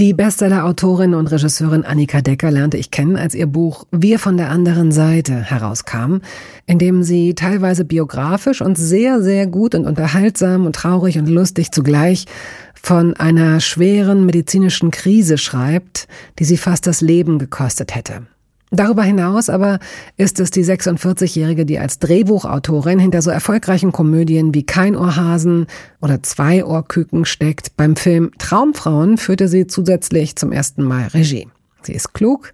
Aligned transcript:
Die 0.00 0.14
Bestseller-Autorin 0.14 1.12
und 1.12 1.26
Regisseurin 1.26 1.84
Annika 1.84 2.22
Decker 2.22 2.50
lernte 2.50 2.78
ich 2.78 2.90
kennen, 2.90 3.18
als 3.18 3.34
ihr 3.34 3.46
Buch 3.46 3.84
Wir 3.90 4.18
von 4.18 4.38
der 4.38 4.48
anderen 4.48 4.92
Seite 4.92 5.34
herauskam, 5.34 6.20
in 6.64 6.78
dem 6.78 7.02
sie 7.02 7.34
teilweise 7.34 7.84
biografisch 7.84 8.62
und 8.62 8.78
sehr, 8.78 9.20
sehr 9.20 9.46
gut 9.46 9.74
und 9.74 9.86
unterhaltsam 9.86 10.64
und 10.64 10.74
traurig 10.74 11.18
und 11.18 11.28
lustig 11.28 11.70
zugleich 11.70 12.24
von 12.72 13.12
einer 13.12 13.60
schweren 13.60 14.24
medizinischen 14.24 14.90
Krise 14.90 15.36
schreibt, 15.36 16.08
die 16.38 16.44
sie 16.44 16.56
fast 16.56 16.86
das 16.86 17.02
Leben 17.02 17.38
gekostet 17.38 17.94
hätte. 17.94 18.22
Darüber 18.70 19.02
hinaus 19.02 19.50
aber 19.50 19.80
ist 20.16 20.38
es 20.38 20.52
die 20.52 20.64
46-Jährige, 20.64 21.66
die 21.66 21.80
als 21.80 21.98
Drehbuchautorin 21.98 23.00
hinter 23.00 23.20
so 23.20 23.30
erfolgreichen 23.30 23.90
Komödien 23.90 24.54
wie 24.54 24.64
Kein 24.64 24.94
Ohrhasen 24.94 25.66
oder 26.00 26.22
Zwei 26.22 26.64
Ohrküken 26.64 27.24
steckt. 27.24 27.76
Beim 27.76 27.96
Film 27.96 28.30
Traumfrauen 28.38 29.18
führte 29.18 29.48
sie 29.48 29.66
zusätzlich 29.66 30.36
zum 30.36 30.52
ersten 30.52 30.84
Mal 30.84 31.08
Regie. 31.08 31.48
Sie 31.82 31.94
ist 31.94 32.14
klug 32.14 32.52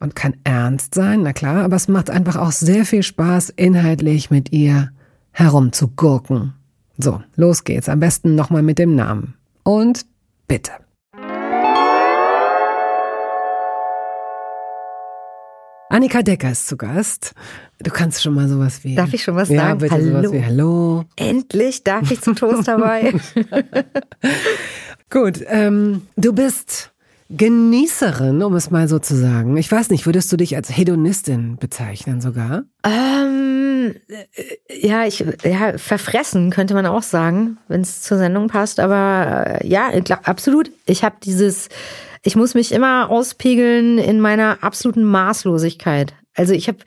und 0.00 0.16
kann 0.16 0.34
ernst 0.42 0.94
sein, 0.94 1.22
na 1.22 1.32
klar, 1.32 1.64
aber 1.64 1.76
es 1.76 1.88
macht 1.88 2.10
einfach 2.10 2.36
auch 2.36 2.52
sehr 2.52 2.84
viel 2.84 3.04
Spaß, 3.04 3.50
inhaltlich 3.50 4.30
mit 4.30 4.52
ihr 4.52 4.90
herumzugurken. 5.30 6.54
So, 6.98 7.22
los 7.36 7.64
geht's. 7.64 7.88
Am 7.88 8.00
besten 8.00 8.34
nochmal 8.34 8.62
mit 8.62 8.78
dem 8.78 8.94
Namen. 8.94 9.34
Und 9.62 10.06
bitte. 10.48 10.72
Annika 15.88 16.22
Decker 16.22 16.50
ist 16.50 16.66
zu 16.66 16.76
Gast. 16.76 17.32
Du 17.78 17.90
kannst 17.90 18.22
schon 18.22 18.34
mal 18.34 18.48
sowas 18.48 18.82
wie. 18.82 18.94
Darf 18.94 19.14
ich 19.14 19.22
schon 19.22 19.36
was 19.36 19.48
ja, 19.48 19.60
sagen? 19.60 19.78
Bitte 19.78 19.94
Hallo. 19.94 20.22
sowas 20.22 20.32
wie 20.32 20.44
Hallo. 20.44 21.04
Endlich 21.16 21.84
darf 21.84 22.10
ich 22.10 22.20
zum 22.20 22.34
Toast 22.34 22.66
dabei. 22.66 23.14
Gut, 25.10 25.40
ähm, 25.46 26.02
du 26.16 26.32
bist 26.32 26.92
Genießerin, 27.30 28.42
um 28.42 28.54
es 28.54 28.70
mal 28.70 28.88
so 28.88 28.98
zu 28.98 29.14
sagen. 29.16 29.56
Ich 29.56 29.70
weiß 29.70 29.90
nicht, 29.90 30.06
würdest 30.06 30.32
du 30.32 30.36
dich 30.36 30.56
als 30.56 30.76
Hedonistin 30.76 31.56
bezeichnen 31.56 32.20
sogar? 32.20 32.64
ähm, 32.84 33.94
äh, 34.08 34.86
ja, 34.86 35.06
ich, 35.06 35.24
ja, 35.44 35.78
verfressen 35.78 36.50
könnte 36.50 36.74
man 36.74 36.86
auch 36.86 37.02
sagen, 37.02 37.58
wenn 37.68 37.82
es 37.82 38.02
zur 38.02 38.18
Sendung 38.18 38.48
passt. 38.48 38.80
Aber 38.80 39.60
äh, 39.60 39.66
ja, 39.66 39.90
absolut. 40.24 40.70
Ich 40.86 41.04
habe 41.04 41.16
dieses, 41.22 41.68
ich 42.26 42.34
muss 42.34 42.54
mich 42.54 42.72
immer 42.72 43.08
auspegeln 43.08 43.98
in 43.98 44.20
meiner 44.20 44.64
absoluten 44.64 45.04
Maßlosigkeit. 45.04 46.14
Also 46.34 46.54
ich 46.54 46.66
habe, 46.66 46.78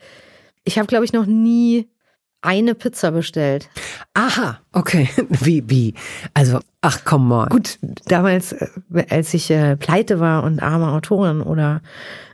ich 0.64 0.78
habe, 0.78 0.86
glaube 0.86 1.06
ich, 1.06 1.14
noch 1.14 1.24
nie 1.24 1.88
eine 2.42 2.74
Pizza 2.74 3.10
bestellt. 3.10 3.70
Aha, 4.12 4.60
okay. 4.72 5.08
Wie, 5.28 5.64
wie? 5.68 5.94
Also, 6.34 6.60
ach, 6.82 7.00
komm 7.04 7.28
mal. 7.28 7.48
Gut, 7.48 7.78
damals, 8.06 8.52
äh, 8.52 8.68
als 9.08 9.32
ich 9.32 9.50
äh, 9.50 9.76
pleite 9.76 10.20
war 10.20 10.42
und 10.42 10.62
arme 10.62 10.92
Autorin 10.92 11.40
oder 11.40 11.80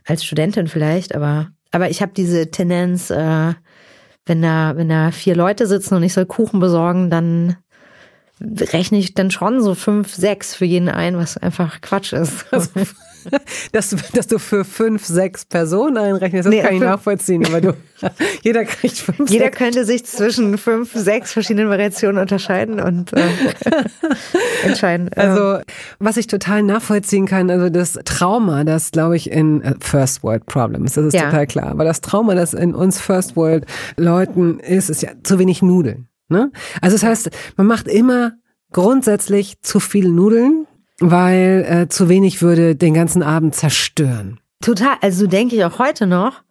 als 0.05 0.23
Studentin 0.25 0.67
vielleicht, 0.67 1.15
aber 1.15 1.47
aber 1.71 1.89
ich 1.89 2.01
habe 2.01 2.13
diese 2.15 2.49
Tendenz, 2.49 3.09
äh, 3.09 3.53
wenn 4.25 4.41
da 4.41 4.75
wenn 4.75 4.89
da 4.89 5.11
vier 5.11 5.35
Leute 5.35 5.67
sitzen 5.67 5.95
und 5.95 6.03
ich 6.03 6.13
soll 6.13 6.25
Kuchen 6.25 6.59
besorgen, 6.59 7.09
dann 7.09 7.57
rechne 8.41 8.97
ich 8.99 9.13
dann 9.13 9.31
schon 9.31 9.61
so 9.61 9.73
fünf, 9.75 10.13
sechs 10.13 10.55
für 10.55 10.65
jeden 10.65 10.89
ein, 10.89 11.17
was 11.17 11.37
einfach 11.37 11.81
Quatsch 11.81 12.13
ist. 12.13 12.45
Dass, 13.73 13.89
du- 13.89 13.97
dass 14.13 14.27
du 14.27 14.39
für 14.39 14.63
fünf, 14.63 15.03
sechs 15.05 15.43
Personen 15.43 15.97
einrechnest, 15.97 16.45
das 16.45 16.53
Nee, 16.53 16.61
kann 16.61 16.75
ich 16.75 16.79
nachvollziehen, 16.79 17.45
aber 17.45 17.59
du, 17.59 17.73
jeder 18.41 18.63
kriegt 18.63 18.95
fünf, 18.97 19.29
Jeder 19.29 19.45
sechs. 19.45 19.57
könnte 19.57 19.83
sich 19.83 20.05
zwischen 20.05 20.57
fünf, 20.57 20.93
sechs 20.93 21.33
verschiedenen 21.33 21.69
Variationen 21.69 22.21
unterscheiden 22.21 22.79
und 22.79 23.11
äh, 23.11 23.19
entscheiden. 24.63 25.09
Ähm, 25.15 25.29
Also, 25.31 25.59
was 25.99 26.15
ich 26.15 26.27
total 26.27 26.63
nachvollziehen 26.63 27.25
kann, 27.25 27.49
also 27.49 27.69
das 27.69 27.99
Trauma, 28.05 28.63
das 28.63 28.91
glaube 28.91 29.17
ich 29.17 29.29
in 29.29 29.61
äh, 29.61 29.73
First 29.81 30.23
World 30.23 30.45
Problems, 30.45 30.93
das 30.93 31.07
ist 31.07 31.13
Ja. 31.13 31.23
total 31.25 31.47
klar. 31.47 31.67
Aber 31.67 31.83
das 31.83 31.99
Trauma, 31.99 32.33
das 32.33 32.53
in 32.53 32.73
uns 32.73 32.99
First 33.01 33.35
World 33.35 33.65
Leuten 33.97 34.59
ist, 34.59 34.89
ist 34.89 35.01
ja 35.01 35.09
zu 35.23 35.37
wenig 35.37 35.61
Nudeln. 35.61 36.07
Ne? 36.29 36.51
Also 36.81 36.95
das 36.95 37.03
heißt, 37.03 37.29
man 37.55 37.67
macht 37.67 37.87
immer 37.87 38.33
grundsätzlich 38.71 39.61
zu 39.61 39.79
viel 39.79 40.09
Nudeln, 40.09 40.67
weil 40.99 41.65
äh, 41.67 41.87
zu 41.89 42.09
wenig 42.09 42.41
würde 42.41 42.75
den 42.75 42.93
ganzen 42.93 43.23
Abend 43.23 43.55
zerstören. 43.55 44.39
Total, 44.61 44.97
also 45.01 45.21
so 45.21 45.27
denke 45.27 45.55
ich 45.55 45.63
auch 45.63 45.79
heute 45.79 46.07
noch. 46.07 46.41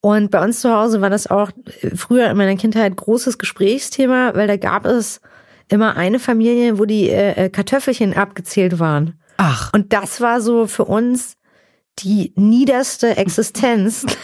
Und 0.00 0.30
bei 0.30 0.44
uns 0.44 0.60
zu 0.60 0.70
Hause 0.70 1.00
war 1.00 1.08
das 1.08 1.26
auch 1.26 1.50
äh, 1.80 1.96
früher 1.96 2.30
in 2.30 2.36
meiner 2.36 2.56
Kindheit 2.56 2.94
großes 2.96 3.38
Gesprächsthema, 3.38 4.34
weil 4.34 4.46
da 4.46 4.56
gab 4.56 4.84
es 4.84 5.20
immer 5.68 5.96
eine 5.96 6.18
Familie, 6.18 6.78
wo 6.78 6.84
die 6.84 7.08
äh, 7.08 7.46
äh, 7.46 7.48
Kartoffelchen 7.48 8.14
abgezählt 8.14 8.78
waren. 8.78 9.18
Ach, 9.38 9.72
Und 9.72 9.92
das 9.92 10.20
war 10.20 10.40
so 10.40 10.66
für 10.66 10.84
uns 10.84 11.36
die 12.00 12.32
niederste 12.36 13.16
Existenz. 13.16 14.04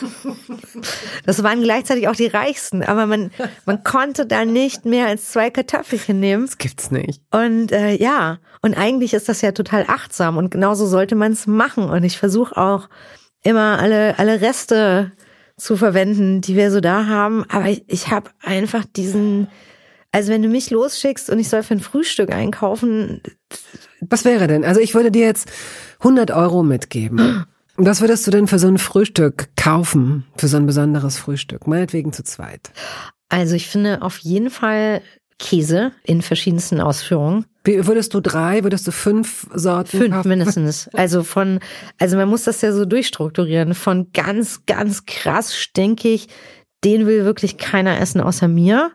Das 1.27 1.43
waren 1.43 1.63
gleichzeitig 1.63 2.09
auch 2.09 2.17
die 2.17 2.27
reichsten, 2.27 2.83
aber 2.83 3.07
man, 3.07 3.31
man 3.67 3.85
konnte 3.85 4.27
da 4.27 4.45
nicht 4.45 4.87
mehr 4.87 5.07
als 5.07 5.31
zwei 5.31 5.51
Kartoffelchen 5.51 6.19
nehmen. 6.19 6.47
das 6.47 6.59
gibt's 6.59 6.91
nicht. 6.91 7.23
Und 7.31 7.73
äh, 7.73 7.97
ja, 7.97 8.39
und 8.63 8.77
eigentlich 8.77 9.13
ist 9.13 9.29
das 9.29 9.43
ja 9.43 9.53
total 9.53 9.85
achtsam 9.89 10.39
und 10.39 10.51
genauso 10.51 10.87
sollte 10.87 11.15
man 11.15 11.33
es 11.33 11.47
machen. 11.47 11.91
Und 11.91 12.05
ich 12.05 12.19
versuche 12.19 12.57
auch 12.57 12.89
immer 13.43 13.79
alle, 13.79 14.19
alle 14.19 14.41
Reste 14.41 15.13
zu 15.57 15.77
verwenden, 15.77 16.41
die 16.41 16.57
wir 16.57 16.71
so 16.71 16.81
da 16.81 17.07
haben. 17.07 17.45
Aber 17.49 17.69
ich, 17.69 17.85
ich 17.87 18.09
habe 18.11 18.31
einfach 18.43 18.85
diesen, 18.85 19.49
also 20.13 20.33
wenn 20.33 20.43
du 20.43 20.49
mich 20.49 20.71
losschickst 20.71 21.31
und 21.31 21.39
ich 21.39 21.49
soll 21.49 21.63
für 21.63 21.75
ein 21.75 21.81
Frühstück 21.81 22.33
einkaufen, 22.33 23.23
Was 24.01 24.25
wäre 24.25 24.47
denn? 24.47 24.65
Also 24.65 24.81
ich 24.81 24.95
würde 24.95 25.11
dir 25.11 25.27
jetzt 25.27 25.51
100 26.01 26.31
Euro 26.31 26.63
mitgeben. 26.63 27.45
Was 27.83 28.01
würdest 28.01 28.27
du 28.27 28.31
denn 28.31 28.47
für 28.47 28.59
so 28.59 28.69
ein 28.69 28.79
Frühstück 28.79 29.49
kaufen? 29.57 30.25
Für 30.37 30.49
so 30.49 30.57
ein 30.57 30.67
besonderes 30.67 31.17
Frühstück? 31.19 31.67
Meinetwegen 31.67 32.13
zu 32.13 32.23
zweit. 32.25 32.71
also 33.29 33.55
ich 33.55 33.69
finde 33.69 34.03
auf 34.03 34.19
jeden 34.19 34.51
Fall 34.51 35.03
Käse 35.39 35.93
in 36.05 36.21
verschiedensten 36.21 36.81
Ausführungen. 36.81 37.47
Wie, 37.65 37.87
würdest 37.87 38.13
du 38.15 38.21
drei, 38.21 38.63
würdest 38.63 38.87
du 38.87 38.93
fünf 38.93 39.47
Sorten 39.55 39.99
Fünf 39.99 40.15
kaufen? 40.15 40.29
mindestens. 40.29 40.91
Also 40.95 41.23
von, 41.23 41.61
also 41.99 42.17
man 42.17 42.29
muss 42.29 42.45
das 42.45 42.61
ja 42.61 42.73
so 42.73 42.85
durchstrukturieren. 42.85 43.75
Von 43.75 44.13
ganz, 44.13 44.67
ganz 44.67 45.07
krass 45.07 45.57
stinkig, 45.57 46.29
den 46.85 47.07
will 47.07 47.25
wirklich 47.25 47.57
keiner 47.57 47.99
essen 47.99 48.21
außer 48.21 48.49
mir. 48.49 48.93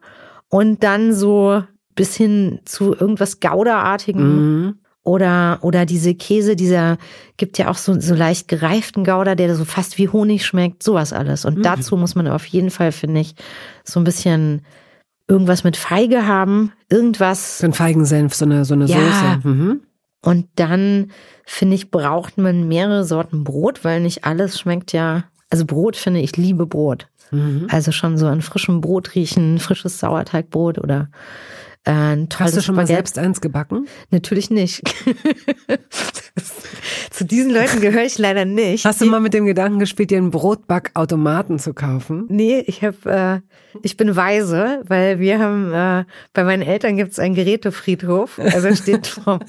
Und 0.49 0.83
dann 0.83 1.13
so 1.13 1.63
bis 1.95 2.15
hin 2.15 2.59
zu 2.65 2.93
irgendwas 2.93 3.39
Gouda-artigem. 3.39 4.65
Mhm. 4.65 4.79
Oder, 5.05 5.59
oder 5.61 5.85
diese 5.85 6.15
Käse, 6.15 6.55
dieser, 6.55 6.97
gibt 7.37 7.57
ja 7.59 7.69
auch 7.69 7.77
so, 7.77 7.97
so 7.99 8.15
leicht 8.15 8.47
gereiften 8.47 9.05
Gouda, 9.05 9.35
der 9.35 9.55
so 9.55 9.63
fast 9.63 9.97
wie 9.99 10.09
Honig 10.09 10.43
schmeckt, 10.45 10.81
sowas 10.81 11.13
alles. 11.13 11.45
Und 11.45 11.63
dazu 11.63 11.95
muss 11.95 12.15
man 12.15 12.27
auf 12.27 12.45
jeden 12.47 12.71
Fall, 12.71 12.91
finde 12.91 13.21
ich, 13.21 13.35
so 13.83 13.99
ein 13.99 14.03
bisschen 14.03 14.63
irgendwas 15.27 15.63
mit 15.63 15.77
Feige 15.77 16.25
haben, 16.27 16.71
irgendwas, 16.89 17.59
So 17.59 17.67
ein 17.67 17.73
Feigensenf, 17.73 18.33
so 18.33 18.45
eine, 18.45 18.65
so 18.65 18.73
eine 18.73 18.85
Ja. 18.85 18.97
Soße. 18.97 19.47
Mhm. 19.47 19.81
und 20.21 20.47
dann, 20.55 21.11
finde 21.45 21.75
ich, 21.75 21.91
braucht 21.91 22.39
man 22.39 22.67
mehrere 22.67 23.03
Sorten 23.03 23.43
Brot, 23.43 23.83
weil 23.83 24.01
nicht 24.01 24.23
alles 24.23 24.59
schmeckt 24.59 24.91
ja. 24.91 25.25
Also 25.51 25.65
Brot 25.65 25.95
finde 25.95 26.19
ich, 26.21 26.35
liebe 26.35 26.65
Brot. 26.65 27.07
Mhm. 27.29 27.67
Also 27.69 27.91
schon 27.91 28.17
so 28.17 28.25
an 28.25 28.41
frischem 28.41 28.81
Brot 28.81 29.13
riechen, 29.13 29.59
frisches 29.59 29.99
Sauerteigbrot 29.99 30.79
oder 30.79 31.09
ein 31.85 32.29
tolles 32.29 32.53
Hast 32.53 32.57
du 32.57 32.61
schon 32.61 32.75
mal 32.75 32.81
Spaghetti. 32.81 32.95
selbst 32.95 33.19
eins 33.19 33.41
gebacken? 33.41 33.87
Natürlich 34.09 34.49
nicht. 34.49 34.81
Zu 37.11 37.25
diesen 37.25 37.51
Leuten 37.51 37.79
gehöre 37.79 38.03
ich 38.03 38.17
leider 38.17 38.43
nicht. 38.43 38.85
Hast 38.85 38.99
du 39.01 39.05
mal 39.05 39.19
mit 39.21 39.33
dem 39.33 39.45
Gedanken 39.45 39.79
gespielt, 39.79 40.11
dir 40.11 40.17
einen 40.17 40.31
Brotbackautomaten 40.31 41.59
zu 41.59 41.73
kaufen? 41.73 42.25
Nee, 42.27 42.63
ich 42.67 42.83
hab, 42.83 43.05
äh, 43.05 43.39
ich 43.83 43.95
bin 43.97 44.15
weise, 44.15 44.81
weil 44.87 45.19
wir 45.19 45.39
haben, 45.39 45.71
äh, 45.73 46.05
bei 46.33 46.43
meinen 46.43 46.61
Eltern 46.63 46.97
gibt's 46.97 47.19
einen 47.19 47.35
Gerätefriedhof. 47.35 48.39
Also 48.39 48.73
steht 48.75 49.07
vom 49.23 49.39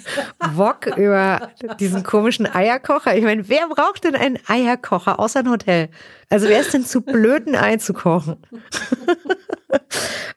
Wok 0.55 0.97
über 0.97 1.51
diesen 1.81 2.03
komischen 2.03 2.47
Eierkocher. 2.47 3.17
Ich 3.17 3.25
meine, 3.25 3.49
wer 3.49 3.69
braucht 3.69 4.05
denn 4.05 4.15
einen 4.15 4.39
Eierkocher 4.47 5.19
außer 5.19 5.41
ein 5.41 5.51
Hotel? 5.51 5.89
Also 6.29 6.49
wer 6.49 6.61
ist 6.61 6.75
denn 6.75 6.85
zu 6.85 7.01
blöd, 7.01 7.47
ein 7.47 7.57
Ei 7.57 7.77
zu 7.79 7.95
kochen? 7.95 8.37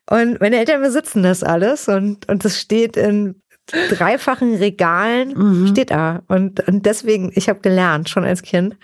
Und 0.10 0.42
meine 0.42 0.58
Eltern 0.58 0.82
besitzen 0.82 1.24
das 1.24 1.44
alles 1.44 1.88
und, 1.88 2.28
und 2.28 2.44
das 2.44 2.60
steht 2.60 2.98
in 2.98 3.42
dreifachen 3.90 4.56
Regalen, 4.56 5.68
steht 5.68 5.92
da. 5.92 6.24
Und, 6.28 6.68
und 6.68 6.86
deswegen, 6.86 7.32
ich 7.36 7.50
habe 7.50 7.60
gelernt, 7.60 8.10
schon 8.10 8.24
als 8.26 8.42
Kind, 8.42 8.76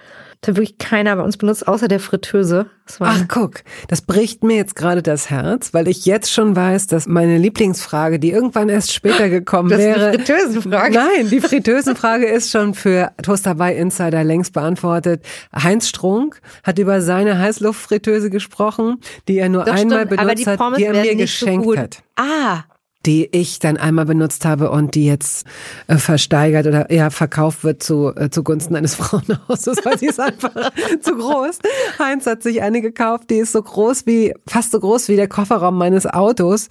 hat 0.48 0.56
wirklich 0.56 0.78
keiner 0.78 1.16
bei 1.16 1.24
uns 1.24 1.38
benutzt, 1.38 1.68
außer 1.68 1.88
der 1.88 2.00
Fritteuse. 2.00 2.68
Ach, 3.00 3.24
guck, 3.28 3.64
das 3.88 4.02
bricht 4.02 4.44
mir 4.44 4.58
jetzt 4.58 4.76
gerade 4.76 5.02
das 5.02 5.30
Herz, 5.30 5.74
weil 5.74 5.88
ich 5.88 6.06
jetzt 6.06 6.32
schon 6.32 6.56
weiß, 6.56 6.88
dass 6.88 7.08
meine 7.08 7.38
Lieblingsfrage, 7.38 8.20
die 8.20 8.32
irgendwann 8.32 8.70
erst 8.70 8.94
später 8.94 9.30
gekommen 9.30 9.70
das 9.70 9.80
wäre. 9.80 10.12
Ist 10.12 10.20
die 10.20 10.34
Fritteusenfrage. 10.34 10.94
Nein, 10.94 11.30
die 11.30 11.42
Fritteusenfrage 11.42 12.26
ist 12.28 12.52
schon 12.52 12.76
für 12.76 13.12
Toast 13.24 13.46
dabei 13.46 13.76
Insider 13.76 14.24
längst 14.24 14.54
beantwortet. 14.54 15.24
Heinz 15.56 15.88
Strunk 15.88 16.42
hat 16.64 16.78
über 16.78 17.02
seine 17.02 17.40
Heißluftfritteuse 17.40 18.30
gesprochen, 18.30 19.00
die 19.28 19.40
er 19.40 19.50
nur 19.50 19.66
Das 19.66 19.82
einmal 19.82 20.06
stimmt, 20.06 20.20
aber 20.20 20.36
die 20.36 20.44
benutzt 20.44 20.62
hat, 20.62 20.78
die 20.78 20.84
er 20.84 20.94
mir 20.94 21.12
so 21.12 21.18
geschenkt 21.18 21.66
gut. 21.66 21.78
hat 21.78 22.04
Ah, 22.16 22.64
die 23.06 23.30
ich 23.32 23.60
dann 23.60 23.78
einmal 23.78 24.06
benutzt 24.06 24.46
habe 24.46 24.72
und 24.72 24.96
die 24.96 25.06
jetzt 25.06 25.46
äh, 25.88 25.98
versteigert 25.98 26.68
oder 26.68 26.92
ja 26.92 27.10
verkauft 27.10 27.64
wird 27.64 27.84
zu 27.84 28.14
äh, 28.16 28.30
zugunsten 28.30 28.76
eines 28.76 28.96
Frauenhauses, 28.96 29.78
weil 29.84 29.98
sie 29.98 30.08
ist 30.08 30.20
einfach 30.20 30.54
zu 31.02 31.16
groß. 31.16 31.60
Heinz 32.00 32.26
hat 32.26 32.44
sich 32.44 32.62
eine 32.62 32.82
gekauft, 32.82 33.30
die 33.30 33.38
ist 33.38 33.52
so 33.52 33.62
groß 33.62 34.06
wie 34.06 34.34
fast 34.48 34.72
so 34.72 34.80
groß 34.80 35.10
wie 35.10 35.16
der 35.16 35.28
Kofferraum 35.28 35.78
meines 35.78 36.06
Autos. 36.06 36.68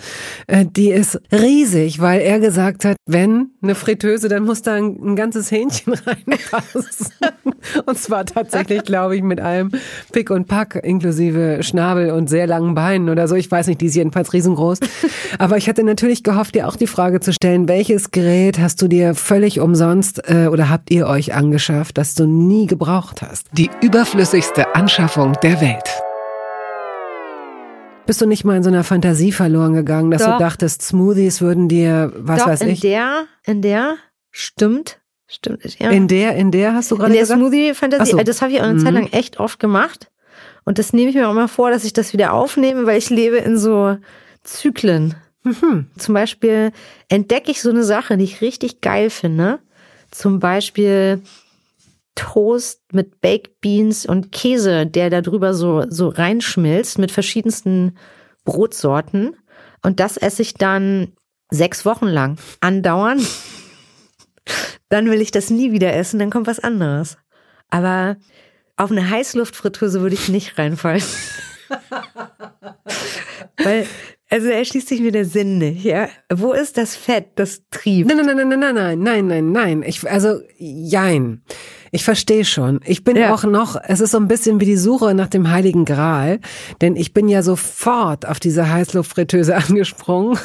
Äh, 0.47 0.67
die 0.67 0.91
ist 0.91 1.21
riesig, 1.33 2.01
weil 2.01 2.21
er 2.21 2.41
gesagt 2.41 2.85
hat, 2.85 2.97
wenn 3.07 3.51
eine 3.63 3.75
Fritteuse, 3.75 4.29
dann 4.29 4.45
muss 4.45 4.63
da 4.63 4.75
ein, 4.75 4.99
ein 5.03 5.17
ganzes 5.17 5.51
Hähnchen 5.51 5.95
reinpassen. 6.07 7.13
und 7.87 7.99
zwar 7.99 8.27
tatsächlich, 8.27 8.83
glaube 8.85 9.17
ich, 9.17 9.23
mit 9.23 9.41
allem 9.41 9.71
Pick 10.13 10.31
und 10.31 10.47
Pack 10.47 10.81
inklusive 10.83 11.63
Schnabel 11.63 12.11
und 12.11 12.29
sehr 12.29 12.47
langen 12.47 12.75
Beinen 12.75 13.09
oder 13.09 13.29
so. 13.29 13.35
Ich 13.35 13.51
weiß 13.51 13.67
nicht, 13.69 13.81
die 13.81 13.87
ist 13.87 13.95
jedenfalls 13.95 14.33
riesengroß. 14.33 14.81
Aber 15.39 15.57
ich 15.57 15.69
hatte 15.69 15.85
natürlich 15.85 16.24
gehofft, 16.25 16.55
dir 16.55 16.67
auch 16.67 16.77
die 16.77 16.87
Frage 16.87 17.21
zu 17.21 17.33
stellen, 17.33 17.69
welches 17.69 18.11
Gerät 18.11 18.59
hast 18.59 18.83
du 18.83 18.89
dir 18.89 19.15
völlig 19.15 19.61
umsonst 19.61 20.29
äh, 20.29 20.49
oder 20.49 20.69
habt 20.71 20.91
ihr 20.91 21.07
euch 21.07 21.35
angeschafft, 21.35 21.97
das 21.99 22.15
du 22.15 22.27
nie 22.27 22.67
gebraucht 22.67 23.23
hast? 23.23 23.47
Die 23.53 23.71
überflüssigste 23.83 24.75
Anschaffung 24.75 25.35
der 25.43 25.61
Welt. 25.61 25.85
Bist 28.07 28.21
du 28.21 28.27
nicht 28.27 28.45
mal 28.45 28.57
in 28.57 28.63
so 28.63 28.69
einer 28.69 28.85
Fantasie 28.85 29.33
verloren 29.33 29.73
gegangen, 29.73 30.11
dass 30.11 30.23
Doch. 30.23 30.33
du 30.33 30.39
dachtest, 30.39 30.83
Smoothies 30.83 31.41
würden 31.41 31.69
dir, 31.69 32.13
was 32.17 32.41
doch, 32.41 32.49
weiß 32.49 32.61
in 32.63 32.69
ich, 32.71 32.81
der, 32.81 33.25
in 33.45 33.63
der, 33.63 33.97
stimmt, 34.31 35.01
stimmt, 35.27 35.79
ja. 35.79 35.89
in 35.91 36.07
der, 36.07 36.37
in 36.37 36.51
der 36.51 36.75
hast 36.75 36.91
du 36.91 36.97
In 36.97 37.01
gerade 37.01 37.13
der 37.15 37.23
gesagt? 37.23 37.41
Ach 37.41 37.47
Smoothie-Fantasie, 37.47 38.11
so. 38.13 38.19
äh, 38.19 38.25
das 38.25 38.43
habe 38.43 38.53
ich 38.53 38.61
auch 38.61 38.65
eine 38.65 38.75
Mhm. 38.75 38.85
Zeit 38.85 38.93
lang 38.93 39.07
echt 39.13 39.41
oft 39.41 39.59
gemacht. 39.59 40.11
Und 40.67 40.79
das 40.79 40.93
nehme 40.93 41.09
ich 41.11 41.15
mir 41.17 41.29
auch 41.29 41.35
mal 41.35 41.49
vor, 41.49 41.71
dass 41.71 41.85
ich 41.85 41.93
das 41.95 42.13
wieder 42.13 42.33
aufnehme, 42.35 42.85
weil 42.87 42.99
ich 42.99 43.09
lebe 43.09 43.37
in 43.37 43.57
so 43.59 43.97
Zyklen. 44.43 45.15
Mhm. 45.45 45.91
Zum 45.97 46.15
Beispiel 46.15 46.73
entdecke 47.09 47.51
ich 47.51 47.61
so 47.63 47.71
eine 47.71 47.85
Sache, 47.85 48.17
die 48.17 48.25
ich 48.25 48.41
richtig 48.41 48.81
geil 48.81 49.11
finde. 49.11 49.61
Zum 50.11 50.41
Beispiel 50.41 51.23
Toast 52.15 52.81
mit 52.93 53.21
Baked 53.21 53.61
Beans 53.61 54.07
und 54.07 54.33
Käse, 54.33 54.87
der 54.87 55.11
da 55.11 55.21
drüber 55.21 55.53
so, 55.55 55.85
so 55.89 56.09
reinschmilzt 56.09 56.99
mit 56.99 57.11
verschiedensten 57.13 57.97
Brotsorten. 58.45 59.37
Und 59.83 60.01
das 60.01 60.17
esse 60.17 60.43
ich 60.43 60.55
dann 60.55 61.13
sechs 61.51 61.85
Wochen 61.85 62.07
lang 62.07 62.39
andauernd. 62.61 63.23
Dann 64.91 65.11
will 65.11 65.23
ich 65.23 65.31
das 65.31 65.49
nie 65.51 65.73
wieder 65.73 65.95
essen, 65.95 66.19
dann 66.19 66.29
kommt 66.31 66.47
was 66.47 66.61
anderes. 66.61 67.17
Aber 67.71 68.17
auf 68.77 68.91
eine 68.91 69.09
Heißluftfritteuse 69.09 70.03
würde 70.03 70.15
ich 70.15 70.29
nicht 70.29 70.59
reinfallen. 70.59 71.03
Weil, 73.57 73.87
also 74.31 74.49
erschließt 74.49 74.89
sich 74.89 75.01
mir 75.01 75.13
der 75.13 75.27
Sinn 75.27 75.59
nicht, 75.59 75.85
ja? 75.85 76.09
Wo 76.33 76.53
ist 76.53 76.79
das 76.79 76.97
Fett, 76.97 77.33
das 77.37 77.63
trieft? 77.71 78.09
Nein, 78.09 78.25
nein, 78.25 78.37
nein, 78.37 78.59
nein, 78.59 78.75
nein, 78.75 78.99
nein, 78.99 79.27
nein, 79.27 79.53
nein. 79.53 79.83
Ich, 79.87 80.09
also, 80.11 80.41
jein. 80.57 81.43
Ich 81.95 82.03
verstehe 82.03 82.45
schon. 82.45 82.81
Ich 82.85 83.05
bin 83.05 83.17
Ja. 83.17 83.33
auch 83.33 83.45
noch, 83.45 83.77
es 83.81 84.01
ist 84.01 84.11
so 84.11 84.19
ein 84.19 84.27
bisschen 84.27 84.59
wie 84.61 84.65
die 84.65 84.77
Suche 84.77 85.15
nach 85.15 85.29
dem 85.29 85.53
Heiligen 85.53 85.85
Gral, 85.85 86.41
denn 86.81 86.97
ich 86.97 87.15
bin 87.15 87.29
ja 87.29 87.41
sofort 87.41 88.27
auf 88.27 88.41
diese 88.41 88.69
Heißluftfritteuse 88.69 89.55
angesprungen, 89.69 90.37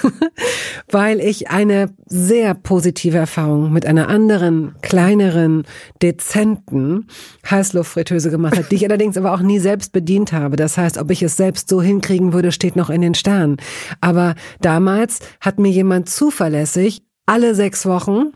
weil 0.92 1.20
ich 1.20 1.50
eine 1.50 1.90
sehr 2.06 2.54
positive 2.54 3.18
Erfahrung 3.18 3.74
mit 3.74 3.88
einer 3.88 4.10
anderen, 4.10 4.76
kleineren, 4.84 5.64
dezenten 6.04 7.08
Heißluftfritteuse 7.50 8.30
gemacht 8.30 8.56
habe, 8.56 8.68
die 8.70 8.76
ich 8.76 8.86
allerdings 8.86 9.18
aber 9.18 9.34
auch 9.34 9.42
nie 9.42 9.58
selbst 9.58 9.92
bedient 9.92 10.32
habe. 10.34 10.56
Das 10.56 10.78
heißt, 10.78 11.00
ob 11.00 11.10
ich 11.10 11.24
es 11.24 11.36
selbst 11.36 11.68
so 11.68 11.82
hinkriegen 11.82 12.32
würde, 12.32 12.52
steht 12.52 12.76
noch 12.76 12.92
in 12.92 13.02
den 13.02 13.16
Sternen. 13.16 13.58
Aber 14.02 14.36
damals 14.62 15.18
hat 15.42 15.58
mir 15.58 15.72
jemand 15.72 16.10
zuverlässig 16.10 17.02
alle 17.26 17.56
sechs 17.56 17.88
Wochen 17.88 18.34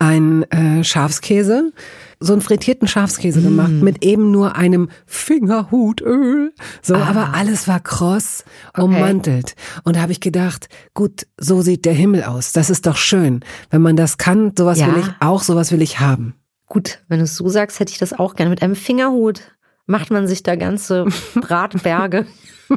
einen 0.00 0.44
äh, 0.50 0.84
Schafskäse, 0.84 1.72
so 2.20 2.32
einen 2.32 2.42
frittierten 2.42 2.88
Schafskäse 2.88 3.40
gemacht 3.42 3.70
mit 3.70 4.04
eben 4.04 4.30
nur 4.30 4.56
einem 4.56 4.88
Fingerhutöl. 5.06 6.52
So, 6.82 6.96
aber 6.96 7.34
alles 7.34 7.68
war 7.68 7.80
kross, 7.80 8.44
ummantelt. 8.76 9.54
Und 9.84 9.96
da 9.96 10.00
habe 10.00 10.12
ich 10.12 10.20
gedacht, 10.20 10.68
gut, 10.94 11.26
so 11.38 11.62
sieht 11.62 11.84
der 11.84 11.92
Himmel 11.94 12.24
aus. 12.24 12.52
Das 12.52 12.70
ist 12.70 12.86
doch 12.86 12.96
schön. 12.96 13.40
Wenn 13.70 13.82
man 13.82 13.96
das 13.96 14.18
kann, 14.18 14.52
sowas 14.56 14.78
Ja. 14.78 14.88
will 14.88 14.98
ich 15.02 15.08
auch, 15.20 15.42
sowas 15.42 15.72
will 15.72 15.82
ich 15.82 16.00
haben. 16.00 16.34
Gut, 16.66 17.02
wenn 17.08 17.18
du 17.18 17.24
es 17.24 17.36
so 17.36 17.48
sagst, 17.48 17.80
hätte 17.80 17.92
ich 17.92 17.98
das 17.98 18.12
auch 18.12 18.34
gerne. 18.34 18.50
Mit 18.50 18.62
einem 18.62 18.74
Fingerhut 18.76 19.40
macht 19.88 20.10
man 20.12 20.28
sich 20.28 20.44
da 20.44 20.54
ganze 20.54 21.06
Bratberge. 21.34 22.26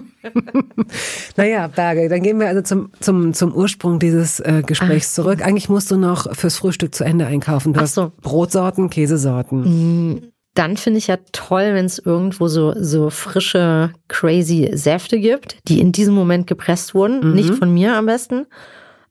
Naja, 1.35 1.67
Berge, 1.67 2.07
dann 2.07 2.23
gehen 2.23 2.39
wir 2.39 2.47
also 2.47 2.61
zum, 2.61 2.91
zum, 3.01 3.33
zum 3.33 3.53
Ursprung 3.53 3.99
dieses 3.99 4.39
äh, 4.39 4.63
Gesprächs 4.65 5.13
zurück. 5.13 5.45
Eigentlich 5.45 5.67
musst 5.67 5.91
du 5.91 5.97
noch 5.97 6.33
fürs 6.33 6.55
Frühstück 6.55 6.95
zu 6.95 7.03
Ende 7.03 7.25
einkaufen. 7.25 7.73
Du 7.73 7.79
Ach 7.79 7.83
hast 7.83 7.95
so. 7.95 8.13
Brotsorten, 8.21 8.89
Käsesorten. 8.89 10.31
Dann 10.53 10.77
finde 10.77 10.99
ich 10.99 11.07
ja 11.07 11.17
toll, 11.33 11.73
wenn 11.73 11.85
es 11.85 11.99
irgendwo 11.99 12.47
so, 12.47 12.73
so 12.77 13.09
frische, 13.09 13.91
crazy 14.07 14.69
Säfte 14.73 15.19
gibt, 15.19 15.57
die 15.67 15.81
in 15.81 15.91
diesem 15.91 16.13
Moment 16.13 16.47
gepresst 16.47 16.93
wurden. 16.93 17.33
Nicht 17.33 17.55
von 17.55 17.73
mir 17.73 17.95
am 17.95 18.05
besten. 18.05 18.45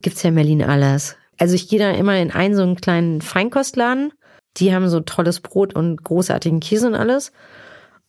Gibt's 0.01 0.23
ja 0.23 0.31
in 0.31 0.37
Berlin 0.37 0.63
alles. 0.63 1.17
Also 1.39 1.55
ich 1.55 1.69
gehe 1.69 1.79
da 1.79 1.91
immer 1.91 2.17
in 2.19 2.31
einen 2.31 2.55
so 2.55 2.63
einen 2.63 2.77
kleinen 2.77 3.21
Feinkostladen. 3.21 4.13
Die 4.57 4.75
haben 4.75 4.89
so 4.89 5.01
tolles 5.01 5.41
Brot 5.41 5.75
und 5.75 6.03
großartigen 6.03 6.61
Käse 6.61 6.87
und 6.87 6.95
alles. 6.95 7.33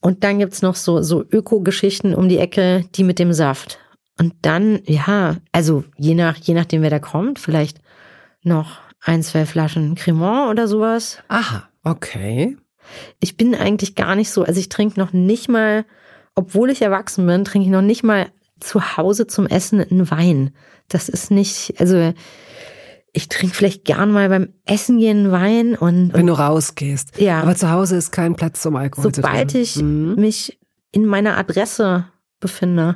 Und 0.01 0.24
dann 0.24 0.39
gibt's 0.39 0.62
noch 0.62 0.75
so, 0.75 1.01
so 1.01 1.24
Öko-Geschichten 1.24 2.13
um 2.15 2.27
die 2.27 2.39
Ecke, 2.39 2.86
die 2.95 3.03
mit 3.03 3.19
dem 3.19 3.33
Saft. 3.33 3.80
Und 4.19 4.33
dann, 4.42 4.80
ja, 4.86 5.38
also 5.51 5.83
je 5.98 6.15
nach, 6.15 6.38
je 6.38 6.53
nachdem, 6.53 6.81
wer 6.81 6.89
da 6.89 7.00
kommt, 7.00 7.39
vielleicht 7.39 7.80
noch 8.44 8.80
ein, 9.00 9.24
zwei 9.24 9.45
Flaschen 9.45 9.95
Cremant 9.95 10.50
oder 10.50 10.68
sowas. 10.68 11.19
Aha, 11.27 11.69
okay. 11.83 12.57
Ich 13.19 13.38
bin 13.38 13.56
eigentlich 13.56 13.96
gar 13.96 14.15
nicht 14.15 14.31
so, 14.31 14.43
also 14.43 14.60
ich 14.60 14.70
trinke 14.70 15.00
noch 15.00 15.13
nicht 15.13 15.50
mal, 15.50 15.86
obwohl 16.36 16.70
ich 16.70 16.81
erwachsen 16.81 17.25
bin, 17.25 17.46
trinke 17.46 17.67
ich 17.67 17.72
noch 17.72 17.81
nicht 17.81 18.03
mal 18.03 18.27
zu 18.60 18.98
Hause 18.98 19.27
zum 19.27 19.48
Essen 19.48 19.81
einen 19.81 20.10
Wein. 20.12 20.51
Das 20.88 21.10
ist 21.10 21.31
nicht, 21.31 21.75
also 21.79 22.13
ich 23.13 23.27
trinke 23.30 23.56
vielleicht 23.56 23.84
gern 23.86 24.12
mal 24.12 24.30
beim 24.30 24.50
Essen 24.65 25.00
gehen 25.00 25.32
Wein 25.32 25.75
und, 25.75 26.13
Wenn 26.13 26.27
du 26.27 26.34
rausgehst. 26.34 27.20
Ja. 27.20 27.41
Aber 27.41 27.56
zu 27.56 27.70
Hause 27.70 27.98
ist 27.98 28.12
kein 28.12 28.36
Platz 28.36 28.62
zum 28.62 28.75
Alkohol. 28.75 29.12
zu 29.12 29.22
sobald 29.22 29.51
trinken. 29.51 29.62
ich 29.63 29.75
Mhm. 29.82 30.15
mich 30.15 30.60
in 30.91 31.06
meiner 31.06 31.38
Adresse 31.38 32.06
befinde, 32.39 32.96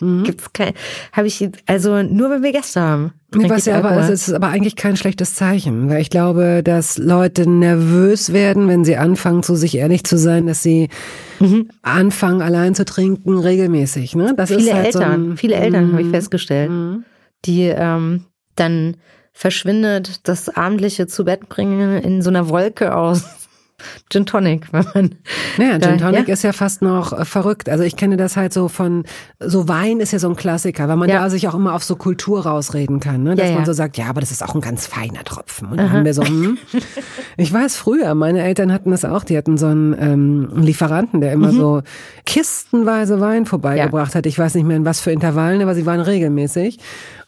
Mhm. 0.00 0.24
gibt's 0.24 0.52
kein, 0.52 0.72
habe 1.12 1.26
ich, 1.26 1.48
also 1.66 2.02
nur 2.02 2.30
wenn 2.30 2.42
wir 2.42 2.52
Gäste 2.52 2.80
haben. 2.80 3.12
Ich 3.34 3.66
ja 3.66 3.78
aber, 3.78 3.96
es 3.98 4.08
ist 4.08 4.32
aber 4.32 4.48
eigentlich 4.48 4.76
kein 4.76 4.96
schlechtes 4.96 5.34
Zeichen, 5.34 5.88
weil 5.90 6.00
ich 6.00 6.10
glaube, 6.10 6.62
dass 6.62 6.96
Leute 6.96 7.48
nervös 7.48 8.32
werden, 8.32 8.68
wenn 8.68 8.84
sie 8.84 8.96
anfangen, 8.96 9.42
zu 9.42 9.56
sich 9.56 9.76
ehrlich 9.76 10.04
zu 10.04 10.16
sein, 10.16 10.46
dass 10.46 10.62
sie 10.62 10.88
anfangen, 11.82 12.40
allein 12.42 12.74
zu 12.74 12.84
trinken, 12.84 13.38
regelmäßig. 13.38 14.14
Ne? 14.16 14.34
Das 14.36 14.50
Mhm. 14.50 14.54
viele 14.56 14.70
ist 14.70 14.74
halt 14.76 14.92
so 14.92 14.98
Eltern, 15.00 15.30
ein, 15.32 15.36
viele 15.36 15.56
Eltern 15.56 15.92
habe 15.92 16.00
ich 16.02 16.06
Mhm. 16.08 16.12
festgestellt, 16.12 16.70
die 17.44 17.62
ähm, 17.64 18.24
dann 18.54 18.96
verschwindet 19.36 20.26
das 20.26 20.48
abendliche 20.48 21.06
zu 21.06 21.26
Bett 21.26 21.50
bringen 21.50 22.02
in 22.02 22.22
so 22.22 22.30
einer 22.30 22.48
Wolke 22.48 22.96
aus 22.96 23.45
Gin 24.10 24.24
Tonic, 24.24 24.72
wenn 24.72 24.86
man 24.94 25.14
Naja, 25.58 25.78
Gin 25.78 25.98
Tonic 25.98 26.28
ja. 26.28 26.32
ist 26.34 26.42
ja 26.42 26.52
fast 26.52 26.80
noch 26.82 27.12
äh, 27.12 27.24
verrückt. 27.24 27.68
Also 27.68 27.84
ich 27.84 27.96
kenne 27.96 28.16
das 28.16 28.36
halt 28.36 28.52
so 28.52 28.68
von, 28.68 29.04
so 29.38 29.68
Wein 29.68 30.00
ist 30.00 30.12
ja 30.12 30.18
so 30.18 30.28
ein 30.30 30.36
Klassiker, 30.36 30.88
weil 30.88 30.96
man 30.96 31.08
Ja. 31.08 31.20
da 31.22 31.30
sich 31.30 31.46
auch 31.48 31.54
immer 31.54 31.74
auf 31.74 31.84
so 31.84 31.96
Kultur 31.96 32.46
rausreden 32.46 33.00
kann, 33.00 33.22
ne? 33.22 33.34
dass 33.34 33.48
Ja, 33.50 33.54
man 33.56 33.66
so 33.66 33.72
sagt, 33.72 33.98
ja, 33.98 34.06
aber 34.06 34.20
das 34.20 34.30
ist 34.30 34.42
auch 34.42 34.54
ein 34.54 34.60
ganz 34.62 34.86
feiner 34.86 35.24
Tropfen. 35.24 35.68
Und 35.68 35.76
dann 35.78 35.92
haben 35.92 36.04
wir 36.04 36.14
so, 36.14 36.24
hm. 36.24 36.56
ich 37.36 37.52
weiß 37.52 37.76
früher, 37.76 38.14
meine 38.14 38.42
Eltern 38.42 38.72
hatten 38.72 38.90
das 38.90 39.04
auch, 39.04 39.24
die 39.24 39.36
hatten 39.36 39.58
so 39.58 39.66
einen 39.66 39.94
ähm, 40.00 40.50
Lieferanten, 40.62 41.20
der 41.20 41.36
Mhm. 41.36 41.44
immer 41.44 41.52
so 41.52 41.82
kistenweise 42.24 43.20
Wein 43.20 43.46
vorbeigebracht 43.46 44.14
hat. 44.14 44.26
Ich 44.26 44.38
weiß 44.38 44.54
nicht 44.54 44.64
mehr 44.66 44.76
in 44.76 44.84
was 44.84 45.00
für 45.00 45.10
Intervallen, 45.12 45.60
aber 45.62 45.74
sie 45.74 45.86
waren 45.86 46.00
regelmäßig. 46.00 46.78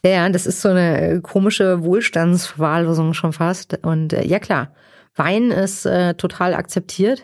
Ja, 0.03 0.27
das 0.29 0.45
ist 0.45 0.61
so 0.61 0.69
eine 0.69 1.01
äh, 1.01 1.19
komische 1.21 1.83
Wohlstandsverwahrlosung 1.83 3.13
schon 3.13 3.33
fast. 3.33 3.77
Und 3.83 4.13
äh, 4.13 4.25
ja 4.25 4.39
klar, 4.39 4.69
Wein 5.19 5.51
ist 5.51 5.85
äh, 5.85 6.15
total 6.15 6.53
akzeptiert. 6.55 7.23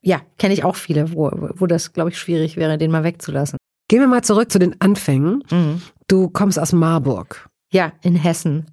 Ja, 0.00 0.20
kenne 0.38 0.54
ich 0.54 0.64
auch 0.64 0.76
viele, 0.76 1.12
wo, 1.12 1.30
wo 1.56 1.66
das, 1.66 1.92
glaube 1.92 2.10
ich, 2.10 2.18
schwierig 2.18 2.56
wäre, 2.56 2.78
den 2.78 2.90
mal 2.90 3.04
wegzulassen. 3.04 3.58
Gehen 3.88 4.00
wir 4.00 4.06
mal 4.08 4.22
zurück 4.22 4.50
zu 4.50 4.58
den 4.58 4.80
Anfängen. 4.80 5.42
Mhm. 5.50 5.82
Du 6.08 6.28
kommst 6.30 6.58
aus 6.58 6.72
Marburg. 6.72 7.48
Ja, 7.72 7.92
in 8.02 8.14
Hessen. 8.14 8.66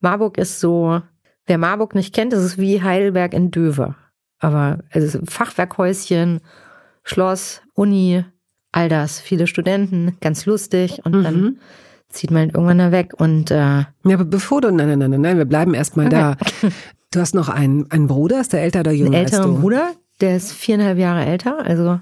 Marburg 0.00 0.36
ist 0.38 0.60
so, 0.60 1.00
wer 1.46 1.58
Marburg 1.58 1.94
nicht 1.94 2.14
kennt, 2.14 2.32
das 2.32 2.44
ist 2.44 2.58
wie 2.58 2.82
Heidelberg 2.82 3.32
in 3.34 3.50
Döver. 3.50 3.96
aber 4.38 4.78
also 4.92 5.18
Fachwerkhäuschen, 5.26 6.40
Schloss, 7.02 7.62
Uni, 7.74 8.24
all 8.72 8.88
das. 8.90 9.20
Viele 9.20 9.46
Studenten, 9.46 10.16
ganz 10.20 10.44
lustig. 10.46 11.00
Und 11.04 11.22
dann 11.22 11.40
Mhm. 11.40 11.58
Zieht 12.14 12.30
man 12.30 12.42
halt 12.42 12.54
irgendwann 12.54 12.78
da 12.78 12.92
weg. 12.92 13.12
Und 13.16 13.50
äh, 13.50 13.56
Ja, 13.56 13.86
aber 14.04 14.24
bevor 14.24 14.60
du, 14.60 14.70
nein, 14.72 14.98
nein, 14.98 15.10
nein, 15.10 15.20
nein, 15.20 15.38
wir 15.38 15.44
bleiben 15.44 15.74
erstmal 15.74 16.08
da. 16.08 16.36
Du 17.10 17.20
hast 17.20 17.32
noch 17.32 17.48
einen, 17.48 17.88
einen 17.92 18.08
Bruder, 18.08 18.40
ist 18.40 18.52
der 18.52 18.62
älter 18.62 18.80
oder 18.80 18.90
einen 18.90 18.98
jünger 18.98 19.18
älteren 19.18 19.54
du? 19.54 19.60
Bruder, 19.60 19.92
der 20.20 20.36
ist 20.36 20.50
viereinhalb 20.50 20.98
Jahre 20.98 21.24
älter, 21.24 21.64
also 21.64 22.00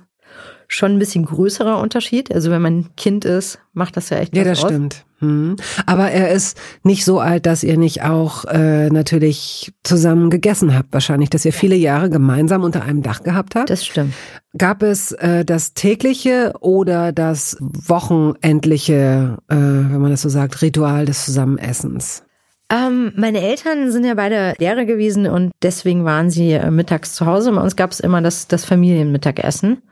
schon 0.75 0.93
ein 0.93 0.99
bisschen 0.99 1.25
größerer 1.25 1.79
Unterschied. 1.79 2.35
Also 2.35 2.51
wenn 2.51 2.63
man 2.63 2.95
Kind 2.97 3.25
ist, 3.25 3.59
macht 3.75 3.97
das 3.97 4.11
ja 4.11 4.19
echt 4.19 4.35
Ja, 4.35 4.45
das 4.45 4.65
aus. 4.65 4.71
stimmt. 4.71 5.05
Hm. 5.19 5.57
Aber 5.87 6.11
er 6.11 6.31
ist 6.33 6.59
nicht 6.83 7.05
so 7.05 7.21
alt, 7.21 7.47
dass 7.47 7.63
ihr 7.63 7.77
nicht 7.77 8.03
auch 8.03 8.45
äh, 8.47 8.89
natürlich 8.89 9.73
zusammen 9.85 10.31
gegessen 10.31 10.75
habt. 10.75 10.93
Wahrscheinlich, 10.93 11.31
dass 11.31 11.45
ihr 11.45 11.53
viele 11.53 11.77
Jahre 11.77 12.11
gemeinsam 12.11 12.65
unter 12.65 12.83
einem 12.83 13.03
Dach 13.03 13.23
gehabt 13.23 13.55
habt. 13.55 13.71
Das 13.71 13.85
stimmt. 13.85 14.15
Gab 14.59 14.83
es 14.83 15.13
äh, 15.13 15.45
das 15.45 15.75
tägliche 15.75 16.55
oder 16.61 17.13
das 17.13 17.57
wochenendliche, 17.61 19.39
äh, 19.49 19.55
wenn 19.55 20.01
man 20.01 20.11
das 20.11 20.23
so 20.23 20.29
sagt, 20.29 20.61
Ritual 20.63 21.05
des 21.05 21.25
Zusammenessens? 21.25 22.25
Ähm, 22.71 23.13
meine 23.17 23.43
Eltern 23.43 23.93
sind 23.93 24.05
ja 24.05 24.15
beide 24.15 24.55
Lehrer 24.59 24.87
gewesen 24.87 25.27
und 25.27 25.53
deswegen 25.63 26.05
waren 26.05 26.31
sie 26.31 26.53
äh, 26.53 26.71
mittags 26.71 27.15
zu 27.15 27.27
Hause. 27.27 27.53
Bei 27.53 27.61
uns 27.61 27.77
gab 27.77 27.91
es 27.91 28.01
immer 28.01 28.23
das, 28.23 28.49
das 28.49 28.65
Familienmittagessen. 28.65 29.83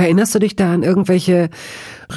Erinnerst 0.00 0.34
du 0.34 0.38
dich 0.38 0.56
da 0.56 0.72
an 0.72 0.82
irgendwelche 0.82 1.50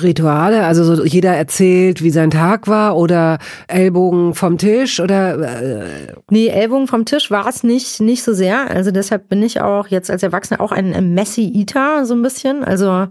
Rituale? 0.02 0.66
Also 0.66 0.84
so 0.84 1.04
jeder 1.04 1.36
erzählt, 1.36 2.02
wie 2.02 2.10
sein 2.10 2.32
Tag 2.32 2.68
war 2.68 2.98
oder 2.98 3.40
Ellbogen 3.68 4.34
vom 4.34 4.58
Tisch 4.58 5.00
oder 5.00 5.40
äh, 5.40 5.86
Nee, 6.30 6.48
Ellbogen 6.48 6.88
vom 6.88 7.06
Tisch 7.06 7.30
war 7.30 7.48
es 7.48 7.63
nicht, 7.63 8.00
nicht 8.00 8.24
so 8.24 8.34
sehr. 8.34 8.70
Also 8.72 8.92
deshalb 8.92 9.30
bin 9.30 9.44
ich 9.44 9.62
auch 9.62 9.88
jetzt 9.88 10.10
als 10.10 10.24
Erwachsener 10.24 10.62
auch 10.62 10.72
ein, 10.72 11.13
Messy 11.13 11.52
Eater, 11.54 12.06
so 12.06 12.13
ein 12.13 12.22
bisschen. 12.22 12.63
Also 12.63 13.08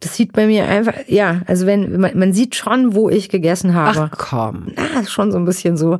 das 0.00 0.16
sieht 0.16 0.32
bei 0.32 0.46
mir 0.46 0.66
einfach, 0.66 0.94
ja, 1.06 1.42
also 1.46 1.66
wenn, 1.66 2.00
man, 2.00 2.18
man 2.18 2.32
sieht 2.32 2.54
schon, 2.54 2.94
wo 2.94 3.08
ich 3.08 3.28
gegessen 3.28 3.74
habe. 3.74 4.10
ach 4.12 4.18
komm. 4.18 4.72
Na, 4.76 5.04
schon 5.04 5.32
so 5.32 5.38
ein 5.38 5.44
bisschen 5.44 5.76
so. 5.76 5.98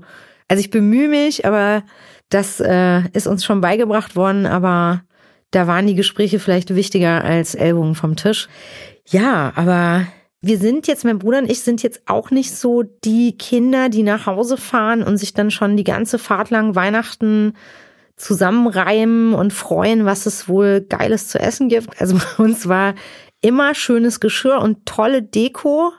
Also 0.49 0.61
ich 0.61 0.71
bemühe 0.71 1.09
mich, 1.09 1.47
aber 1.47 1.83
das 2.29 2.61
äh, 2.61 3.03
ist 3.13 3.27
uns 3.27 3.45
schon 3.45 3.61
beigebracht 3.61 4.17
worden, 4.17 4.47
aber 4.47 5.03
da 5.53 5.67
waren 5.67 5.87
die 5.87 5.95
Gespräche 5.95 6.41
vielleicht 6.41 6.75
wichtiger 6.75 7.23
als 7.23 7.55
Ellbogen 7.55 7.95
vom 7.95 8.17
Tisch. 8.17 8.49
Ja, 9.07 9.53
aber 9.55 10.07
wir 10.41 10.59
sind 10.59 10.89
jetzt, 10.89 11.05
mein 11.05 11.21
Bruder 11.21 11.39
und 11.39 11.51
ich 11.51 11.61
sind 11.61 11.83
jetzt 11.85 12.03
auch 12.07 12.31
nicht 12.33 12.55
so 12.55 12.83
die 12.83 13.37
Kinder, 13.39 13.89
die 13.89 14.03
nach 14.03 14.27
Hause 14.27 14.57
fahren 14.57 15.05
und 15.05 15.17
sich 15.17 15.35
dann 15.35 15.53
schon 15.53 15.77
die 15.77 15.85
ganze 15.85 16.19
Fahrt 16.19 16.51
lang 16.51 16.75
Weihnachten 16.75 17.55
zusammenreimen 18.17 19.35
und 19.35 19.53
freuen, 19.53 20.05
was 20.05 20.27
es 20.27 20.49
wohl 20.49 20.81
Geiles 20.81 21.29
zu 21.29 21.39
essen 21.39 21.69
gibt. 21.69 22.01
Also 22.01 22.17
bei 22.17 22.45
uns 22.45 22.69
war 22.69 22.95
immer 23.41 23.75
schönes 23.75 24.21
Geschirr 24.21 24.61
und 24.61 24.87
tolle 24.87 25.23
Deko, 25.23 25.93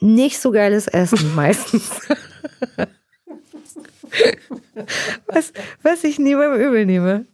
nicht 0.00 0.40
so 0.40 0.50
geiles 0.50 0.88
Essen 0.88 1.34
meistens. 1.36 1.90
was, 5.26 5.52
was 5.82 6.04
ich 6.04 6.18
nie 6.18 6.34
beim 6.34 6.54
Übel 6.54 6.86
nehme. 6.86 7.26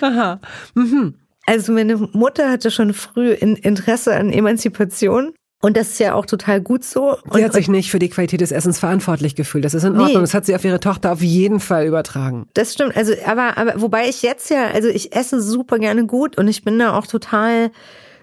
Aha. 0.00 0.40
Mhm. 0.74 1.14
Also 1.46 1.72
meine 1.72 1.96
Mutter 1.96 2.50
hatte 2.50 2.70
schon 2.70 2.92
früh 2.92 3.30
in 3.32 3.56
Interesse 3.56 4.14
an 4.16 4.30
Emanzipation 4.30 5.32
und 5.62 5.76
das 5.76 5.90
ist 5.90 6.00
ja 6.00 6.14
auch 6.14 6.26
total 6.26 6.60
gut 6.60 6.84
so. 6.84 7.16
Und, 7.22 7.34
Sie 7.34 7.44
hat 7.44 7.52
sich 7.52 7.68
nicht 7.68 7.90
für 7.90 7.98
die 7.98 8.08
Qualität 8.10 8.40
des 8.40 8.52
Essens 8.52 8.78
verantwortlich 8.78 9.34
gefühlt. 9.36 9.64
Das 9.64 9.72
ist 9.72 9.84
in 9.84 9.94
Nee. 9.94 10.02
Ordnung. 10.02 10.22
Das 10.22 10.34
hat 10.34 10.44
sie 10.44 10.54
auf 10.54 10.64
ihre 10.64 10.80
Tochter 10.80 11.12
auf 11.12 11.22
jeden 11.22 11.60
Fall 11.60 11.86
übertragen. 11.86 12.46
Das 12.54 12.72
stimmt. 12.74 12.96
Also, 12.96 13.14
aber, 13.24 13.56
aber 13.56 13.80
wobei 13.80 14.08
ich 14.08 14.22
jetzt 14.22 14.50
ja, 14.50 14.66
also 14.66 14.88
ich 14.88 15.14
esse 15.14 15.40
super 15.40 15.78
gerne 15.78 16.06
gut 16.06 16.36
und 16.36 16.48
ich 16.48 16.62
bin 16.62 16.78
da 16.78 16.96
auch 16.98 17.06
total 17.06 17.70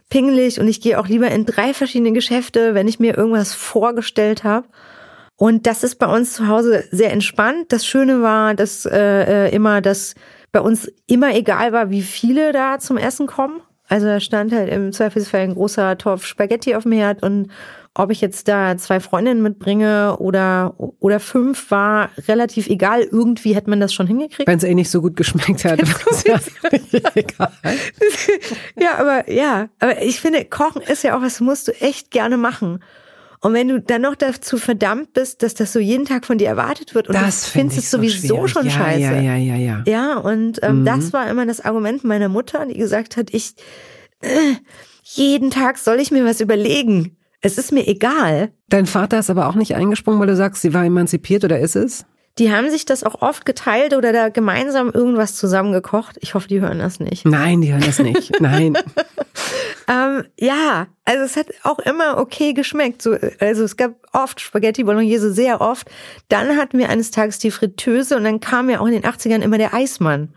pingelig 0.10 0.60
und 0.60 0.68
ich 0.68 0.80
gehe 0.82 1.00
auch 1.00 1.08
lieber 1.08 1.32
in 1.32 1.46
drei 1.46 1.74
verschiedene 1.74 2.12
Geschäfte, 2.12 2.76
wenn 2.76 2.88
ich 2.88 3.00
mir 3.00 3.18
irgendwas 3.18 3.54
vorgestellt 3.54 4.44
habe. 4.44 4.68
Und 5.36 5.66
das 5.66 5.84
ist 5.84 5.96
bei 5.96 6.08
uns 6.08 6.34
zu 6.34 6.48
Hause 6.48 6.84
sehr 6.92 7.12
entspannt. 7.12 7.72
Das 7.72 7.86
Schöne 7.86 8.22
war, 8.22 8.54
dass 8.54 8.86
äh, 8.86 9.48
äh, 9.48 9.56
immer, 9.56 9.82
dass 9.82 10.16
bei 10.52 10.62
uns 10.62 10.92
immer 11.08 11.36
egal 11.36 11.74
war, 11.74 11.90
wie 11.90 12.04
viele 12.04 12.52
da 12.52 12.80
zum 12.80 12.98
Essen 12.98 13.28
kommen. 13.28 13.62
Also 13.90 14.06
da 14.08 14.20
stand 14.20 14.54
halt 14.54 14.72
im 14.72 14.92
Zweifelsfall 14.92 15.42
ein 15.42 15.56
großer 15.56 15.98
Topf 15.98 16.26
Spaghetti 16.26 16.76
auf 16.76 16.84
dem 16.84 16.94
Herd 16.94 17.22
und 17.22 17.50
ob 17.96 18.10
ich 18.10 18.22
jetzt 18.22 18.48
da 18.48 18.76
zwei 18.78 19.00
Freundinnen 19.00 19.44
mitbringe 19.44 20.18
oder, 20.18 20.74
oder 21.00 21.20
fünf 21.20 21.70
war 21.70 22.10
relativ 22.28 22.68
egal. 22.68 23.02
Irgendwie 23.04 23.54
hätte 23.54 23.70
man 23.70 23.80
das 23.80 23.94
schon 23.94 24.08
hingekriegt. 24.08 24.48
Wenn 24.48 24.58
es 24.58 24.64
eh 24.64 24.74
nicht 24.74 24.90
so 24.90 25.02
gut 25.02 25.16
geschmeckt 25.16 25.64
hat. 25.64 25.80
egal. 27.16 27.52
ja, 28.80 28.98
aber 28.98 29.30
ja, 29.32 29.70
aber 29.80 30.02
ich 30.02 30.20
finde, 30.20 30.44
Kochen 30.46 30.82
ist 30.82 31.04
ja 31.04 31.16
auch 31.16 31.22
was, 31.22 31.40
musst 31.40 31.68
du 31.68 31.72
echt 31.82 32.10
gerne 32.10 32.38
machen. 32.38 32.80
Und 33.44 33.54
wenn 33.54 33.68
du 33.68 33.82
dann 33.82 34.02
noch 34.04 34.16
dazu 34.16 34.58
verdammt 34.58 35.12
bist, 35.14 35.44
dass 35.44 35.54
das 35.54 35.74
so 35.74 35.80
jeden 35.80 36.06
Tag 36.06 36.26
von 36.26 36.38
dir 36.38 36.48
erwartet 36.48 36.96
wird 36.96 37.10
und 37.10 37.14
Das 37.16 37.44
du 37.44 37.50
finde 37.52 37.72
findest 37.74 37.80
es 37.80 37.92
so 37.92 37.98
sowieso 37.98 38.36
schwierig. 38.48 38.52
schon 38.52 38.66
ja, 38.66 38.72
scheiße. 38.72 39.02
Ja, 39.02 39.20
ja, 39.22 39.36
ja, 39.36 39.56
ja. 39.58 39.84
Ja, 39.86 40.18
und 40.18 40.64
ähm, 40.64 40.80
Mhm. 40.82 40.86
das 40.86 41.12
war 41.14 41.30
immer 41.30 41.46
das 41.46 41.60
Argument 41.60 42.04
meiner 42.06 42.30
Mutter, 42.30 42.66
die 42.66 42.78
gesagt 42.78 43.18
hat, 43.18 43.28
ich 43.34 43.54
äh, 44.22 44.28
jeden 45.04 45.52
Tag 45.52 45.78
soll 45.78 46.00
ich 46.00 46.10
mir 46.12 46.24
was 46.24 46.40
überlegen. 46.40 47.18
Es 47.42 47.58
ist 47.58 47.74
mir 47.74 47.86
egal. 47.86 48.54
Dein 48.70 48.86
Vater 48.86 49.20
ist 49.20 49.30
aber 49.30 49.50
auch 49.50 49.56
nicht 49.56 49.76
eingesprungen, 49.76 50.22
weil 50.22 50.28
du 50.28 50.36
sagst, 50.38 50.62
sie 50.62 50.74
war 50.74 50.86
emanzipiert 50.86 51.44
oder 51.44 51.60
ist 51.60 51.76
es? 51.76 52.06
Die 52.40 52.52
haben 52.52 52.72
sich 52.72 52.86
das 52.86 53.04
auch 53.04 53.22
oft 53.22 53.46
geteilt 53.46 53.94
oder 53.94 54.12
da 54.14 54.30
gemeinsam 54.30 54.90
irgendwas 54.90 55.36
zusammengekocht. 55.36 56.18
Ich 56.22 56.34
hoffe, 56.34 56.48
die 56.48 56.62
hören 56.62 56.80
das 56.80 57.00
nicht. 57.02 57.26
Nein, 57.26 57.62
die 57.62 57.72
hören 57.74 57.84
das 57.86 58.00
nicht. 58.00 58.40
Nein. 58.40 58.76
Ähm, 59.88 60.24
ja, 60.40 60.88
also 61.06 61.24
es 61.24 61.36
hat 61.36 61.48
auch 61.64 61.80
immer 61.80 62.18
okay 62.18 62.54
geschmeckt. 62.54 63.02
So, 63.02 63.16
also 63.40 63.64
es 63.64 63.76
gab 63.78 63.94
oft 64.14 64.40
Spaghetti 64.40 64.84
Bolognese, 64.84 65.34
sehr 65.34 65.62
oft. 65.62 65.90
Dann 66.30 66.58
hatten 66.58 66.78
wir 66.78 66.90
eines 66.90 67.12
Tages 67.12 67.40
die 67.40 67.52
Fritteuse 67.52 68.16
und 68.16 68.24
dann 68.24 68.40
kam 68.40 68.70
ja 68.70 68.80
auch 68.80 68.86
in 68.86 68.94
den 68.94 69.04
80ern 69.04 69.42
immer 69.42 69.58
der 69.58 69.74
Eismann. 69.74 70.34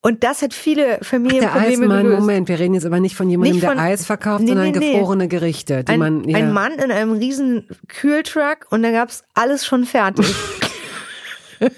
Und 0.00 0.22
das 0.22 0.42
hat 0.42 0.54
viele 0.54 0.86
Der 0.86 1.04
Familienprobleme 1.04 1.66
Eismann, 1.84 2.02
gelöst. 2.04 2.20
Moment, 2.20 2.48
wir 2.48 2.58
reden 2.58 2.74
jetzt 2.74 2.86
aber 2.86 3.00
nicht 3.00 3.16
von 3.16 3.28
jemandem, 3.28 3.56
Nicht 3.56 3.66
von- 3.66 3.76
der 3.76 3.84
Eis 3.84 4.06
verkauft, 4.06 4.42
Nee, 4.42 4.48
sondern 4.50 4.70
nee, 4.70 4.78
nee. 4.78 4.92
gefrorene 4.92 5.26
Gerichte, 5.28 5.82
die 5.82 5.92
Ein, 5.92 5.98
man 5.98 6.24
ja. 6.28 6.38
ein 6.38 6.52
Mann 6.52 6.72
in 6.74 6.92
einem 6.92 7.12
riesen 7.12 7.68
Kühltruck 7.88 8.66
und 8.70 8.82
da 8.84 8.92
gab's 8.92 9.24
alles 9.34 9.66
schon 9.66 9.84
fertig. 9.84 10.26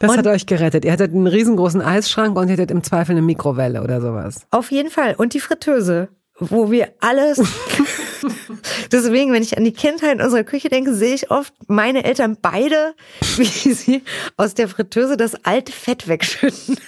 Das 0.00 0.10
und- 0.12 0.18
hat 0.18 0.26
euch 0.26 0.46
gerettet. 0.46 0.84
Ihr 0.84 0.92
hattet 0.92 1.12
einen 1.12 1.26
riesengroßen 1.26 1.82
Eisschrank 1.82 2.36
und 2.36 2.48
ihr 2.48 2.54
hattet 2.54 2.70
im 2.70 2.82
Zweifel 2.82 3.12
eine 3.12 3.22
Mikrowelle 3.22 3.82
oder 3.82 4.00
sowas. 4.00 4.46
Auf 4.50 4.72
jeden 4.72 4.90
Fall. 4.90 5.14
Und 5.16 5.34
die 5.34 5.40
Fritteuse, 5.40 6.08
wo 6.38 6.70
wir 6.70 6.94
alles. 7.00 7.38
Deswegen, 8.92 9.32
wenn 9.32 9.42
ich 9.42 9.58
an 9.58 9.64
die 9.64 9.74
Kindheit 9.74 10.14
in 10.14 10.22
unserer 10.22 10.42
Küche 10.42 10.70
denke, 10.70 10.94
sehe 10.94 11.14
ich 11.14 11.30
oft 11.30 11.52
meine 11.68 12.04
Eltern 12.04 12.38
beide, 12.40 12.94
wie 13.36 13.44
sie 13.44 14.02
aus 14.38 14.54
der 14.54 14.68
Fritteuse 14.68 15.18
das 15.18 15.44
alte 15.44 15.70
Fett 15.70 16.08
wegschütten. 16.08 16.78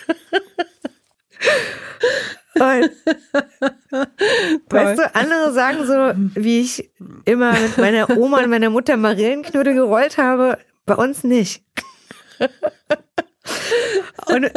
Und, 2.54 2.90
weißt 4.68 4.98
du, 4.98 5.14
andere 5.14 5.52
sagen 5.52 5.86
so, 5.86 6.12
wie 6.40 6.60
ich 6.60 6.90
immer 7.24 7.52
mit 7.54 7.78
meiner 7.78 8.10
Oma 8.16 8.42
und 8.42 8.50
meiner 8.50 8.68
Mutter 8.68 8.98
Marillenknödel 8.98 9.72
gerollt 9.72 10.18
habe, 10.18 10.58
bei 10.84 10.94
uns 10.94 11.24
nicht. 11.24 11.64
Und 14.26 14.50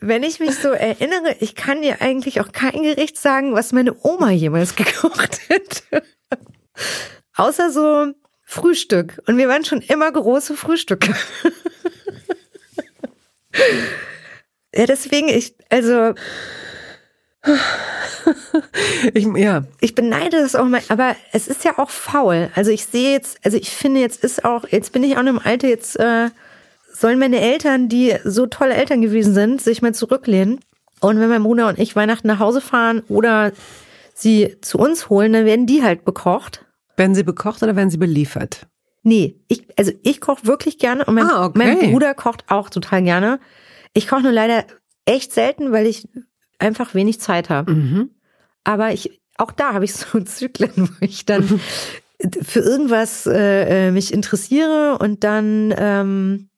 wenn 0.00 0.22
ich 0.22 0.40
mich 0.40 0.56
so 0.56 0.68
erinnere, 0.70 1.36
ich 1.40 1.54
kann 1.54 1.82
dir 1.82 2.00
eigentlich 2.00 2.40
auch 2.40 2.52
kein 2.52 2.82
Gericht 2.82 3.16
sagen, 3.16 3.54
was 3.54 3.72
meine 3.72 3.94
Oma 4.02 4.30
jemals 4.30 4.74
gekocht 4.76 5.40
hätte. 5.48 6.02
Außer 7.36 7.70
so 7.70 8.12
Frühstück. 8.42 9.22
Und 9.26 9.38
wir 9.38 9.48
waren 9.48 9.64
schon 9.64 9.80
immer 9.80 10.10
große 10.10 10.54
Frühstücke. 10.54 11.14
ja, 14.74 14.86
deswegen, 14.86 15.28
ich, 15.28 15.54
also, 15.70 16.14
Ich, 19.14 19.26
ja, 19.36 19.64
ich 19.80 19.94
beneide 19.94 20.40
das 20.40 20.54
auch 20.54 20.64
mal, 20.64 20.82
aber 20.88 21.16
es 21.32 21.48
ist 21.48 21.64
ja 21.64 21.78
auch 21.78 21.90
faul. 21.90 22.50
Also 22.54 22.70
ich 22.70 22.86
sehe 22.86 23.12
jetzt, 23.12 23.38
also 23.44 23.56
ich 23.56 23.70
finde, 23.70 24.00
jetzt 24.00 24.22
ist 24.22 24.44
auch, 24.44 24.66
jetzt 24.68 24.92
bin 24.92 25.02
ich 25.02 25.16
auch 25.16 25.20
in 25.20 25.28
einem 25.28 25.40
Alter, 25.42 25.68
jetzt 25.68 25.98
äh, 25.98 26.30
sollen 27.02 27.18
meine 27.18 27.40
Eltern, 27.40 27.88
die 27.88 28.14
so 28.24 28.46
tolle 28.46 28.74
Eltern 28.74 29.02
gewesen 29.02 29.34
sind, 29.34 29.60
sich 29.60 29.82
mal 29.82 29.92
zurücklehnen. 29.92 30.60
Und 31.00 31.18
wenn 31.18 31.28
mein 31.28 31.42
Bruder 31.42 31.68
und 31.68 31.78
ich 31.80 31.96
Weihnachten 31.96 32.28
nach 32.28 32.38
Hause 32.38 32.60
fahren 32.60 33.02
oder 33.08 33.50
sie 34.14 34.56
zu 34.60 34.78
uns 34.78 35.10
holen, 35.10 35.32
dann 35.32 35.44
werden 35.44 35.66
die 35.66 35.82
halt 35.82 36.04
bekocht. 36.04 36.64
werden 36.96 37.16
sie 37.16 37.24
bekocht 37.24 37.60
oder 37.62 37.74
werden 37.74 37.90
sie 37.90 37.96
beliefert? 37.98 38.68
Nee, 39.02 39.34
ich, 39.48 39.66
also 39.76 39.90
ich 40.04 40.20
koche 40.20 40.46
wirklich 40.46 40.78
gerne 40.78 41.04
und 41.04 41.14
mein, 41.14 41.26
Ah, 41.26 41.46
okay. 41.46 41.58
mein 41.58 41.90
Bruder 41.90 42.14
kocht 42.14 42.44
auch 42.48 42.70
total 42.70 43.02
gerne. 43.02 43.40
Ich 43.94 44.06
koche 44.06 44.22
nur 44.22 44.30
leider 44.30 44.64
echt 45.04 45.32
selten, 45.32 45.72
weil 45.72 45.88
ich 45.88 46.06
einfach 46.60 46.94
wenig 46.94 47.18
Zeit 47.18 47.50
habe. 47.50 47.72
Mhm. 47.72 48.10
Aber 48.62 48.92
ich, 48.92 49.20
auch 49.38 49.50
da 49.50 49.72
habe 49.72 49.84
ich 49.84 49.92
so 49.94 50.20
Zyklen, 50.20 50.70
wo 50.76 50.88
ich 51.00 51.26
dann 51.26 51.42
für 52.42 52.60
irgendwas 52.60 53.26
äh, 53.26 53.88
äh, 53.88 53.90
mich 53.90 54.12
interessiere 54.12 54.98
und 55.00 55.24
dann 55.24 55.74
ähm, 55.76 56.48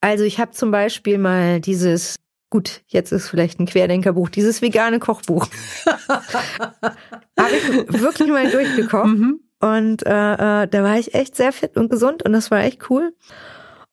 Also 0.00 0.24
ich 0.24 0.38
habe 0.38 0.52
zum 0.52 0.70
Beispiel 0.70 1.18
mal 1.18 1.60
dieses, 1.60 2.16
gut, 2.50 2.82
jetzt 2.86 3.12
ist 3.12 3.28
vielleicht 3.28 3.60
ein 3.60 3.66
Querdenkerbuch, 3.66 4.28
dieses 4.28 4.62
vegane 4.62 4.98
Kochbuch. 4.98 5.48
habe 6.08 7.56
ich 7.56 8.00
wirklich 8.00 8.28
mal 8.28 8.50
durchgekocht. 8.50 9.06
Mhm. 9.06 9.40
Und 9.60 10.06
äh, 10.06 10.62
äh, 10.62 10.68
da 10.68 10.82
war 10.82 10.98
ich 10.98 11.14
echt 11.14 11.34
sehr 11.34 11.52
fit 11.52 11.76
und 11.76 11.90
gesund 11.90 12.22
und 12.22 12.32
das 12.32 12.50
war 12.50 12.60
echt 12.60 12.90
cool. 12.90 13.14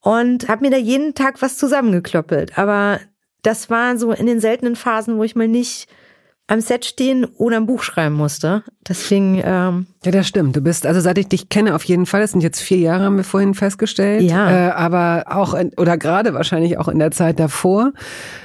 Und 0.01 0.49
habe 0.49 0.65
mir 0.65 0.71
da 0.71 0.77
jeden 0.77 1.13
Tag 1.15 1.41
was 1.41 1.57
zusammengeklöppelt. 1.57 2.57
Aber 2.57 2.99
das 3.41 3.69
war 3.69 3.97
so 3.97 4.11
in 4.11 4.25
den 4.25 4.41
seltenen 4.41 4.75
Phasen, 4.75 5.17
wo 5.17 5.23
ich 5.23 5.35
mal 5.35 5.47
nicht 5.47 5.87
am 6.47 6.59
Set 6.59 6.83
stehen 6.83 7.25
oder 7.37 7.57
ein 7.57 7.65
Buch 7.65 7.83
schreiben 7.83 8.15
musste. 8.15 8.63
Deswegen. 8.87 9.41
Ähm, 9.43 9.87
ja, 10.03 10.11
das 10.11 10.27
stimmt. 10.27 10.55
Du 10.55 10.61
bist, 10.61 10.85
also 10.85 10.99
seit 10.99 11.17
ich 11.17 11.29
dich 11.29 11.47
kenne, 11.47 11.73
auf 11.73 11.83
jeden 11.85 12.05
Fall. 12.05 12.19
Das 12.19 12.31
sind 12.31 12.41
jetzt 12.41 12.59
vier 12.59 12.79
Jahre, 12.79 13.05
haben 13.05 13.15
wir 13.15 13.23
vorhin 13.23 13.53
festgestellt. 13.53 14.23
Ja. 14.23 14.67
Äh, 14.67 14.71
aber 14.71 15.23
auch, 15.27 15.53
in, 15.53 15.71
oder 15.77 15.97
gerade 15.97 16.33
wahrscheinlich 16.33 16.77
auch 16.77 16.89
in 16.89 16.99
der 16.99 17.11
Zeit 17.11 17.39
davor, 17.39 17.93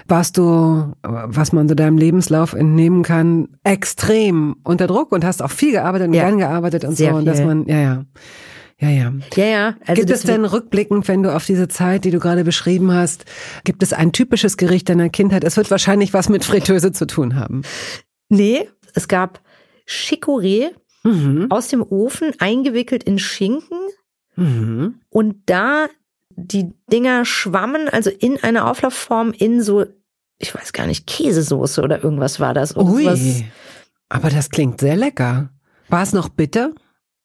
warst 0.06 0.38
du, 0.38 0.92
was 1.02 1.52
man 1.52 1.68
so 1.68 1.74
deinem 1.74 1.98
Lebenslauf 1.98 2.52
entnehmen 2.52 3.02
kann, 3.02 3.48
extrem 3.64 4.56
unter 4.62 4.86
Druck 4.86 5.10
und 5.10 5.24
hast 5.24 5.42
auch 5.42 5.50
viel 5.50 5.72
gearbeitet 5.72 6.08
und 6.08 6.14
ja. 6.14 6.24
gern 6.24 6.38
gearbeitet 6.38 6.84
und 6.84 6.96
Sehr 6.96 7.10
so. 7.10 7.16
Und 7.16 7.24
dass 7.24 7.42
man, 7.42 7.66
ja, 7.66 7.80
ja. 7.80 8.04
Ja, 8.80 8.90
ja. 8.90 9.12
Ja, 9.34 9.44
ja. 9.44 9.76
Also 9.86 10.00
gibt 10.00 10.10
es 10.10 10.22
denn 10.22 10.44
rückblickend, 10.44 11.08
wenn 11.08 11.22
du 11.22 11.34
auf 11.34 11.44
diese 11.44 11.66
Zeit, 11.68 12.04
die 12.04 12.10
du 12.10 12.20
gerade 12.20 12.44
beschrieben 12.44 12.92
hast, 12.92 13.24
gibt 13.64 13.82
es 13.82 13.92
ein 13.92 14.12
typisches 14.12 14.56
Gericht 14.56 14.88
deiner 14.88 15.08
Kindheit? 15.08 15.42
Es 15.42 15.56
wird 15.56 15.70
wahrscheinlich 15.70 16.14
was 16.14 16.28
mit 16.28 16.44
Fritteuse 16.44 16.92
zu 16.92 17.06
tun 17.06 17.34
haben. 17.34 17.62
Nee, 18.28 18.68
es 18.94 19.08
gab 19.08 19.40
Chicorée 19.88 20.70
mhm. 21.02 21.46
aus 21.50 21.68
dem 21.68 21.82
Ofen, 21.82 22.32
eingewickelt 22.38 23.02
in 23.02 23.18
Schinken. 23.18 23.78
Mhm. 24.36 25.00
Und 25.10 25.36
da 25.46 25.88
die 26.36 26.72
Dinger 26.92 27.24
schwammen, 27.24 27.88
also 27.88 28.10
in 28.10 28.40
einer 28.42 28.70
Auflaufform 28.70 29.32
in 29.32 29.60
so, 29.60 29.86
ich 30.38 30.54
weiß 30.54 30.72
gar 30.72 30.86
nicht, 30.86 31.06
Käsesoße 31.06 31.82
oder 31.82 32.04
irgendwas 32.04 32.38
war 32.38 32.54
das. 32.54 32.76
Ui, 32.76 33.44
aber 34.08 34.30
das 34.30 34.50
klingt 34.50 34.80
sehr 34.80 34.96
lecker. 34.96 35.50
War 35.88 36.02
es 36.02 36.12
noch 36.12 36.28
bitter? 36.28 36.72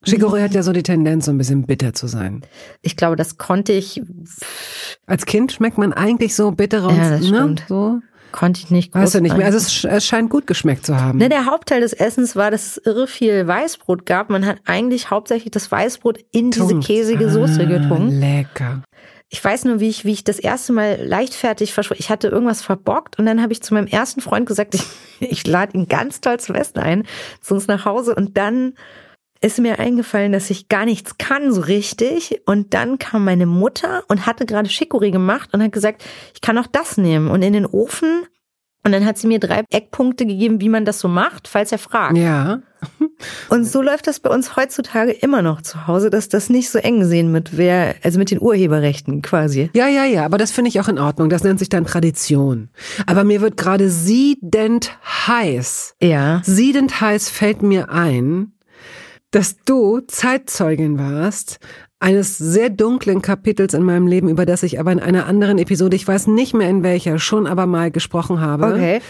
Chicorée 0.05 0.43
hat 0.43 0.53
ja 0.53 0.63
so 0.63 0.73
die 0.73 0.83
Tendenz, 0.83 1.25
so 1.25 1.31
ein 1.31 1.37
bisschen 1.37 1.65
bitter 1.65 1.93
zu 1.93 2.07
sein. 2.07 2.41
Ich 2.81 2.95
glaube, 2.95 3.15
das 3.15 3.37
konnte 3.37 3.73
ich. 3.73 4.01
Als 5.05 5.25
Kind 5.25 5.51
schmeckt 5.51 5.77
man 5.77 5.93
eigentlich 5.93 6.35
so 6.35 6.51
bittere 6.51 6.87
und 6.87 6.97
ja, 6.97 7.09
das 7.11 7.21
ne? 7.21 7.27
stimmt. 7.27 7.65
so. 7.67 7.99
Konnte 8.33 8.61
ich 8.61 8.71
nicht 8.71 8.95
Weißt 8.95 9.13
du 9.13 9.21
nicht 9.21 9.37
mehr. 9.37 9.45
Also 9.45 9.59
es, 9.59 9.85
es, 9.85 10.07
scheint 10.07 10.31
gut 10.31 10.47
geschmeckt 10.47 10.87
zu 10.87 10.99
haben. 10.99 11.19
Ne, 11.19 11.29
der 11.29 11.45
Hauptteil 11.45 11.81
des 11.81 11.93
Essens 11.93 12.35
war, 12.35 12.49
dass 12.49 12.65
es 12.65 12.77
irre 12.83 13.05
viel 13.05 13.47
Weißbrot 13.47 14.07
gab. 14.07 14.31
Man 14.31 14.45
hat 14.47 14.57
eigentlich 14.65 15.11
hauptsächlich 15.11 15.51
das 15.51 15.71
Weißbrot 15.71 16.17
in 16.31 16.49
diese 16.49 16.69
Tunkt. 16.69 16.87
käsige 16.87 17.29
Soße 17.29 17.61
ah, 17.61 17.65
getunkt. 17.65 18.13
Lecker. 18.13 18.81
Ich 19.29 19.43
weiß 19.43 19.65
nur, 19.65 19.79
wie 19.79 19.89
ich, 19.89 20.03
wie 20.03 20.13
ich 20.13 20.23
das 20.23 20.39
erste 20.39 20.73
Mal 20.73 20.99
leichtfertig 21.03 21.73
verschwunden. 21.73 22.01
Ich 22.01 22.09
hatte 22.09 22.27
irgendwas 22.27 22.63
verbockt 22.63 23.19
und 23.19 23.27
dann 23.27 23.41
habe 23.41 23.53
ich 23.53 23.61
zu 23.61 23.75
meinem 23.75 23.87
ersten 23.87 24.19
Freund 24.19 24.47
gesagt, 24.47 24.73
ich, 24.73 24.83
ich 25.19 25.45
lade 25.45 25.77
ihn 25.77 25.87
ganz 25.87 26.19
toll 26.19 26.39
zum 26.39 26.55
Essen 26.55 26.79
ein, 26.79 27.03
zu 27.39 27.53
uns 27.53 27.67
nach 27.67 27.85
Hause 27.85 28.15
und 28.15 28.35
dann 28.35 28.73
ist 29.43 29.59
mir 29.59 29.79
eingefallen, 29.79 30.31
dass 30.31 30.49
ich 30.49 30.69
gar 30.69 30.85
nichts 30.85 31.17
kann 31.17 31.51
so 31.51 31.61
richtig. 31.61 32.41
Und 32.45 32.73
dann 32.73 32.97
kam 32.97 33.25
meine 33.25 33.45
Mutter 33.45 34.03
und 34.07 34.25
hatte 34.25 34.45
gerade 34.45 34.69
Chicorée 34.69 35.11
gemacht 35.11 35.49
und 35.53 35.61
hat 35.61 35.71
gesagt, 35.71 36.03
ich 36.33 36.41
kann 36.41 36.57
auch 36.57 36.67
das 36.67 36.97
nehmen 36.97 37.29
und 37.29 37.41
in 37.41 37.53
den 37.53 37.65
Ofen. 37.65 38.25
Und 38.85 38.91
dann 38.91 39.05
hat 39.05 39.17
sie 39.17 39.27
mir 39.27 39.39
drei 39.39 39.63
Eckpunkte 39.69 40.25
gegeben, 40.25 40.59
wie 40.59 40.67
man 40.67 40.83
das 40.83 40.99
so 40.99 41.07
macht, 41.07 41.47
falls 41.47 41.71
er 41.71 41.77
fragt. 41.77 42.17
Ja. 42.17 42.61
Und 43.49 43.65
so 43.65 43.81
läuft 43.81 44.07
das 44.07 44.19
bei 44.19 44.29
uns 44.29 44.57
heutzutage 44.57 45.11
immer 45.11 45.41
noch 45.41 45.61
zu 45.61 45.87
Hause, 45.87 46.09
dass 46.09 46.27
das 46.27 46.49
nicht 46.49 46.69
so 46.69 46.79
eng 46.79 47.05
sehen 47.05 47.31
mit 47.31 47.55
wer, 47.55 47.95
also 48.03 48.19
mit 48.19 48.29
den 48.29 48.41
Urheberrechten 48.41 49.21
quasi. 49.21 49.69
Ja, 49.73 49.87
ja, 49.87 50.03
ja, 50.03 50.25
aber 50.25 50.37
das 50.37 50.51
finde 50.51 50.67
ich 50.67 50.81
auch 50.81 50.89
in 50.89 50.99
Ordnung. 50.99 51.29
Das 51.29 51.43
nennt 51.43 51.59
sich 51.59 51.69
dann 51.69 51.85
Tradition. 51.85 52.69
Aber 53.05 53.23
mir 53.23 53.39
wird 53.39 53.55
gerade 53.55 53.89
siedend 53.89 54.97
heiß. 55.27 55.95
Ja. 56.01 56.41
Siedend 56.43 56.99
heiß 56.99 57.29
fällt 57.29 57.61
mir 57.61 57.89
ein, 57.89 58.51
dass 59.33 59.57
du 59.65 59.99
Zeitzeugin 60.01 60.99
warst 60.99 61.59
eines 61.99 62.37
sehr 62.37 62.69
dunklen 62.69 63.21
Kapitels 63.21 63.73
in 63.73 63.81
meinem 63.81 64.07
Leben, 64.07 64.29
über 64.29 64.45
das 64.45 64.61
ich 64.61 64.79
aber 64.79 64.91
in 64.91 64.99
einer 64.99 65.25
anderen 65.25 65.57
Episode, 65.57 65.95
ich 65.95 66.07
weiß 66.07 66.27
nicht 66.27 66.53
mehr 66.53 66.69
in 66.69 66.83
welcher, 66.83 67.17
schon 67.17 67.47
aber 67.47 67.65
mal 67.65 67.91
gesprochen 67.91 68.41
habe. 68.41 68.73
Okay. 68.73 69.01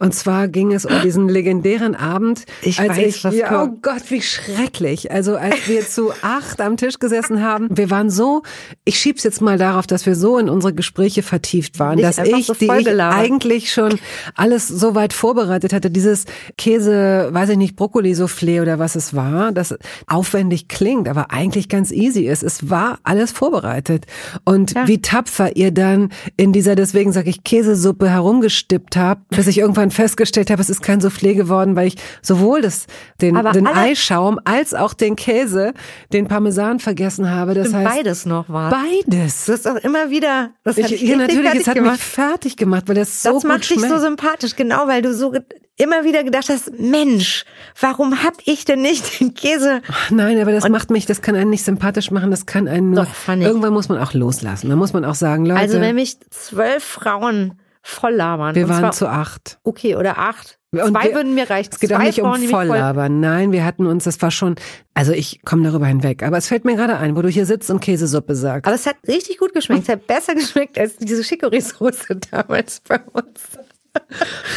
Und 0.00 0.14
zwar 0.14 0.48
ging 0.48 0.72
es 0.72 0.86
um 0.86 0.94
diesen 1.02 1.28
legendären 1.28 1.94
Abend. 1.94 2.46
Ich 2.62 2.80
als 2.80 2.88
weiß, 2.96 3.16
ich, 3.16 3.24
was 3.24 3.34
ja, 3.34 3.48
kommt. 3.48 3.72
Oh 3.74 3.78
Gott, 3.82 4.02
wie 4.10 4.22
schrecklich. 4.22 5.12
Also 5.12 5.36
als 5.36 5.68
wir 5.68 5.86
zu 5.86 6.10
acht 6.22 6.60
am 6.62 6.78
Tisch 6.78 6.98
gesessen 6.98 7.42
haben, 7.42 7.68
wir 7.70 7.90
waren 7.90 8.08
so, 8.08 8.42
ich 8.84 8.98
schieb's 8.98 9.24
jetzt 9.24 9.42
mal 9.42 9.58
darauf, 9.58 9.86
dass 9.86 10.06
wir 10.06 10.14
so 10.14 10.38
in 10.38 10.48
unsere 10.48 10.72
Gespräche 10.72 11.22
vertieft 11.22 11.78
waren, 11.78 11.96
Nicht 11.96 12.08
dass 12.08 12.16
ich, 12.16 12.46
so 12.46 12.54
die 12.54 12.64
ich 12.64 12.88
eigentlich 13.00 13.72
schon 13.72 13.98
alles 14.34 14.68
so 14.68 14.94
weit 14.94 15.12
vorbereitet 15.12 15.74
hatte, 15.74 15.90
dieses 15.90 16.24
Käse, 16.56 17.28
weiß 17.32 17.50
ich 17.50 17.58
nicht, 17.58 17.76
Brokkoli-Soufflé 17.76 18.62
oder 18.62 18.78
was 18.78 18.96
es 18.96 19.14
war, 19.14 19.52
das 19.52 19.76
aufwendig 20.06 20.68
klingt, 20.68 21.08
aber 21.08 21.30
eigentlich 21.30 21.68
ganz 21.68 21.90
easy 21.92 22.22
ist. 22.24 22.42
Es 22.42 22.70
war 22.70 22.98
alles 23.02 23.32
vorbereitet. 23.32 24.06
Und 24.44 24.72
Ja. 24.74 24.88
wie 24.88 25.02
tapfer 25.02 25.56
ihr 25.56 25.72
dann 25.72 26.08
in 26.38 26.52
dieser, 26.54 26.74
deswegen 26.74 27.12
sage 27.12 27.28
ich, 27.28 27.44
Käsesuppe 27.44 28.08
herumgestippt 28.08 28.96
habt, 28.96 29.28
bis 29.28 29.46
ich 29.46 29.58
irgendwann 29.58 29.89
festgestellt 29.90 30.50
habe, 30.50 30.60
es 30.62 30.70
ist 30.70 30.82
kein 30.82 31.00
Soufflé 31.00 31.34
geworden, 31.34 31.76
weil 31.76 31.88
ich 31.88 31.96
sowohl 32.22 32.60
das, 32.62 32.86
den, 33.20 33.36
Aber 33.36 33.52
den 33.52 33.66
Eischaum 33.66 34.38
als 34.44 34.74
auch 34.74 34.94
den 34.94 35.16
Käse, 35.16 35.72
den 36.12 36.28
Parmesan 36.28 36.80
vergessen 36.80 37.30
habe. 37.30 37.54
Das 37.54 37.72
heißt, 37.72 37.88
Beides 37.96 38.26
noch 38.26 38.48
war. 38.48 38.70
beides. 38.70 39.46
Du 39.46 39.52
hast 39.52 39.68
auch 39.68 39.76
immer 39.76 40.10
wieder, 40.10 40.50
das 40.64 40.76
hat 40.76 40.90
Ich, 40.90 41.00
dich 41.00 41.02
ja, 41.02 41.16
natürlich, 41.16 41.54
es 41.54 41.66
hat 41.68 41.74
gemacht. 41.74 41.92
mich 41.94 42.02
fertig 42.02 42.56
gemacht, 42.56 42.84
weil 42.86 42.94
das 42.96 43.22
so 43.22 43.34
das 43.34 43.44
macht 43.44 43.68
dich 43.68 43.80
so 43.80 43.98
sympathisch, 43.98 44.56
genau, 44.56 44.86
weil 44.86 45.02
du 45.02 45.14
so 45.14 45.32
immer 45.76 46.04
wieder 46.04 46.22
gedacht 46.24 46.48
hast, 46.50 46.78
Mensch, 46.78 47.44
warum 47.80 48.22
hab 48.22 48.34
ich 48.44 48.66
denn 48.66 48.82
nicht 48.82 49.18
den 49.20 49.32
Käse? 49.34 49.80
Nein, 50.10 50.38
aber 50.38 50.52
das 50.52 50.68
macht 50.68 50.90
mich, 50.90 51.06
das 51.06 51.22
kann 51.22 51.34
einen 51.34 51.48
nicht 51.50 51.64
sympathisch 51.64 52.10
machen, 52.10 52.30
das 52.30 52.44
kann 52.44 52.68
einen 52.68 52.90
nur. 52.90 53.06
Doch. 53.06 53.34
Irgendwann 53.34 53.72
muss 53.72 53.88
man 53.88 53.98
auch 53.98 54.12
loslassen. 54.12 54.68
Da 54.68 54.76
muss 54.76 54.92
man 54.92 55.04
auch 55.06 55.14
sagen, 55.14 55.46
Leute, 55.46 55.60
Also 55.60 55.80
wenn 55.80 55.94
mich 55.94 56.18
zwölf 56.30 56.84
Frauen 56.84 57.54
voll 57.82 58.12
labern. 58.14 58.54
wir 58.54 58.68
waren 58.68 58.80
zwar, 58.80 58.92
zu 58.92 59.08
acht. 59.08 59.58
Okay, 59.64 59.96
oder 59.96 60.18
acht. 60.18 60.58
Und 60.72 60.92
Zwei 60.92 61.04
wir- 61.08 61.14
würden 61.14 61.34
mir 61.34 61.50
reichen. 61.50 61.70
Es 61.72 61.80
geht 61.80 61.92
auch 61.92 61.96
Zwei 61.98 62.04
nicht 62.06 62.20
um 62.20 62.26
Frauen, 62.28 62.40
mich 62.40 62.50
voll- 62.50 62.66
Volllabern. 62.68 63.18
Nein, 63.18 63.50
wir 63.50 63.64
hatten 63.64 63.86
uns, 63.86 64.04
das 64.04 64.22
war 64.22 64.30
schon, 64.30 64.54
also 64.94 65.10
ich 65.12 65.42
komme 65.44 65.64
darüber 65.64 65.86
hinweg. 65.86 66.22
Aber 66.22 66.36
es 66.36 66.46
fällt 66.46 66.64
mir 66.64 66.76
gerade 66.76 66.96
ein, 66.96 67.16
wo 67.16 67.22
du 67.22 67.28
hier 67.28 67.44
sitzt 67.44 67.70
und 67.70 67.80
Käsesuppe 67.80 68.36
sagst. 68.36 68.66
Aber 68.66 68.74
es 68.76 68.86
hat 68.86 68.94
richtig 69.08 69.38
gut 69.38 69.52
geschmeckt. 69.52 69.82
Es 69.82 69.88
hat 69.88 70.06
besser 70.06 70.34
geschmeckt 70.36 70.78
als 70.78 70.96
diese 70.98 71.22
Chicorée-Soße 71.22 72.20
damals 72.30 72.80
bei 72.86 73.00
uns. 73.12 73.40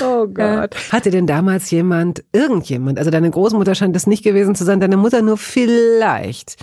Oh 0.01 0.27
Gott. 0.27 0.75
Hatte 0.91 1.09
denn 1.09 1.25
damals 1.25 1.71
jemand, 1.71 2.23
irgendjemand, 2.33 2.99
also 2.99 3.09
deine 3.09 3.31
Großmutter 3.31 3.73
scheint 3.73 3.95
es 3.95 4.05
nicht 4.05 4.23
gewesen 4.23 4.53
zu 4.53 4.63
sein, 4.63 4.79
deine 4.79 4.97
Mutter 4.97 5.23
nur 5.23 5.37
vielleicht 5.37 6.57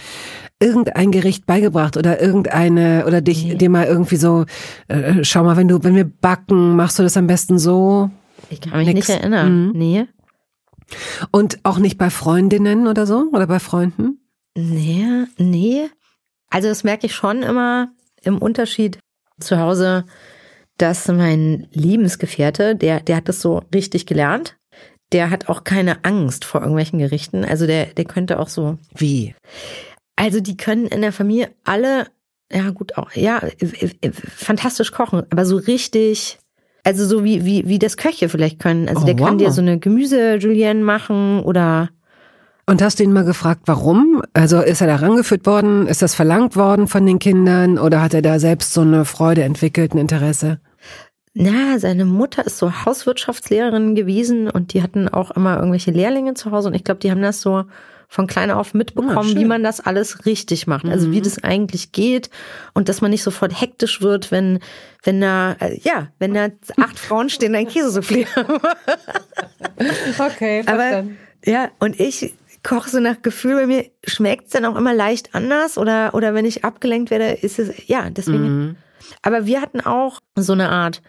irgendein 0.60 1.10
Gericht 1.10 1.46
beigebracht 1.46 1.96
oder 1.96 2.20
irgendeine 2.20 3.04
oder 3.06 3.20
dich 3.20 3.56
dir 3.56 3.70
mal 3.70 3.86
irgendwie 3.86 4.16
so 4.16 4.44
äh, 4.88 5.24
schau 5.24 5.42
mal 5.44 5.56
wenn 5.56 5.68
du 5.68 5.82
wenn 5.82 5.96
wir 5.96 6.04
backen 6.04 6.76
machst 6.76 6.98
du 6.98 7.02
das 7.02 7.16
am 7.16 7.26
besten 7.26 7.58
so 7.58 8.10
Ich 8.50 8.60
kann 8.60 8.78
mich 8.78 8.86
Nix. 8.92 9.08
nicht 9.08 9.18
erinnern. 9.18 9.68
Mhm. 9.68 9.72
Nee. 9.74 10.06
und 11.30 11.58
auch 11.62 11.78
nicht 11.78 11.96
bei 11.96 12.10
Freundinnen 12.10 12.86
oder 12.86 13.06
so 13.06 13.30
oder 13.32 13.46
bei 13.46 13.58
Freunden 13.58 14.18
Nee, 14.56 15.26
nee. 15.38 15.88
Also 16.50 16.68
das 16.68 16.84
merke 16.84 17.06
ich 17.06 17.14
schon 17.14 17.42
immer 17.42 17.90
im 18.22 18.38
Unterschied 18.38 18.98
zu 19.38 19.58
Hause, 19.58 20.04
dass 20.76 21.08
mein 21.08 21.68
Lebensgefährte, 21.72 22.74
der, 22.76 23.00
der 23.00 23.16
hat 23.16 23.28
das 23.28 23.40
so 23.40 23.62
richtig 23.74 24.06
gelernt. 24.06 24.56
Der 25.12 25.30
hat 25.30 25.48
auch 25.48 25.64
keine 25.64 26.04
Angst 26.04 26.44
vor 26.44 26.60
irgendwelchen 26.60 26.98
Gerichten. 26.98 27.44
Also 27.44 27.66
der, 27.66 27.86
der 27.86 28.04
könnte 28.04 28.38
auch 28.38 28.48
so. 28.48 28.78
wie 28.94 29.34
Also 30.20 30.40
die 30.40 30.56
können 30.56 30.86
in 30.86 31.00
der 31.00 31.12
Familie 31.12 31.48
alle, 31.64 32.06
ja 32.52 32.68
gut, 32.70 32.98
auch, 32.98 33.12
ja, 33.12 33.38
äh, 33.38 33.90
äh, 34.02 34.12
fantastisch 34.12 34.92
kochen, 34.92 35.22
aber 35.30 35.46
so 35.46 35.56
richtig. 35.56 36.38
Also 36.84 37.06
so 37.06 37.24
wie, 37.24 37.44
wie, 37.44 37.66
wie 37.68 37.78
das 37.78 37.96
Köche 37.96 38.28
vielleicht 38.28 38.58
können. 38.58 38.88
Also 38.88 39.02
Oh, 39.02 39.06
der 39.06 39.16
kann 39.16 39.34
wow. 39.34 39.38
dir 39.38 39.50
so 39.50 39.60
eine 39.62 39.78
Gemüse-Julienne 39.78 40.82
machen 40.82 41.40
oder 41.40 41.88
und 42.66 42.82
hast 42.82 43.00
du 43.00 43.02
ihn 43.02 43.12
mal 43.12 43.24
gefragt 43.24 43.62
warum 43.66 44.22
also 44.32 44.60
ist 44.60 44.80
er 44.80 44.86
da 44.86 44.96
rangeführt 44.96 45.44
worden 45.44 45.88
ist 45.88 46.02
das 46.02 46.14
verlangt 46.14 46.54
worden 46.54 46.86
von 46.86 47.04
den 47.04 47.18
Kindern 47.18 47.78
oder 47.78 48.00
hat 48.00 48.14
er 48.14 48.22
da 48.22 48.38
selbst 48.38 48.72
so 48.74 48.82
eine 48.82 49.04
Freude 49.04 49.42
entwickelt 49.42 49.92
ein 49.92 49.98
Interesse 49.98 50.60
Na, 51.42 51.78
seine 51.78 52.04
Mutter 52.04 52.44
ist 52.44 52.58
so 52.58 52.84
Hauswirtschaftslehrerin 52.84 53.94
gewesen 53.94 54.50
und 54.50 54.74
die 54.74 54.82
hatten 54.82 55.08
auch 55.08 55.30
immer 55.30 55.56
irgendwelche 55.56 55.90
Lehrlinge 55.90 56.34
zu 56.34 56.50
Hause 56.50 56.68
und 56.68 56.74
ich 56.74 56.84
glaube, 56.84 57.00
die 57.00 57.10
haben 57.10 57.22
das 57.22 57.40
so 57.40 57.64
von 58.08 58.26
klein 58.26 58.50
auf 58.50 58.74
Ah, 58.74 58.76
mitbekommen, 58.78 59.28
schön. 59.30 59.38
wie 59.38 59.44
man 59.44 59.62
das 59.62 59.80
alles 59.80 60.26
richtig 60.26 60.66
macht, 60.66 60.84
also 60.84 61.06
Mhm. 61.08 61.12
wie 61.12 61.20
das 61.22 61.42
eigentlich 61.44 61.92
geht 61.92 62.28
und 62.74 62.88
dass 62.88 63.00
man 63.00 63.10
nicht 63.12 63.22
sofort 63.22 63.58
hektisch 63.60 64.02
wird, 64.02 64.30
wenn 64.32 64.58
wenn 65.04 65.20
da 65.20 65.52
äh, 65.60 65.78
ja, 65.80 66.08
wenn 66.18 66.34
da 66.34 66.48
acht 66.76 66.98
Frauen 67.06 67.30
stehen, 67.30 67.54
ein 67.54 67.68
Käsesoufflé. 67.68 68.26
okay 70.18 70.62
Aber 70.66 71.04
ja, 71.44 71.70
und 71.78 71.98
ich 72.00 72.34
koche 72.62 72.90
so 72.90 73.00
nach 73.00 73.22
Gefühl, 73.22 73.54
bei 73.54 73.66
mir 73.66 73.86
schmeckt 74.06 74.46
es 74.48 74.52
dann 74.52 74.66
auch 74.66 74.76
immer 74.76 74.92
leicht 74.92 75.34
anders 75.34 75.78
oder 75.78 76.12
oder 76.12 76.34
wenn 76.34 76.44
ich 76.44 76.64
abgelenkt 76.64 77.10
werde, 77.10 77.26
ist 77.32 77.58
es 77.58 77.86
ja, 77.86 78.10
deswegen 78.10 78.42
Mhm. 78.70 78.76
Aber 79.22 79.46
wir 79.46 79.60
hatten 79.60 79.80
auch 79.80 80.20
so 80.36 80.52
eine 80.52 80.68
Art 80.68 81.00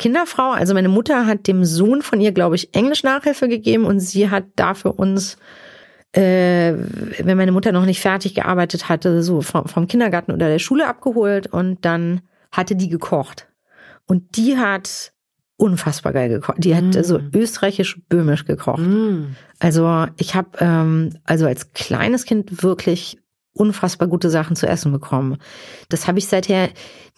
Kinderfrau. 0.00 0.50
Also 0.50 0.74
meine 0.74 0.88
Mutter 0.88 1.26
hat 1.26 1.46
dem 1.46 1.64
Sohn 1.64 2.02
von 2.02 2.20
ihr, 2.20 2.32
glaube 2.32 2.56
ich, 2.56 2.74
Englisch 2.74 3.02
Nachhilfe 3.04 3.48
gegeben 3.48 3.84
und 3.84 4.00
sie 4.00 4.30
hat 4.30 4.44
da 4.56 4.74
für 4.74 4.92
uns, 4.92 5.36
äh, 6.12 6.72
wenn 7.18 7.36
meine 7.36 7.52
Mutter 7.52 7.70
noch 7.70 7.84
nicht 7.84 8.00
fertig 8.00 8.34
gearbeitet 8.34 8.88
hatte, 8.88 9.22
so 9.22 9.42
vom, 9.42 9.66
vom 9.66 9.86
Kindergarten 9.86 10.32
oder 10.32 10.48
der 10.48 10.58
Schule 10.58 10.88
abgeholt 10.88 11.46
und 11.48 11.84
dann 11.84 12.22
hatte 12.50 12.74
die 12.74 12.88
gekocht. 12.88 13.46
Und 14.06 14.36
die 14.36 14.56
hat 14.56 15.12
unfassbar 15.56 16.14
geil 16.14 16.30
gekocht. 16.30 16.56
Die 16.58 16.74
hat 16.74 16.84
mm. 16.84 17.02
so 17.02 17.20
österreichisch-böhmisch 17.34 18.46
gekocht. 18.46 18.80
Mm. 18.80 19.36
Also 19.58 20.06
ich 20.16 20.34
habe 20.34 20.48
ähm, 20.58 21.18
also 21.24 21.46
als 21.46 21.74
kleines 21.74 22.24
Kind 22.24 22.62
wirklich 22.62 23.18
unfassbar 23.52 24.08
gute 24.08 24.30
Sachen 24.30 24.56
zu 24.56 24.66
essen 24.66 24.92
bekommen. 24.92 25.38
Das 25.88 26.06
habe 26.06 26.18
ich 26.18 26.26
seither 26.28 26.68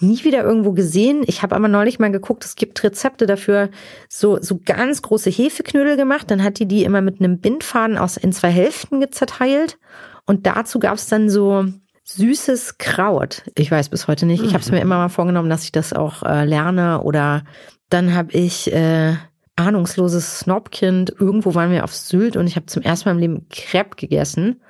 nie 0.01 0.25
wieder 0.25 0.43
irgendwo 0.43 0.73
gesehen. 0.73 1.23
Ich 1.27 1.43
habe 1.43 1.55
aber 1.55 1.69
neulich 1.69 1.99
mal 1.99 2.11
geguckt, 2.11 2.45
es 2.45 2.57
gibt 2.57 2.83
Rezepte 2.83 3.27
dafür, 3.27 3.71
so, 4.09 4.41
so 4.41 4.59
ganz 4.65 5.03
große 5.03 5.31
Hefeknödel 5.31 5.97
gemacht. 5.97 6.31
Dann 6.31 6.43
hat 6.43 6.59
die 6.59 6.67
die 6.67 6.85
immer 6.85 7.03
mit 7.03 7.21
einem 7.21 7.39
Bindfaden 7.39 7.99
aus 7.99 8.17
in 8.17 8.33
zwei 8.33 8.51
Hälften 8.51 9.05
zerteilt. 9.13 9.79
Und 10.25 10.47
dazu 10.47 10.79
gab 10.79 10.95
es 10.95 11.07
dann 11.07 11.29
so 11.29 11.67
süßes 12.05 12.79
Kraut. 12.79 13.43
Ich 13.55 13.71
weiß 13.71 13.91
bis 13.91 14.09
heute 14.09 14.27
nicht. 14.27 14.43
Ich 14.43 14.55
habe 14.55 14.63
es 14.63 14.71
mir 14.71 14.81
immer 14.81 14.97
mal 14.97 15.09
vorgenommen, 15.09 15.51
dass 15.51 15.65
ich 15.65 15.73
das 15.73 15.93
auch 15.93 16.23
äh, 16.23 16.45
lerne. 16.45 17.03
Oder 17.03 17.45
dann 17.91 18.15
habe 18.15 18.33
ich 18.33 18.73
äh, 18.73 19.15
ahnungsloses 19.57 20.41
Snobkind. 20.41 21.15
Irgendwo 21.19 21.55
waren 21.55 21.71
wir 21.71 21.85
auf 21.85 21.95
Sylt 21.95 22.37
und 22.37 22.47
ich 22.47 22.57
habe 22.57 22.67
zum 22.67 22.83
ersten 22.83 23.09
Mal 23.09 23.13
im 23.15 23.21
Leben 23.21 23.47
Crepe 23.51 23.97
gegessen 23.97 24.61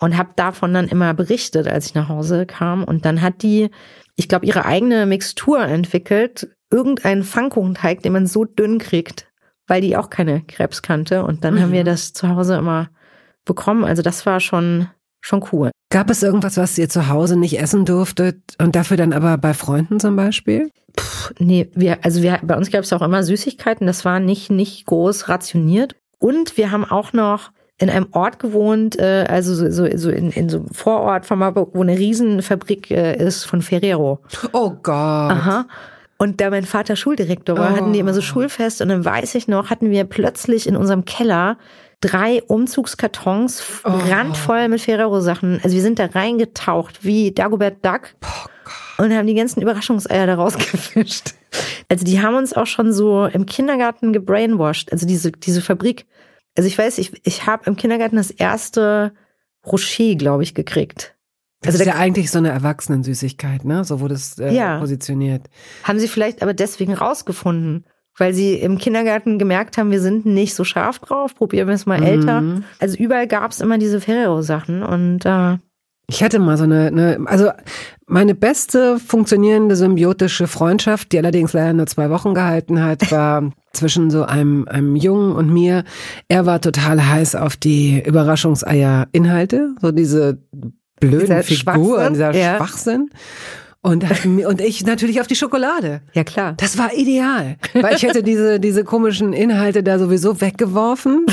und 0.00 0.16
habe 0.16 0.30
davon 0.36 0.74
dann 0.74 0.88
immer 0.88 1.14
berichtet, 1.14 1.68
als 1.68 1.86
ich 1.86 1.94
nach 1.94 2.08
Hause 2.08 2.46
kam. 2.46 2.84
Und 2.84 3.04
dann 3.04 3.20
hat 3.22 3.42
die, 3.42 3.70
ich 4.16 4.28
glaube, 4.28 4.46
ihre 4.46 4.64
eigene 4.64 5.06
Mixtur 5.06 5.60
entwickelt, 5.60 6.48
irgendeinen 6.70 7.22
Pfannkuchenteig, 7.22 8.02
den 8.02 8.12
man 8.12 8.26
so 8.26 8.44
dünn 8.44 8.78
kriegt, 8.78 9.30
weil 9.66 9.80
die 9.80 9.96
auch 9.96 10.10
keine 10.10 10.42
Krebs 10.42 10.82
kannte. 10.82 11.24
Und 11.24 11.44
dann 11.44 11.54
mhm. 11.54 11.60
haben 11.60 11.72
wir 11.72 11.82
mhm. 11.82 11.86
das 11.86 12.12
zu 12.12 12.28
Hause 12.28 12.56
immer 12.56 12.88
bekommen. 13.44 13.84
Also 13.84 14.02
das 14.02 14.26
war 14.26 14.40
schon 14.40 14.88
schon 15.20 15.44
cool. 15.52 15.70
Gab 15.90 16.08
es 16.08 16.22
irgendwas, 16.22 16.56
was 16.56 16.78
ihr 16.78 16.88
zu 16.88 17.08
Hause 17.08 17.36
nicht 17.36 17.58
essen 17.58 17.84
durftet 17.84 18.38
und 18.58 18.74
dafür 18.74 18.96
dann 18.96 19.12
aber 19.12 19.36
bei 19.38 19.54
Freunden 19.54 20.00
zum 20.00 20.16
Beispiel? 20.16 20.70
Puh, 20.96 21.34
nee, 21.38 21.70
wir, 21.74 22.04
also 22.04 22.22
wir, 22.22 22.40
bei 22.42 22.56
uns 22.56 22.70
gab 22.70 22.84
es 22.84 22.92
auch 22.92 23.02
immer 23.02 23.22
Süßigkeiten. 23.22 23.86
Das 23.86 24.04
war 24.04 24.20
nicht, 24.20 24.50
nicht 24.50 24.86
groß 24.86 25.28
rationiert. 25.28 25.96
Und 26.18 26.56
wir 26.56 26.70
haben 26.70 26.84
auch 26.84 27.12
noch 27.12 27.50
in 27.80 27.88
einem 27.88 28.08
Ort 28.12 28.38
gewohnt, 28.38 28.98
äh, 28.98 29.24
also 29.28 29.54
so, 29.54 29.70
so, 29.70 29.96
so 29.96 30.10
in, 30.10 30.30
in 30.30 30.48
so 30.50 30.58
einem 30.58 30.68
Vorort 30.68 31.24
von 31.24 31.38
Marburg, 31.38 31.70
wo 31.72 31.80
eine 31.80 31.98
Riesenfabrik 31.98 32.90
äh, 32.90 33.16
ist 33.16 33.44
von 33.44 33.62
Ferrero. 33.62 34.20
Oh 34.52 34.70
Gott. 34.82 34.94
Aha. 34.94 35.66
Und 36.18 36.42
da 36.42 36.50
mein 36.50 36.64
Vater 36.64 36.96
Schuldirektor 36.96 37.56
war, 37.56 37.72
oh. 37.72 37.76
hatten 37.76 37.94
die 37.94 37.98
immer 37.98 38.12
so 38.12 38.20
Schulfest 38.20 38.82
und 38.82 38.90
dann 38.90 39.02
weiß 39.02 39.34
ich 39.34 39.48
noch, 39.48 39.70
hatten 39.70 39.90
wir 39.90 40.04
plötzlich 40.04 40.66
in 40.66 40.76
unserem 40.76 41.06
Keller 41.06 41.56
drei 42.02 42.42
Umzugskartons 42.42 43.62
oh. 43.84 43.88
randvoll 43.88 44.68
mit 44.68 44.82
Ferrero-Sachen. 44.82 45.60
Also 45.62 45.74
wir 45.74 45.82
sind 45.82 45.98
da 45.98 46.06
reingetaucht 46.06 47.02
wie 47.06 47.32
Dagobert 47.32 47.82
Duck 47.82 48.14
oh 48.22 49.02
und 49.02 49.14
haben 49.14 49.26
die 49.26 49.34
ganzen 49.34 49.62
Überraschungseier 49.62 50.26
da 50.26 50.34
rausgefischt. 50.34 51.34
Also 51.88 52.04
die 52.04 52.20
haben 52.20 52.36
uns 52.36 52.52
auch 52.52 52.66
schon 52.66 52.92
so 52.92 53.24
im 53.24 53.46
Kindergarten 53.46 54.12
gebrainwashed. 54.12 54.92
Also 54.92 55.06
diese, 55.06 55.32
diese 55.32 55.62
Fabrik 55.62 56.04
also 56.60 56.68
ich 56.68 56.76
weiß, 56.76 56.98
ich, 56.98 57.12
ich 57.24 57.46
habe 57.46 57.62
im 57.64 57.76
Kindergarten 57.76 58.16
das 58.16 58.30
erste 58.30 59.14
Rocher, 59.66 60.14
glaube 60.16 60.42
ich, 60.42 60.54
gekriegt. 60.54 61.16
Das 61.62 61.72
also 61.72 61.84
ist 61.84 61.86
ja 61.86 61.94
eigentlich 61.94 62.30
so 62.30 62.36
eine 62.36 62.50
Erwachsenensüßigkeit, 62.50 63.64
ne? 63.64 63.82
So 63.82 64.00
wurde 64.00 64.12
es 64.12 64.38
äh, 64.38 64.52
ja. 64.52 64.78
positioniert. 64.78 65.48
Haben 65.84 65.98
sie 65.98 66.06
vielleicht 66.06 66.42
aber 66.42 66.52
deswegen 66.52 66.92
rausgefunden, 66.92 67.86
weil 68.18 68.34
sie 68.34 68.56
im 68.56 68.76
Kindergarten 68.76 69.38
gemerkt 69.38 69.78
haben, 69.78 69.90
wir 69.90 70.02
sind 70.02 70.26
nicht 70.26 70.54
so 70.54 70.64
scharf 70.64 70.98
drauf, 70.98 71.34
probieren 71.34 71.68
wir 71.68 71.74
es 71.74 71.86
mal 71.86 72.00
mhm. 72.00 72.06
älter. 72.06 72.62
Also 72.78 72.98
überall 72.98 73.26
gab 73.26 73.52
es 73.52 73.62
immer 73.62 73.78
diese 73.78 74.02
Ferrero-Sachen 74.02 74.82
und 74.82 75.24
äh, 75.24 75.56
ich 76.10 76.22
hatte 76.22 76.38
mal 76.38 76.56
so 76.56 76.64
eine, 76.64 76.88
eine, 76.88 77.20
also 77.26 77.50
meine 78.06 78.34
beste 78.34 78.98
funktionierende 78.98 79.76
symbiotische 79.76 80.48
Freundschaft, 80.48 81.12
die 81.12 81.18
allerdings 81.18 81.52
leider 81.52 81.72
nur 81.72 81.86
zwei 81.86 82.10
Wochen 82.10 82.34
gehalten 82.34 82.82
hat, 82.82 83.10
war 83.12 83.50
zwischen 83.72 84.10
so 84.10 84.24
einem, 84.24 84.66
einem 84.68 84.96
Jungen 84.96 85.32
und 85.32 85.52
mir. 85.52 85.84
Er 86.28 86.46
war 86.46 86.60
total 86.60 87.06
heiß 87.06 87.36
auf 87.36 87.56
die 87.56 88.02
Überraschungseier-Inhalte, 88.04 89.76
so 89.80 89.92
diese 89.92 90.42
blöden 90.98 91.20
dieser 91.20 91.42
Figuren, 91.44 92.14
dieser 92.14 92.34
ja. 92.34 92.56
Schwachsinn. 92.56 93.10
Und, 93.82 94.04
und 94.44 94.60
ich 94.60 94.84
natürlich 94.84 95.22
auf 95.22 95.26
die 95.26 95.36
Schokolade. 95.36 96.02
Ja, 96.12 96.22
klar. 96.22 96.52
Das 96.58 96.76
war 96.76 96.92
ideal. 96.92 97.56
Weil 97.72 97.96
ich 97.96 98.02
hätte 98.02 98.22
diese, 98.22 98.60
diese 98.60 98.84
komischen 98.84 99.32
Inhalte 99.32 99.82
da 99.82 99.98
sowieso 99.98 100.42
weggeworfen, 100.42 101.24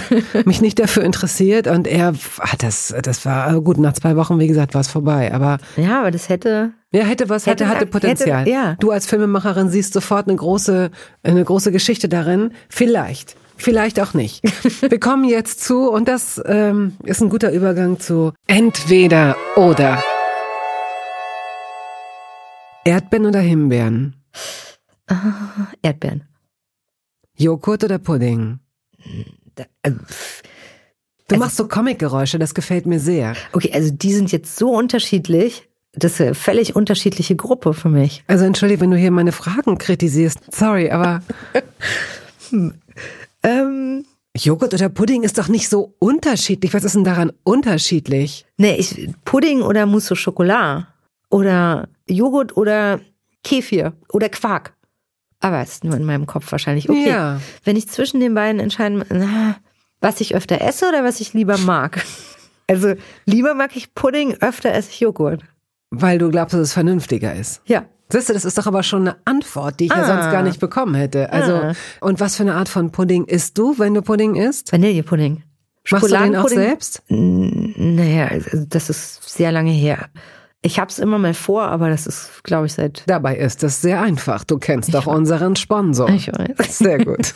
mich 0.46 0.62
nicht 0.62 0.80
dafür 0.80 1.04
interessiert. 1.04 1.68
Und 1.68 1.88
er 1.88 2.14
hat 2.40 2.64
das, 2.64 2.96
das 3.04 3.26
war, 3.26 3.44
also 3.44 3.62
gut, 3.62 3.78
nach 3.78 3.94
zwei 3.94 4.16
Wochen, 4.16 4.40
wie 4.40 4.48
gesagt, 4.48 4.76
war 4.76 4.82
es 4.82 4.88
vorbei. 4.88 5.34
Aber. 5.34 5.58
Ja, 5.76 6.00
aber 6.00 6.12
das 6.12 6.30
hätte. 6.30 6.72
Ja, 6.94 7.04
hätte 7.04 7.28
was, 7.28 7.46
hätte, 7.48 7.68
hatte, 7.68 7.82
hatte 7.82 7.86
Potenzial. 7.88 8.42
Hätte, 8.42 8.50
ja. 8.50 8.76
Du 8.80 8.92
als 8.92 9.08
Filmemacherin 9.08 9.70
siehst 9.70 9.92
sofort 9.92 10.30
eine 10.30 10.38
große, 10.38 10.90
eine 11.24 11.44
große 11.44 11.74
Geschichte 11.74 12.08
darin. 12.08 12.52
Vielleicht. 12.70 13.36
Vielleicht 13.58 14.00
auch 14.00 14.14
nicht. 14.14 14.42
Wir 14.90 15.00
kommen 15.02 15.26
jetzt 15.26 15.66
zu, 15.66 15.90
und 15.90 16.08
das 16.08 16.42
ähm, 16.46 16.96
ist 17.04 17.22
ein 17.22 17.30
guter 17.30 17.52
Übergang 17.52 18.00
zu 18.00 18.32
entweder 18.48 19.36
oder. 19.58 20.02
Erdbeeren 22.88 23.26
oder 23.26 23.42
Himbeeren? 23.42 24.16
Uh, 25.12 25.16
Erdbeeren. 25.82 26.24
Joghurt 27.36 27.84
oder 27.84 27.98
Pudding? 27.98 28.60
Äh, 29.56 29.92
du 29.92 29.98
also, 31.34 31.38
machst 31.38 31.58
so 31.58 31.68
Comic-Geräusche, 31.68 32.40
das 32.40 32.54
gefällt 32.54 32.86
mir 32.86 33.02
sehr. 33.02 33.36
Okay, 33.52 33.72
also 33.74 33.92
die 33.92 34.14
sind 34.14 34.32
jetzt 34.32 34.56
so 34.56 34.70
unterschiedlich. 34.70 35.68
Das 35.92 36.14
ist 36.14 36.22
eine 36.22 36.34
völlig 36.34 36.78
unterschiedliche 36.78 37.36
Gruppe 37.36 37.74
für 37.74 37.90
mich. 37.90 38.24
Also 38.28 38.46
entschuldige, 38.46 38.80
wenn 38.80 38.92
du 38.92 38.98
hier 38.98 39.12
meine 39.12 39.34
Fragen 39.34 39.78
kritisierst. 39.78 40.40
Sorry, 40.54 40.90
aber. 40.90 41.22
hm. 42.52 42.76
ähm, 43.44 44.06
Joghurt 44.38 44.74
oder 44.74 44.88
Pudding 44.88 45.24
ist 45.24 45.38
doch 45.38 45.50
nicht 45.50 45.68
so 45.68 45.96
unterschiedlich. 46.00 46.74
Was 46.74 46.86
ist 46.86 46.96
denn 46.96 47.04
daran 47.04 47.34
unterschiedlich? 47.44 48.46
Nee, 48.56 48.76
ich, 48.76 49.10
Pudding 49.26 49.62
oder 49.62 49.86
Mousse 49.86 50.14
au 50.14 50.18
Chocolat 50.18 50.88
oder 51.30 51.90
Joghurt 52.08 52.56
oder 52.56 53.00
Kefir 53.44 53.94
oder 54.12 54.30
Quark. 54.30 54.74
Aber 55.40 55.62
es 55.62 55.74
ist 55.74 55.84
nur 55.84 55.96
in 55.96 56.04
meinem 56.04 56.26
Kopf 56.26 56.52
wahrscheinlich. 56.52 56.90
Okay, 56.90 57.10
ja. 57.10 57.40
wenn 57.64 57.76
ich 57.76 57.88
zwischen 57.88 58.20
den 58.20 58.34
beiden 58.34 58.60
entscheiden, 58.60 59.04
was 60.02 60.22
ich 60.22 60.36
öfter 60.36 60.62
esse 60.62 60.88
oder 60.88 61.04
was 61.04 61.20
ich 61.20 61.34
lieber 61.34 61.58
mag. 61.58 62.04
Also 62.70 62.96
lieber 63.26 63.54
mag 63.54 63.78
ich 63.78 63.96
Pudding, 63.96 64.42
öfter 64.42 64.74
esse 64.74 64.90
ich 64.90 65.00
Joghurt. 65.00 65.42
Weil 65.90 66.18
du 66.18 66.30
glaubst, 66.30 66.54
dass 66.54 66.60
es 66.60 66.74
vernünftiger 66.74 67.34
ist. 67.34 67.62
Ja. 67.66 67.86
Siehst 68.10 68.28
du, 68.28 68.34
das 68.34 68.44
ist 68.44 68.58
doch 68.58 68.68
aber 68.68 68.84
schon 68.84 69.08
eine 69.08 69.16
Antwort, 69.24 69.80
die 69.80 69.86
ich 69.86 69.92
ah. 69.94 70.00
ja 70.00 70.06
sonst 70.06 70.32
gar 70.34 70.44
nicht 70.44 70.60
bekommen 70.60 70.94
hätte. 70.94 71.32
Also, 71.32 71.54
ah. 71.56 71.74
und 72.02 72.20
was 72.20 72.36
für 72.36 72.44
eine 72.44 72.56
Art 72.56 72.68
von 72.68 72.92
Pudding 72.92 73.24
isst 73.24 73.58
du, 73.58 73.80
wenn 73.80 73.94
du 73.94 74.02
Pudding 74.02 74.36
isst? 74.36 74.74
Vanillepudding. 74.74 75.44
Machst 75.90 76.12
du 76.12 76.18
den 76.18 76.36
auch 76.36 76.50
selbst? 76.50 77.04
Naja, 77.08 78.28
also 78.28 78.66
das 78.68 78.90
ist 78.90 79.24
sehr 79.30 79.54
lange 79.54 79.72
her. 79.72 80.10
Ich 80.62 80.80
habe 80.80 80.90
es 80.90 81.00
immer 81.00 81.20
mal 81.20 81.34
vor, 81.34 81.64
aber 81.64 81.90
das 81.90 82.08
ist, 82.08 82.44
glaube 82.44 82.66
ich, 82.66 82.74
seit. 82.74 83.04
Dabei 83.08 83.38
ist 83.38 83.64
es 83.64 83.82
sehr 83.82 84.02
einfach. 84.02 84.44
Du 84.44 84.58
kennst 84.58 84.94
doch 84.94 85.06
unseren 85.06 85.56
Sponsor. 85.56 86.10
Ich 86.10 86.28
weiß. 86.28 86.80
Sehr 86.80 87.04
gut. 87.06 87.34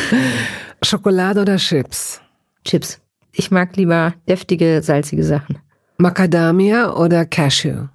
Schokolade 0.82 1.40
oder 1.40 1.56
Chips? 1.56 2.20
Chips. 2.64 3.00
Ich 3.32 3.50
mag 3.50 3.76
lieber 3.76 4.14
deftige, 4.28 4.82
salzige 4.82 5.24
Sachen. 5.24 5.58
Macadamia 5.96 6.92
oder 6.94 7.24
Cashew? 7.24 7.88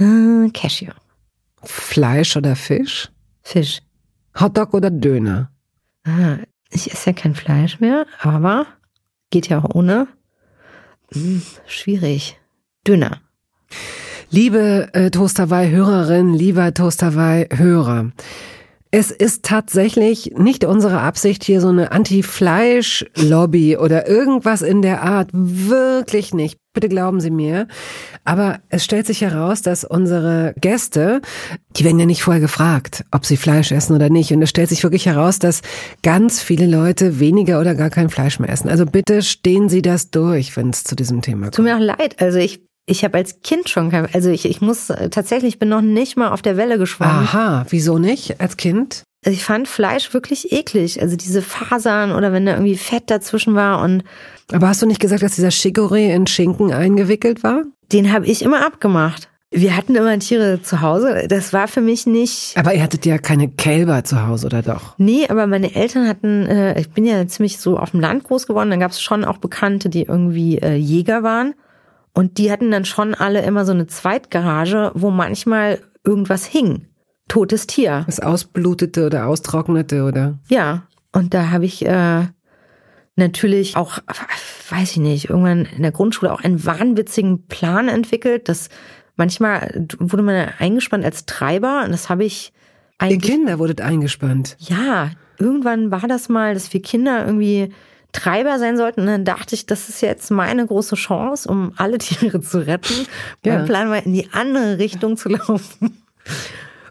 Uh, 0.00 0.48
Cashew. 0.54 0.92
Fleisch 1.62 2.36
oder 2.36 2.56
Fisch? 2.56 3.10
Fisch. 3.42 3.80
Hotdog 4.38 4.72
oder 4.72 4.90
Döner? 4.90 5.50
Ah, 6.04 6.38
ich 6.70 6.90
esse 6.90 7.10
ja 7.10 7.12
kein 7.12 7.34
Fleisch 7.34 7.80
mehr, 7.80 8.06
aber 8.20 8.66
geht 9.30 9.48
ja 9.48 9.58
auch 9.58 9.74
ohne. 9.74 10.08
Hm, 11.12 11.42
schwierig. 11.66 12.40
Döner. 12.86 13.20
Liebe 14.30 14.88
äh, 14.92 15.10
Toasterwei-Hörerin, 15.10 16.34
lieber 16.34 16.72
Toasterwei-Hörer, 16.72 18.12
es 18.92 19.12
ist 19.12 19.44
tatsächlich 19.44 20.32
nicht 20.36 20.64
unsere 20.64 21.00
Absicht, 21.00 21.44
hier 21.44 21.60
so 21.60 21.68
eine 21.68 21.92
Anti-Fleisch-Lobby 21.92 23.76
oder 23.76 24.08
irgendwas 24.08 24.62
in 24.62 24.82
der 24.82 25.02
Art. 25.02 25.30
Wirklich 25.32 26.34
nicht. 26.34 26.58
Bitte 26.72 26.88
glauben 26.88 27.20
Sie 27.20 27.30
mir. 27.30 27.68
Aber 28.24 28.58
es 28.68 28.84
stellt 28.84 29.06
sich 29.06 29.20
heraus, 29.20 29.62
dass 29.62 29.84
unsere 29.84 30.54
Gäste, 30.60 31.20
die 31.76 31.84
werden 31.84 32.00
ja 32.00 32.06
nicht 32.06 32.24
vorher 32.24 32.40
gefragt, 32.40 33.04
ob 33.12 33.24
sie 33.24 33.36
Fleisch 33.36 33.70
essen 33.70 33.94
oder 33.94 34.10
nicht. 34.10 34.32
Und 34.32 34.42
es 34.42 34.50
stellt 34.50 34.68
sich 34.68 34.82
wirklich 34.82 35.06
heraus, 35.06 35.38
dass 35.38 35.62
ganz 36.02 36.42
viele 36.42 36.66
Leute 36.66 37.20
weniger 37.20 37.60
oder 37.60 37.76
gar 37.76 37.90
kein 37.90 38.10
Fleisch 38.10 38.40
mehr 38.40 38.50
essen. 38.50 38.68
Also 38.68 38.86
bitte 38.86 39.22
stehen 39.22 39.68
Sie 39.68 39.82
das 39.82 40.10
durch, 40.10 40.56
wenn 40.56 40.70
es 40.70 40.82
zu 40.82 40.96
diesem 40.96 41.22
Thema 41.22 41.46
kommt. 41.46 41.54
Tut 41.54 41.64
mir 41.64 41.76
auch 41.76 41.80
leid. 41.80 42.20
Also 42.20 42.38
ich 42.38 42.60
ich 42.86 43.04
habe 43.04 43.18
als 43.18 43.42
Kind 43.42 43.68
schon 43.68 43.90
kein, 43.90 44.12
also 44.12 44.30
ich, 44.30 44.44
ich 44.44 44.60
muss 44.60 44.88
tatsächlich, 45.10 45.54
ich 45.54 45.58
bin 45.58 45.68
noch 45.68 45.82
nicht 45.82 46.16
mal 46.16 46.30
auf 46.30 46.42
der 46.42 46.56
Welle 46.56 46.78
geschwommen. 46.78 47.12
Aha, 47.12 47.66
wieso 47.68 47.98
nicht 47.98 48.40
als 48.40 48.56
Kind? 48.56 49.04
Also 49.24 49.36
ich 49.36 49.44
fand 49.44 49.68
Fleisch 49.68 50.14
wirklich 50.14 50.50
eklig. 50.52 51.00
Also 51.00 51.16
diese 51.16 51.42
Fasern 51.42 52.12
oder 52.12 52.32
wenn 52.32 52.46
da 52.46 52.52
irgendwie 52.52 52.76
Fett 52.76 53.10
dazwischen 53.10 53.54
war 53.54 53.82
und. 53.82 54.02
Aber 54.50 54.68
hast 54.68 54.82
du 54.82 54.86
nicht 54.86 55.00
gesagt, 55.00 55.22
dass 55.22 55.34
dieser 55.34 55.48
Chicorée 55.48 56.14
in 56.14 56.26
Schinken 56.26 56.72
eingewickelt 56.72 57.42
war? 57.42 57.64
Den 57.92 58.12
habe 58.12 58.26
ich 58.26 58.42
immer 58.42 58.64
abgemacht. 58.64 59.28
Wir 59.52 59.76
hatten 59.76 59.96
immer 59.96 60.16
Tiere 60.20 60.62
zu 60.62 60.80
Hause. 60.80 61.26
Das 61.28 61.52
war 61.52 61.66
für 61.66 61.80
mich 61.80 62.06
nicht. 62.06 62.56
Aber 62.56 62.72
ihr 62.72 62.82
hattet 62.82 63.04
ja 63.04 63.18
keine 63.18 63.48
Kälber 63.48 64.04
zu 64.04 64.24
Hause, 64.24 64.46
oder 64.46 64.62
doch? 64.62 64.94
Nee, 64.96 65.26
aber 65.28 65.48
meine 65.48 65.74
Eltern 65.74 66.06
hatten, 66.06 66.46
äh, 66.46 66.80
ich 66.80 66.90
bin 66.90 67.04
ja 67.04 67.26
ziemlich 67.26 67.58
so 67.58 67.76
auf 67.76 67.90
dem 67.90 67.98
Land 67.98 68.24
groß 68.24 68.46
geworden, 68.46 68.70
dann 68.70 68.78
gab 68.78 68.92
es 68.92 69.02
schon 69.02 69.24
auch 69.24 69.38
Bekannte, 69.38 69.88
die 69.88 70.02
irgendwie 70.02 70.58
äh, 70.58 70.76
Jäger 70.76 71.24
waren. 71.24 71.54
Und 72.12 72.38
die 72.38 72.50
hatten 72.50 72.70
dann 72.70 72.84
schon 72.84 73.14
alle 73.14 73.42
immer 73.42 73.64
so 73.64 73.72
eine 73.72 73.86
Zweitgarage, 73.86 74.92
wo 74.94 75.10
manchmal 75.10 75.80
irgendwas 76.04 76.44
hing. 76.44 76.86
Totes 77.28 77.66
Tier. 77.66 78.02
Das 78.06 78.20
ausblutete 78.20 79.06
oder 79.06 79.26
austrocknete, 79.26 80.02
oder? 80.04 80.38
Ja. 80.48 80.82
Und 81.12 81.34
da 81.34 81.50
habe 81.50 81.64
ich 81.64 81.86
äh, 81.86 82.26
natürlich 83.16 83.76
auch, 83.76 83.98
weiß 84.70 84.92
ich 84.92 84.96
nicht, 84.96 85.30
irgendwann 85.30 85.66
in 85.76 85.82
der 85.82 85.92
Grundschule 85.92 86.32
auch 86.32 86.42
einen 86.42 86.64
wahnwitzigen 86.64 87.46
Plan 87.46 87.88
entwickelt, 87.88 88.48
dass 88.48 88.68
manchmal 89.16 89.86
wurde 89.98 90.22
man 90.22 90.48
eingespannt 90.58 91.04
als 91.04 91.26
Treiber 91.26 91.82
und 91.84 91.92
das 91.92 92.08
habe 92.08 92.24
ich 92.24 92.52
eigentlich. 92.98 93.30
Ihr 93.30 93.36
Kinder 93.36 93.58
wurdet 93.58 93.80
eingespannt. 93.80 94.56
Ja, 94.58 95.10
irgendwann 95.38 95.90
war 95.90 96.06
das 96.08 96.28
mal, 96.28 96.54
dass 96.54 96.72
wir 96.72 96.82
Kinder 96.82 97.24
irgendwie 97.24 97.72
Treiber 98.12 98.58
sein 98.58 98.76
sollten. 98.76 99.02
Und 99.02 99.06
dann 99.06 99.24
dachte 99.24 99.54
ich, 99.54 99.66
das 99.66 99.88
ist 99.88 100.00
jetzt 100.00 100.30
meine 100.30 100.66
große 100.66 100.96
Chance, 100.96 101.48
um 101.48 101.72
alle 101.76 101.98
Tiere 101.98 102.40
zu 102.40 102.66
retten. 102.66 103.06
Ja. 103.44 103.58
Mein 103.58 103.66
Plan 103.66 103.90
war, 103.90 104.04
in 104.04 104.14
die 104.14 104.28
andere 104.32 104.78
Richtung 104.78 105.16
zu 105.16 105.28
laufen 105.28 106.02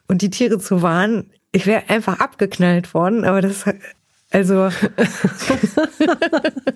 und 0.08 0.22
die 0.22 0.30
Tiere 0.30 0.60
zu 0.60 0.82
warnen. 0.82 1.32
Ich 1.52 1.66
wäre 1.66 1.90
einfach 1.90 2.20
abgeknallt 2.20 2.94
worden, 2.94 3.26
aber 3.26 3.42
das 3.42 3.66
also. 4.32 4.68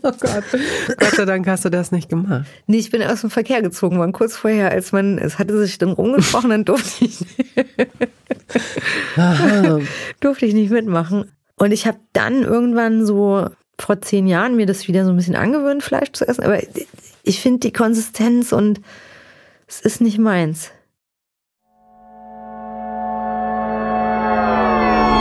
oh 0.01 0.11
Gott. 0.19 0.43
Gott 0.97 1.15
sei 1.15 1.25
Dank 1.25 1.47
hast 1.47 1.65
du 1.65 1.69
das 1.69 1.91
nicht 1.91 2.09
gemacht. 2.09 2.47
Nee, 2.65 2.77
ich 2.77 2.89
bin 2.89 3.03
aus 3.03 3.21
dem 3.21 3.29
Verkehr 3.29 3.61
gezogen 3.61 3.99
worden. 3.99 4.11
Kurz 4.11 4.35
vorher, 4.35 4.71
als 4.71 4.91
man, 4.91 5.19
es 5.19 5.37
hatte 5.37 5.55
sich 5.59 5.77
dann 5.77 5.91
rumgesprochen, 5.91 6.49
dann 6.49 6.65
durfte 6.65 7.05
ich, 7.05 7.23
durfte 10.19 10.47
ich 10.47 10.55
nicht 10.55 10.71
mitmachen. 10.71 11.31
Und 11.55 11.71
ich 11.71 11.85
habe 11.85 11.99
dann 12.13 12.41
irgendwann 12.41 13.05
so 13.05 13.47
vor 13.83 14.01
zehn 14.01 14.27
Jahren 14.27 14.55
mir 14.55 14.65
das 14.65 14.87
wieder 14.87 15.05
so 15.05 15.11
ein 15.11 15.15
bisschen 15.15 15.35
angewöhnt, 15.35 15.83
Fleisch 15.83 16.11
zu 16.13 16.27
essen. 16.27 16.43
Aber 16.43 16.59
ich 17.23 17.39
finde 17.39 17.59
die 17.59 17.73
Konsistenz 17.73 18.51
und 18.51 18.81
es 19.67 19.81
ist 19.81 20.01
nicht 20.01 20.17
meins. 20.19 20.71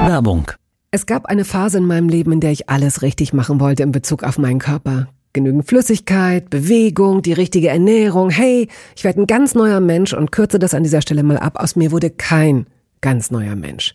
Werbung 0.06 0.50
es 0.94 1.06
gab 1.06 1.24
eine 1.24 1.46
Phase 1.46 1.78
in 1.78 1.86
meinem 1.86 2.10
Leben, 2.10 2.32
in 2.32 2.40
der 2.40 2.52
ich 2.52 2.68
alles 2.68 3.00
richtig 3.00 3.32
machen 3.32 3.60
wollte 3.60 3.82
in 3.82 3.92
Bezug 3.92 4.24
auf 4.24 4.36
meinen 4.36 4.58
Körper. 4.58 5.08
Genügend 5.32 5.66
Flüssigkeit, 5.66 6.50
Bewegung, 6.50 7.22
die 7.22 7.32
richtige 7.32 7.68
Ernährung. 7.68 8.28
Hey, 8.28 8.68
ich 8.94 9.02
werde 9.02 9.22
ein 9.22 9.26
ganz 9.26 9.54
neuer 9.54 9.80
Mensch 9.80 10.12
und 10.12 10.32
kürze 10.32 10.58
das 10.58 10.74
an 10.74 10.82
dieser 10.82 11.00
Stelle 11.00 11.22
mal 11.22 11.38
ab. 11.38 11.54
Aus 11.56 11.76
mir 11.76 11.92
wurde 11.92 12.10
kein 12.10 12.66
ganz 13.00 13.30
neuer 13.30 13.56
Mensch. 13.56 13.94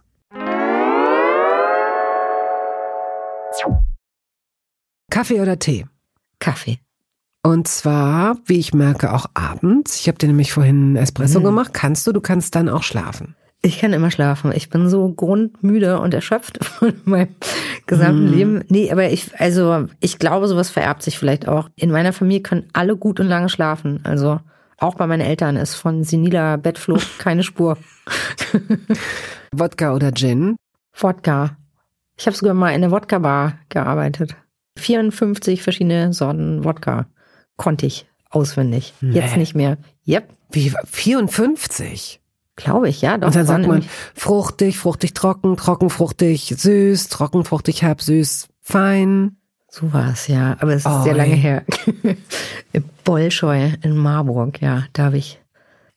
Kaffee 5.11 5.41
oder 5.41 5.59
Tee? 5.59 5.85
Kaffee. 6.39 6.79
Und 7.43 7.67
zwar, 7.67 8.37
wie 8.45 8.59
ich 8.59 8.73
merke, 8.73 9.13
auch 9.13 9.25
abends. 9.33 9.99
Ich 9.99 10.07
habe 10.07 10.17
dir 10.17 10.27
nämlich 10.27 10.53
vorhin 10.53 10.95
Espresso 10.95 11.39
mhm. 11.39 11.43
gemacht. 11.43 11.73
Kannst 11.73 12.07
du? 12.07 12.13
Du 12.13 12.21
kannst 12.21 12.55
dann 12.55 12.69
auch 12.69 12.81
schlafen. 12.81 13.35
Ich 13.61 13.79
kann 13.79 13.93
immer 13.93 14.09
schlafen. 14.09 14.51
Ich 14.55 14.69
bin 14.69 14.89
so 14.89 15.07
grundmüde 15.09 15.99
und 15.99 16.13
erschöpft 16.13 16.63
von 16.65 16.93
meinem 17.03 17.35
gesamten 17.85 18.31
mm. 18.31 18.33
Leben. 18.33 18.63
Nee, 18.69 18.91
aber 18.91 19.11
ich, 19.11 19.39
also 19.39 19.87
ich 19.99 20.17
glaube, 20.17 20.47
sowas 20.47 20.71
vererbt 20.71 21.03
sich 21.03 21.19
vielleicht 21.19 21.47
auch. 21.47 21.69
In 21.75 21.91
meiner 21.91 22.13
Familie 22.13 22.41
können 22.41 22.69
alle 22.73 22.95
gut 22.95 23.19
und 23.19 23.27
lange 23.27 23.49
schlafen. 23.49 23.99
Also 24.03 24.39
auch 24.79 24.95
bei 24.95 25.05
meinen 25.05 25.21
Eltern 25.21 25.57
ist 25.57 25.75
von 25.75 26.03
seniler 26.03 26.57
Bettflucht 26.57 27.07
keine 27.19 27.43
Spur. 27.43 27.77
Wodka 29.51 29.93
oder 29.93 30.11
Gin? 30.11 30.55
Wodka. 30.97 31.57
Ich 32.17 32.25
habe 32.25 32.37
sogar 32.37 32.55
mal 32.55 32.71
in 32.71 32.81
der 32.81 32.91
Wodka-Bar 32.91 33.59
gearbeitet. 33.69 34.35
54 34.77 35.61
verschiedene 35.61 36.13
Sorten 36.13 36.63
Wodka 36.63 37.07
konnte 37.57 37.85
ich 37.85 38.05
auswendig. 38.29 38.93
Nee. 39.01 39.15
Jetzt 39.15 39.37
nicht 39.37 39.55
mehr. 39.55 39.77
Yep. 40.07 40.29
Wie 40.51 40.73
54? 40.85 42.19
Glaube 42.55 42.89
ich, 42.89 43.01
ja. 43.01 43.17
Doch, 43.17 43.27
und 43.27 43.35
dann 43.35 43.45
sagt 43.45 43.67
man 43.67 43.83
fruchtig, 44.13 44.77
fruchtig 44.77 45.13
trocken, 45.13 45.57
trocken, 45.57 45.89
fruchtig 45.89 46.53
süß, 46.57 47.09
trocken, 47.09 47.45
fruchtig 47.45 47.81
herb, 47.81 48.01
süß, 48.01 48.49
fein. 48.61 49.37
So 49.69 49.93
war 49.93 50.11
es, 50.11 50.27
ja. 50.27 50.57
Aber 50.59 50.73
es 50.73 50.85
ist 50.85 50.91
oh, 50.91 51.03
sehr 51.03 51.15
lange 51.15 51.35
her. 51.35 51.63
Bolscheu 53.03 53.71
in 53.81 53.95
Marburg, 53.95 54.61
ja. 54.61 54.83
Da 54.93 55.05
habe 55.05 55.17
ich 55.17 55.39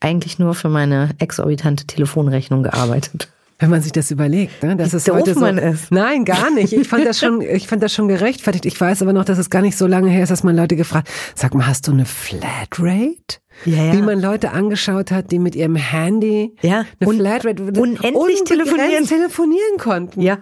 eigentlich 0.00 0.38
nur 0.38 0.54
für 0.54 0.68
meine 0.68 1.10
exorbitante 1.18 1.86
Telefonrechnung 1.86 2.62
gearbeitet. 2.62 3.32
Wenn 3.58 3.70
man 3.70 3.82
sich 3.82 3.92
das 3.92 4.10
überlegt, 4.10 4.62
ne? 4.62 4.76
Das 4.76 4.92
Wie 4.92 4.96
ist 4.96 5.10
heute 5.10 5.34
so. 5.34 5.40
Man 5.40 5.58
ist. 5.58 5.92
Nein, 5.92 6.24
gar 6.24 6.50
nicht. 6.50 6.72
Ich 6.72 6.88
fand 6.88 7.06
das 7.06 7.20
schon, 7.20 7.40
ich 7.40 7.68
fand 7.68 7.82
das 7.82 7.94
schon 7.94 8.08
gerechtfertigt. 8.08 8.66
Ich 8.66 8.80
weiß 8.80 9.02
aber 9.02 9.12
noch, 9.12 9.24
dass 9.24 9.38
es 9.38 9.48
gar 9.48 9.62
nicht 9.62 9.78
so 9.78 9.86
lange 9.86 10.10
her 10.10 10.24
ist, 10.24 10.30
dass 10.30 10.42
man 10.42 10.56
Leute 10.56 10.74
gefragt, 10.74 11.08
sag 11.36 11.54
mal, 11.54 11.66
hast 11.66 11.86
du 11.86 11.92
eine 11.92 12.04
Flatrate? 12.04 13.38
Ja, 13.64 13.84
ja. 13.84 13.92
Wie 13.92 14.02
man 14.02 14.20
Leute 14.20 14.50
angeschaut 14.50 15.12
hat, 15.12 15.30
die 15.30 15.38
mit 15.38 15.54
ihrem 15.54 15.76
Handy 15.76 16.56
ja. 16.62 16.84
eine 16.98 17.08
Un 17.08 17.16
Flatrate 17.16 17.62
unendlich 17.62 18.42
telefonieren. 18.44 19.06
telefonieren 19.06 19.78
konnten. 19.78 20.20
Ja. 20.20 20.38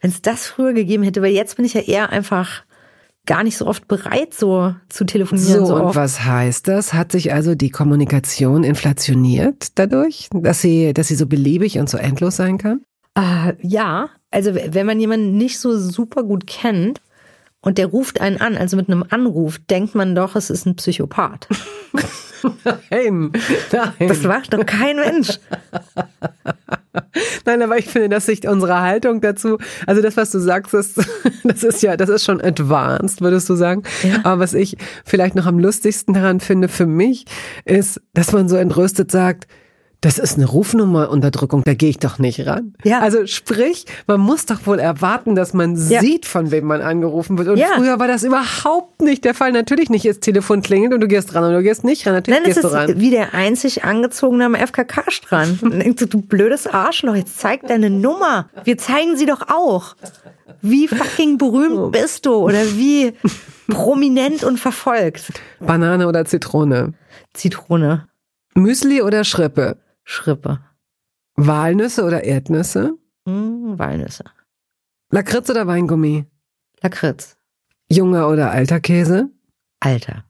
Wenn 0.00 0.10
es 0.10 0.22
das 0.22 0.46
früher 0.46 0.72
gegeben 0.72 1.02
hätte, 1.02 1.20
weil 1.20 1.32
jetzt 1.32 1.56
bin 1.56 1.66
ich 1.66 1.74
ja 1.74 1.82
eher 1.82 2.08
einfach 2.08 2.64
gar 3.26 3.44
nicht 3.44 3.56
so 3.56 3.66
oft 3.66 3.86
bereit, 3.86 4.34
so 4.34 4.74
zu 4.88 5.04
telefonieren. 5.04 5.60
So, 5.60 5.66
so 5.66 5.74
und 5.76 5.82
oft. 5.82 5.96
was 5.96 6.24
heißt 6.24 6.68
das? 6.68 6.92
Hat 6.92 7.12
sich 7.12 7.32
also 7.32 7.54
die 7.54 7.70
Kommunikation 7.70 8.64
inflationiert 8.64 9.78
dadurch, 9.78 10.28
dass 10.32 10.60
sie, 10.60 10.92
dass 10.94 11.08
sie 11.08 11.16
so 11.16 11.26
beliebig 11.26 11.78
und 11.78 11.88
so 11.88 11.98
endlos 11.98 12.36
sein 12.36 12.58
kann? 12.58 12.80
Äh, 13.14 13.54
ja, 13.60 14.10
also 14.30 14.54
wenn 14.54 14.86
man 14.86 15.00
jemanden 15.00 15.36
nicht 15.36 15.58
so 15.58 15.78
super 15.78 16.22
gut 16.22 16.46
kennt 16.46 17.00
und 17.62 17.78
der 17.78 17.86
ruft 17.86 18.20
einen 18.20 18.40
an, 18.40 18.56
also 18.56 18.76
mit 18.76 18.88
einem 18.88 19.04
Anruf, 19.08 19.58
denkt 19.58 19.94
man 19.94 20.14
doch, 20.14 20.36
es 20.36 20.50
ist 20.50 20.66
ein 20.66 20.76
Psychopath. 20.76 21.48
Nein, 22.90 23.32
nein. 23.72 24.08
Das 24.08 24.22
macht 24.22 24.54
doch 24.54 24.64
kein 24.64 24.96
Mensch. 24.96 25.38
Nein, 27.44 27.62
aber 27.62 27.78
ich 27.78 27.86
finde, 27.86 28.08
dass 28.08 28.26
sich 28.26 28.46
unsere 28.48 28.80
Haltung 28.80 29.20
dazu, 29.20 29.58
also 29.86 30.02
das, 30.02 30.16
was 30.16 30.30
du 30.30 30.38
sagst, 30.38 30.74
ist, 30.74 30.98
das 31.44 31.62
ist 31.62 31.82
ja, 31.82 31.96
das 31.96 32.08
ist 32.08 32.24
schon 32.24 32.40
advanced, 32.40 33.20
würdest 33.20 33.48
du 33.48 33.54
sagen. 33.54 33.82
Ja. 34.02 34.20
Aber 34.24 34.40
was 34.40 34.54
ich 34.54 34.76
vielleicht 35.04 35.34
noch 35.34 35.46
am 35.46 35.58
lustigsten 35.58 36.14
daran 36.14 36.40
finde 36.40 36.68
für 36.68 36.86
mich, 36.86 37.26
ist, 37.64 38.00
dass 38.14 38.32
man 38.32 38.48
so 38.48 38.56
entrüstet 38.56 39.10
sagt, 39.10 39.46
das 40.00 40.18
ist 40.18 40.36
eine 40.36 40.46
Rufnummerunterdrückung, 40.46 41.62
da 41.64 41.74
gehe 41.74 41.90
ich 41.90 41.98
doch 41.98 42.18
nicht 42.18 42.46
ran. 42.46 42.72
Ja. 42.84 43.00
Also 43.00 43.26
sprich, 43.26 43.84
man 44.06 44.20
muss 44.20 44.46
doch 44.46 44.66
wohl 44.66 44.78
erwarten, 44.78 45.34
dass 45.34 45.52
man 45.52 45.76
ja. 45.76 46.00
sieht, 46.00 46.24
von 46.24 46.50
wem 46.50 46.64
man 46.64 46.80
angerufen 46.80 47.36
wird. 47.36 47.48
Und 47.48 47.58
ja. 47.58 47.68
früher 47.74 47.98
war 47.98 48.08
das 48.08 48.24
überhaupt 48.24 49.02
nicht 49.02 49.26
der 49.26 49.34
Fall. 49.34 49.52
Natürlich 49.52 49.90
nicht, 49.90 50.06
das 50.06 50.20
Telefon 50.20 50.62
klingelt 50.62 50.94
und 50.94 51.00
du 51.00 51.08
gehst 51.08 51.34
ran 51.34 51.44
und 51.44 51.52
du 51.52 51.62
gehst 51.62 51.84
nicht 51.84 52.06
ran. 52.06 52.14
Natürlich 52.14 52.40
Nein, 52.40 52.52
gehst 52.52 52.64
du 52.64 52.68
ran. 52.68 52.98
wie 52.98 53.10
der 53.10 53.34
einzig 53.34 53.84
angezogene 53.84 54.46
am 54.46 54.54
FKK-Strand. 54.54 55.60
Du 56.10 56.22
blödes 56.22 56.66
Arschloch, 56.66 57.14
jetzt 57.14 57.38
zeig 57.38 57.66
deine 57.66 57.90
Nummer. 57.90 58.48
Wir 58.64 58.78
zeigen 58.78 59.16
sie 59.16 59.26
doch 59.26 59.48
auch. 59.48 59.96
Wie 60.62 60.88
fucking 60.88 61.36
berühmt 61.36 61.78
oh. 61.78 61.90
bist 61.90 62.26
du 62.26 62.34
oder 62.34 62.64
wie 62.76 63.12
prominent 63.68 64.44
und 64.44 64.58
verfolgt. 64.58 65.32
Banane 65.60 66.08
oder 66.08 66.24
Zitrone? 66.24 66.94
Zitrone. 67.34 68.08
Müsli 68.54 69.02
oder 69.02 69.24
Schrippe? 69.24 69.76
Schrippe. 70.10 70.58
Walnüsse 71.36 72.02
oder 72.02 72.24
Erdnüsse? 72.24 72.94
Mm, 73.26 73.78
Walnüsse. 73.78 74.24
Lakritz 75.10 75.48
oder 75.48 75.68
Weingummi? 75.68 76.26
Lakritz. 76.82 77.36
Junger 77.88 78.28
oder 78.28 78.50
alter 78.50 78.80
Käse? 78.80 79.28
Alter. 79.78 80.24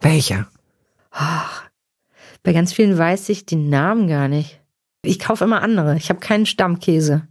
Welcher? 0.00 0.48
Ach, 1.12 1.62
bei 2.42 2.52
ganz 2.52 2.72
vielen 2.72 2.98
weiß 2.98 3.28
ich 3.28 3.46
die 3.46 3.54
Namen 3.54 4.08
gar 4.08 4.26
nicht. 4.26 4.60
Ich 5.02 5.20
kaufe 5.20 5.44
immer 5.44 5.62
andere. 5.62 5.96
Ich 5.96 6.08
habe 6.08 6.18
keinen 6.18 6.44
Stammkäse. 6.44 7.22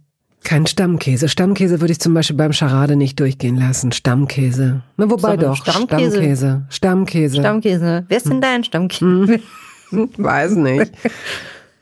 Kein 0.42 0.66
Stammkäse. 0.66 1.28
Stammkäse 1.28 1.82
würde 1.82 1.92
ich 1.92 2.00
zum 2.00 2.14
Beispiel 2.14 2.36
beim 2.36 2.54
Charade 2.54 2.96
nicht 2.96 3.20
durchgehen 3.20 3.58
lassen. 3.58 3.92
Stammkäse. 3.92 4.82
Na, 4.96 5.10
wobei 5.10 5.36
doch. 5.36 5.54
Stammkäse. 5.54 5.86
Stammkäse. 6.16 6.66
Stammkäse. 6.70 7.36
Stammkäse. 7.36 8.04
Wer 8.08 8.16
ist 8.16 8.24
denn 8.24 8.32
hm. 8.32 8.40
dein 8.40 8.64
Stammkäse? 8.64 9.40
Hm. 9.90 10.08
Weiß 10.16 10.52
nicht. 10.52 10.92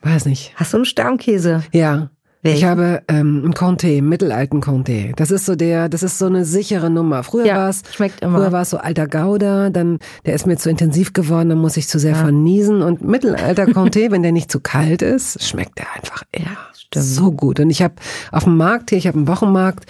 Weiß 0.02 0.26
nicht. 0.26 0.52
Hast 0.56 0.72
du 0.72 0.78
einen 0.78 0.84
Stammkäse? 0.84 1.62
Ja. 1.72 2.11
Welchen? 2.42 2.58
Ich 2.58 2.64
habe 2.64 3.02
ähm, 3.08 3.42
einen 3.44 3.54
Comté, 3.54 4.00
mittelalten 4.00 4.62
Comté. 4.62 5.12
Das 5.16 5.32
ist 5.32 5.44
so 5.44 5.56
der, 5.56 5.88
das 5.88 6.04
ist 6.04 6.18
so 6.18 6.26
eine 6.26 6.44
sichere 6.44 6.88
Nummer. 6.88 7.24
Früher 7.24 7.46
ja, 7.46 7.56
war 7.56 7.68
es, 7.68 7.82
schmeckt 7.92 8.20
immer. 8.20 8.38
Früher 8.38 8.52
war 8.52 8.62
es 8.62 8.70
so 8.70 8.78
alter 8.78 9.08
Gouda, 9.08 9.70
dann 9.70 9.98
der 10.24 10.34
ist 10.34 10.46
mir 10.46 10.56
zu 10.56 10.70
intensiv 10.70 11.12
geworden, 11.12 11.48
dann 11.48 11.58
muss 11.58 11.76
ich 11.76 11.88
zu 11.88 11.98
sehr 11.98 12.12
ja. 12.12 12.18
verniesen 12.18 12.80
und 12.80 13.02
mittelalter 13.02 13.64
Comté, 13.64 14.12
wenn 14.12 14.22
der 14.22 14.30
nicht 14.30 14.52
zu 14.52 14.61
kalt 14.61 15.02
ist, 15.02 15.42
schmeckt 15.42 15.78
der 15.78 15.87
einfach 15.96 16.22
ja, 16.32 16.56
stimmt. 16.76 17.04
so 17.04 17.32
gut. 17.32 17.58
Und 17.58 17.70
ich 17.70 17.82
habe 17.82 17.94
auf 18.30 18.44
dem 18.44 18.56
Markt 18.56 18.90
hier, 18.90 18.98
ich 18.98 19.08
habe 19.08 19.18
einen 19.18 19.26
Wochenmarkt, 19.26 19.87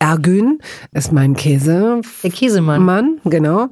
Ergün 0.00 0.58
ist 0.90 1.12
mein 1.12 1.34
Käse. 1.34 2.00
Der 2.24 2.30
Käsemann. 2.30 2.84
Mann, 2.84 3.20
genau. 3.24 3.68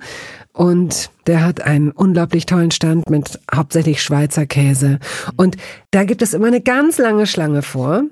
Und 0.52 1.10
der 1.26 1.44
hat 1.44 1.60
einen 1.60 1.90
unglaublich 1.90 2.46
tollen 2.46 2.70
Stand 2.70 3.08
mit 3.08 3.38
hauptsächlich 3.54 4.02
Schweizer 4.02 4.46
Käse. 4.46 4.98
Und 5.36 5.56
da 5.90 6.04
gibt 6.04 6.22
es 6.22 6.34
immer 6.34 6.48
eine 6.48 6.60
ganz 6.60 6.98
lange 6.98 7.26
Schlange 7.26 7.62
vor. 7.62 8.02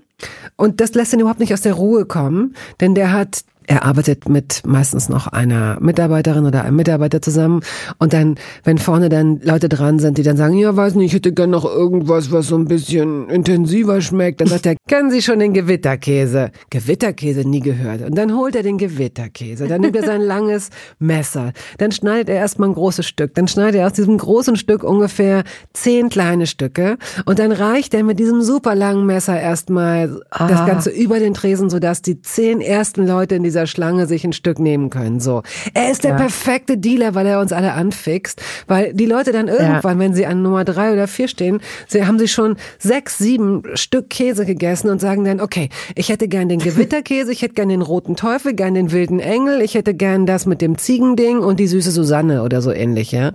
Und 0.56 0.80
das 0.80 0.94
lässt 0.94 1.12
ihn 1.12 1.20
überhaupt 1.20 1.40
nicht 1.40 1.52
aus 1.52 1.62
der 1.62 1.74
Ruhe 1.74 2.04
kommen, 2.06 2.54
denn 2.80 2.94
der 2.94 3.12
hat 3.12 3.44
er 3.68 3.84
arbeitet 3.84 4.28
mit 4.28 4.62
meistens 4.66 5.10
noch 5.10 5.26
einer 5.26 5.78
Mitarbeiterin 5.80 6.46
oder 6.46 6.64
einem 6.64 6.76
Mitarbeiter 6.76 7.20
zusammen. 7.20 7.60
Und 7.98 8.14
dann, 8.14 8.36
wenn 8.64 8.78
vorne 8.78 9.10
dann 9.10 9.40
Leute 9.42 9.68
dran 9.68 9.98
sind, 9.98 10.16
die 10.16 10.22
dann 10.22 10.38
sagen, 10.38 10.54
ja, 10.56 10.74
weiß 10.74 10.94
nicht, 10.94 11.08
ich 11.08 11.12
hätte 11.12 11.34
gern 11.34 11.50
noch 11.50 11.66
irgendwas, 11.66 12.32
was 12.32 12.46
so 12.48 12.56
ein 12.56 12.64
bisschen 12.64 13.28
intensiver 13.28 14.00
schmeckt, 14.00 14.40
dann 14.40 14.48
sagt 14.48 14.64
er, 14.64 14.76
kennen 14.88 15.10
Sie 15.10 15.20
schon 15.20 15.38
den 15.38 15.52
Gewitterkäse? 15.52 16.50
Gewitterkäse 16.70 17.46
nie 17.46 17.60
gehört. 17.60 18.02
Und 18.02 18.16
dann 18.16 18.34
holt 18.34 18.56
er 18.56 18.62
den 18.62 18.78
Gewitterkäse. 18.78 19.68
Dann 19.68 19.82
nimmt 19.82 19.96
er 19.96 20.04
sein 20.04 20.20
langes 20.22 20.70
Messer. 20.98 21.52
Dann 21.76 21.92
schneidet 21.92 22.30
er 22.30 22.36
erstmal 22.36 22.70
ein 22.70 22.74
großes 22.74 23.06
Stück. 23.06 23.34
Dann 23.34 23.48
schneidet 23.48 23.82
er 23.82 23.86
aus 23.86 23.92
diesem 23.92 24.16
großen 24.16 24.56
Stück 24.56 24.82
ungefähr 24.82 25.44
zehn 25.74 26.08
kleine 26.08 26.46
Stücke. 26.46 26.96
Und 27.26 27.38
dann 27.38 27.52
reicht 27.52 27.92
er 27.92 28.02
mit 28.02 28.18
diesem 28.18 28.40
super 28.40 28.74
langen 28.74 29.04
Messer 29.04 29.38
erstmal 29.38 30.22
ah. 30.30 30.48
das 30.48 30.66
Ganze 30.66 30.88
über 30.88 31.18
den 31.18 31.34
Tresen, 31.34 31.68
sodass 31.68 32.00
die 32.00 32.22
zehn 32.22 32.62
ersten 32.62 33.06
Leute 33.06 33.34
in 33.34 33.42
dieser 33.42 33.57
dieser 33.58 33.66
Schlange 33.66 34.06
sich 34.06 34.24
ein 34.24 34.32
Stück 34.32 34.60
nehmen 34.60 34.88
können. 34.88 35.18
So, 35.18 35.42
er 35.74 35.90
ist 35.90 36.04
der 36.04 36.12
ja. 36.12 36.16
perfekte 36.16 36.78
Dealer, 36.78 37.16
weil 37.16 37.26
er 37.26 37.40
uns 37.40 37.52
alle 37.52 37.72
anfixt, 37.72 38.40
weil 38.68 38.94
die 38.94 39.06
Leute 39.06 39.32
dann 39.32 39.48
irgendwann, 39.48 39.98
ja. 39.98 40.04
wenn 40.04 40.14
sie 40.14 40.26
an 40.26 40.42
Nummer 40.42 40.64
drei 40.64 40.92
oder 40.92 41.08
vier 41.08 41.26
stehen, 41.26 41.60
sie 41.88 42.06
haben 42.06 42.20
sie 42.20 42.28
schon 42.28 42.56
sechs, 42.78 43.18
sieben 43.18 43.62
Stück 43.74 44.10
Käse 44.10 44.46
gegessen 44.46 44.90
und 44.90 45.00
sagen 45.00 45.24
dann, 45.24 45.40
okay, 45.40 45.70
ich 45.96 46.08
hätte 46.08 46.28
gern 46.28 46.48
den 46.48 46.60
Gewitterkäse, 46.60 47.32
ich 47.32 47.42
hätte 47.42 47.54
gern 47.54 47.68
den 47.68 47.82
roten 47.82 48.14
Teufel, 48.14 48.54
gern 48.54 48.74
den 48.74 48.92
wilden 48.92 49.18
Engel, 49.18 49.60
ich 49.60 49.74
hätte 49.74 49.94
gern 49.94 50.24
das 50.24 50.46
mit 50.46 50.62
dem 50.62 50.78
Ziegending 50.78 51.38
und 51.38 51.58
die 51.58 51.66
süße 51.66 51.90
Susanne 51.90 52.44
oder 52.44 52.62
so 52.62 52.70
ähnlich, 52.70 53.10
ja. 53.10 53.32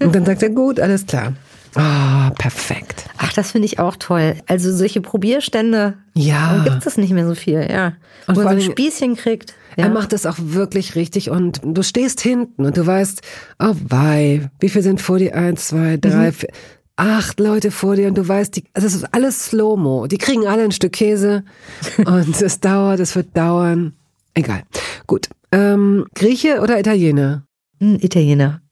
Und 0.00 0.14
dann 0.14 0.24
sagt 0.24 0.42
er, 0.44 0.50
gut, 0.50 0.78
alles 0.78 1.06
klar. 1.06 1.32
Ah, 1.74 2.28
oh, 2.28 2.34
perfekt. 2.34 3.04
Ach, 3.18 3.32
das 3.32 3.52
finde 3.52 3.66
ich 3.66 3.78
auch 3.78 3.96
toll. 3.96 4.36
Also 4.46 4.74
solche 4.74 5.00
Probierstände 5.00 5.94
ja. 6.14 6.64
gibt 6.64 6.86
es 6.86 6.96
nicht 6.96 7.12
mehr 7.12 7.26
so 7.26 7.34
viel, 7.34 7.66
ja. 7.70 7.94
Und 8.26 8.36
Wo 8.36 8.42
man 8.42 8.60
so 8.60 8.66
ein 8.66 8.72
Spießchen 8.72 9.16
kriegt. 9.16 9.54
Ja. 9.76 9.84
Er 9.84 9.90
macht 9.90 10.12
das 10.12 10.26
auch 10.26 10.36
wirklich 10.38 10.94
richtig 10.96 11.30
und 11.30 11.60
du 11.62 11.82
stehst 11.82 12.20
hinten 12.20 12.64
und 12.64 12.76
du 12.76 12.86
weißt, 12.86 13.22
oh 13.60 13.74
wei, 13.88 14.50
wie 14.60 14.68
viel 14.68 14.82
sind 14.82 15.00
vor 15.00 15.18
dir? 15.18 15.34
Eins, 15.36 15.68
zwei, 15.68 15.96
drei, 15.96 16.28
mhm. 16.28 16.32
vier, 16.32 16.48
acht 16.96 17.38
Leute 17.38 17.70
vor 17.70 17.94
dir 17.94 18.08
und 18.08 18.18
du 18.18 18.26
weißt, 18.26 18.56
die, 18.56 18.64
also 18.72 18.86
es 18.86 18.94
ist 18.94 19.14
alles 19.14 19.46
Slow-Mo. 19.46 20.08
Die 20.08 20.18
kriegen 20.18 20.46
alle 20.46 20.64
ein 20.64 20.72
Stück 20.72 20.92
Käse 20.92 21.44
und 21.98 22.40
es 22.40 22.60
dauert, 22.60 23.00
es 23.00 23.14
wird 23.14 23.36
dauern. 23.36 23.94
Egal. 24.34 24.62
Gut. 25.06 25.28
Ähm, 25.52 26.06
Grieche 26.14 26.60
oder 26.60 26.78
Italiener? 26.78 27.44
Hm, 27.80 27.98
Italiener. 28.00 28.62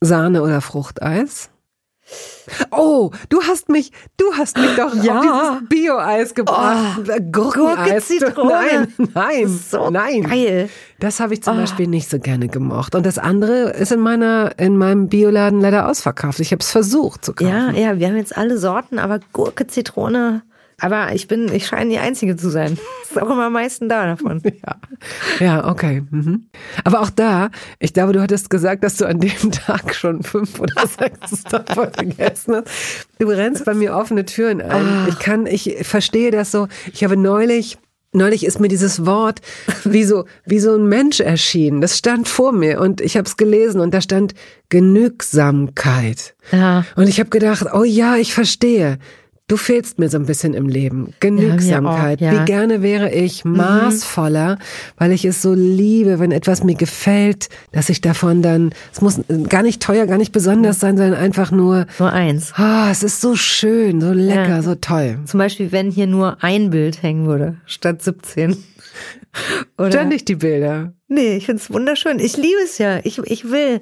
Sahne 0.00 0.42
oder 0.42 0.60
Fruchteis? 0.60 1.50
Oh, 2.70 3.10
du 3.28 3.42
hast 3.42 3.68
mich, 3.68 3.90
du 4.16 4.32
hast 4.34 4.56
mich 4.56 4.76
doch 4.76 4.94
ja. 5.02 5.18
auf 5.18 5.22
dieses 5.22 5.68
Bio-Eis 5.68 6.34
gebracht. 6.34 7.00
Oh, 7.00 7.12
Gurkeneis. 7.32 8.08
Gurke, 8.08 8.46
nein, 8.46 8.94
nein, 9.14 9.48
so 9.48 9.90
nein. 9.90 10.22
Geil. 10.22 10.68
Das 11.00 11.18
habe 11.18 11.34
ich 11.34 11.42
zum 11.42 11.56
oh. 11.56 11.60
Beispiel 11.60 11.88
nicht 11.88 12.08
so 12.08 12.18
gerne 12.18 12.48
gemocht. 12.48 12.94
Und 12.94 13.04
das 13.04 13.18
andere 13.18 13.70
ist 13.70 13.90
in 13.90 14.00
meiner, 14.00 14.58
in 14.58 14.76
meinem 14.76 15.08
Bioladen 15.08 15.60
leider 15.60 15.88
ausverkauft. 15.88 16.38
Ich 16.40 16.52
habe 16.52 16.60
es 16.60 16.70
versucht 16.70 17.24
zu 17.24 17.32
kaufen. 17.32 17.50
Ja, 17.50 17.70
ja, 17.72 17.98
wir 17.98 18.06
haben 18.06 18.16
jetzt 18.16 18.36
alle 18.36 18.58
Sorten, 18.58 18.98
aber 18.98 19.20
Gurke, 19.32 19.66
Zitrone, 19.66 20.42
Aber 20.78 21.14
ich 21.14 21.26
bin, 21.26 21.50
ich 21.52 21.66
scheine 21.66 21.90
die 21.90 21.98
Einzige 21.98 22.36
zu 22.36 22.50
sein. 22.50 22.78
Ist 23.02 23.20
auch 23.20 23.30
immer 23.30 23.46
am 23.46 23.52
meisten 23.52 23.88
da 23.88 24.06
davon. 24.06 24.42
Ja, 24.66 24.76
ja 25.40 25.68
okay. 25.68 26.02
Mhm. 26.10 26.46
Aber 26.84 27.00
auch 27.00 27.10
da, 27.10 27.50
ich 27.78 27.92
glaube, 27.92 28.12
du 28.12 28.22
hattest 28.22 28.50
gesagt, 28.50 28.84
dass 28.84 28.96
du 28.96 29.06
an 29.06 29.20
dem 29.20 29.50
Tag 29.52 29.94
schon 29.94 30.22
fünf 30.22 30.58
oder 30.60 30.86
sechs 30.86 31.44
davon 31.44 31.90
gegessen 31.92 32.56
hast. 32.56 33.06
Du 33.18 33.28
rennst 33.28 33.64
bei 33.64 33.74
mir 33.74 33.94
offene 33.94 34.24
Türen 34.24 34.60
ein. 34.60 34.86
Ah. 34.86 35.06
Ich 35.08 35.18
kann, 35.18 35.46
ich 35.46 35.76
verstehe 35.82 36.30
das 36.30 36.50
so. 36.50 36.68
Ich 36.92 37.04
habe 37.04 37.16
neulich 37.16 37.78
Neulich 38.12 38.46
ist 38.46 38.60
mir 38.60 38.68
dieses 38.68 39.04
Wort 39.04 39.42
wie 39.84 40.04
so, 40.04 40.24
wie 40.46 40.58
so 40.58 40.74
ein 40.74 40.86
Mensch 40.86 41.20
erschienen. 41.20 41.82
Das 41.82 41.98
stand 41.98 42.28
vor 42.28 42.52
mir 42.52 42.80
und 42.80 43.02
ich 43.02 43.18
habe 43.18 43.26
es 43.26 43.36
gelesen 43.36 43.78
und 43.78 43.92
da 43.92 44.00
stand 44.00 44.32
Genügsamkeit. 44.70 46.34
Ja. 46.50 46.86
Und 46.96 47.08
ich 47.08 47.20
habe 47.20 47.28
gedacht, 47.28 47.66
oh 47.74 47.84
ja, 47.84 48.16
ich 48.16 48.32
verstehe. 48.32 48.98
Du 49.48 49.56
fehlst 49.56 50.00
mir 50.00 50.08
so 50.08 50.18
ein 50.18 50.26
bisschen 50.26 50.54
im 50.54 50.68
Leben. 50.68 51.14
Genügsamkeit. 51.20 52.20
Ja, 52.20 52.30
auch, 52.30 52.32
ja. 52.34 52.40
Wie 52.40 52.44
gerne 52.46 52.82
wäre 52.82 53.12
ich 53.12 53.44
maßvoller, 53.44 54.58
weil 54.98 55.12
ich 55.12 55.24
es 55.24 55.40
so 55.40 55.54
liebe, 55.54 56.18
wenn 56.18 56.32
etwas 56.32 56.64
mir 56.64 56.74
gefällt, 56.74 57.48
dass 57.70 57.88
ich 57.88 58.00
davon 58.00 58.42
dann, 58.42 58.72
es 58.92 59.00
muss 59.02 59.20
gar 59.48 59.62
nicht 59.62 59.80
teuer, 59.80 60.06
gar 60.06 60.18
nicht 60.18 60.32
besonders 60.32 60.80
sein, 60.80 60.96
sondern 60.96 61.14
einfach 61.18 61.52
nur, 61.52 61.86
Nur 62.00 62.12
eins. 62.12 62.54
ah, 62.56 62.90
es 62.90 63.04
ist 63.04 63.20
so 63.20 63.36
schön, 63.36 64.00
so 64.00 64.10
lecker, 64.12 64.48
Ja. 64.48 64.62
so 64.62 64.74
toll. 64.74 65.20
Zum 65.26 65.38
Beispiel, 65.38 65.70
wenn 65.70 65.92
hier 65.92 66.08
nur 66.08 66.42
ein 66.42 66.70
Bild 66.70 67.02
hängen 67.04 67.26
würde, 67.28 67.58
statt 67.66 68.02
17. 68.02 68.56
Oder? 69.78 69.92
Ständig 69.92 70.24
die 70.24 70.34
Bilder. 70.36 70.92
Nee, 71.06 71.36
ich 71.36 71.46
find's 71.46 71.70
wunderschön. 71.72 72.18
Ich 72.18 72.36
liebe 72.36 72.58
es 72.64 72.78
ja. 72.78 72.98
Ich, 73.04 73.18
ich 73.18 73.48
will, 73.48 73.80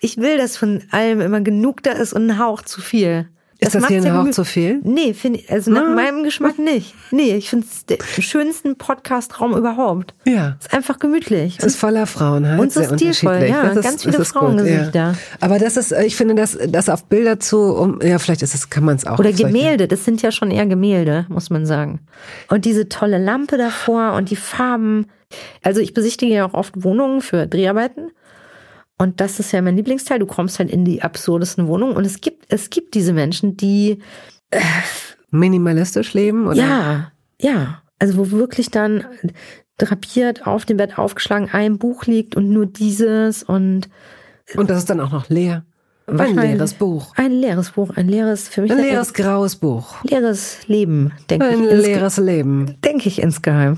ich 0.00 0.18
will, 0.18 0.36
dass 0.36 0.58
von 0.58 0.82
allem 0.90 1.22
immer 1.22 1.40
genug 1.40 1.82
da 1.82 1.92
ist 1.92 2.12
und 2.12 2.26
ein 2.30 2.38
Hauch 2.38 2.60
zu 2.60 2.82
viel. 2.82 3.28
Ist 3.60 3.74
das, 3.74 3.82
macht's 3.82 3.92
hier 3.92 4.02
gemü- 4.04 4.30
zu 4.30 4.44
viel? 4.44 4.80
Nee, 4.84 5.14
finde 5.14 5.40
ich, 5.40 5.50
also 5.50 5.72
nach 5.72 5.82
Ah. 5.82 5.94
meinem 5.94 6.22
Geschmack 6.22 6.60
nicht. 6.60 6.94
Nee, 7.10 7.34
ich 7.34 7.50
finde 7.50 7.66
es 7.68 7.84
den 7.86 7.98
schönsten 8.22 8.76
Podcast-Raum 8.76 9.56
überhaupt. 9.56 10.14
Ja. 10.24 10.56
Ist 10.60 10.72
einfach 10.72 11.00
gemütlich. 11.00 11.56
Es 11.58 11.64
ist 11.64 11.76
voller 11.76 12.06
Frauenheit. 12.06 12.60
Und 12.60 12.72
so 12.72 12.80
sehr 12.84 12.96
stilvoll, 12.96 13.46
ja. 13.48 13.74
Das 13.74 13.84
Ganz 13.84 14.02
viele 14.04 14.16
das 14.16 14.28
ist 14.28 14.34
gut, 14.34 14.42
Frauengesichter. 14.42 14.92
Ja. 14.94 15.14
Aber 15.40 15.58
das 15.58 15.76
ist, 15.76 15.90
äh, 15.90 16.04
ich 16.04 16.14
finde, 16.14 16.36
das, 16.36 16.56
das 16.68 16.88
auf 16.88 17.04
Bilder 17.06 17.40
zu, 17.40 17.58
um, 17.58 18.00
ja, 18.00 18.18
vielleicht 18.20 18.42
ist 18.42 18.54
es, 18.54 18.70
kann 18.70 18.84
man 18.84 18.94
es 18.94 19.04
auch. 19.06 19.18
Oder 19.18 19.32
Gemälde, 19.32 19.88
das 19.88 20.04
sind 20.04 20.22
ja 20.22 20.30
schon 20.30 20.52
eher 20.52 20.66
Gemälde, 20.66 21.26
muss 21.28 21.50
man 21.50 21.66
sagen. 21.66 21.98
Und 22.48 22.64
diese 22.64 22.88
tolle 22.88 23.18
Lampe 23.18 23.56
davor 23.58 24.12
und 24.12 24.30
die 24.30 24.36
Farben. 24.36 25.06
Also 25.64 25.80
ich 25.80 25.92
besichtige 25.94 26.32
ja 26.32 26.46
auch 26.46 26.54
oft 26.54 26.84
Wohnungen 26.84 27.20
für 27.22 27.46
Dreharbeiten. 27.48 28.10
Und 28.98 29.20
das 29.20 29.38
ist 29.38 29.52
ja 29.52 29.62
mein 29.62 29.76
Lieblingsteil. 29.76 30.18
Du 30.18 30.26
kommst 30.26 30.58
halt 30.58 30.70
in 30.70 30.84
die 30.84 31.02
absurdesten 31.02 31.68
Wohnungen. 31.68 31.94
Und 31.96 32.04
es 32.04 32.20
gibt, 32.20 32.52
es 32.52 32.68
gibt 32.70 32.94
diese 32.94 33.12
Menschen, 33.12 33.56
die, 33.56 34.00
Minimalistisch 35.30 36.14
leben, 36.14 36.46
oder? 36.46 36.56
ja, 36.56 37.12
ja, 37.40 37.82
also 37.98 38.16
wo 38.16 38.30
wirklich 38.30 38.70
dann 38.70 39.04
drapiert 39.76 40.46
auf 40.46 40.64
dem 40.64 40.78
Bett 40.78 40.96
aufgeschlagen 40.98 41.50
ein 41.52 41.78
Buch 41.78 42.06
liegt 42.06 42.34
und 42.34 42.48
nur 42.50 42.66
dieses 42.66 43.42
und 43.42 43.88
Und 44.56 44.70
das 44.70 44.78
ist 44.78 44.90
dann 44.90 45.00
auch 45.00 45.12
noch 45.12 45.28
leer. 45.28 45.64
Ein 46.06 46.34
leeres 46.36 46.72
Buch. 46.72 47.12
ein 47.16 47.32
leeres 47.32 47.72
Buch, 47.72 47.90
ein 47.94 48.08
leeres, 48.08 48.48
für 48.48 48.62
mich 48.62 48.70
Ein 48.72 48.78
leeres 48.78 49.12
graues 49.12 49.56
Buch. 49.56 50.02
leeres 50.04 50.66
Leben, 50.66 51.12
denke 51.28 51.46
Ein 51.46 51.62
ich. 51.64 51.70
insge- 51.70 51.74
leeres 51.82 52.16
Leben. 52.16 52.76
Denke 52.82 53.08
ich 53.08 53.20
insgeheim. 53.20 53.76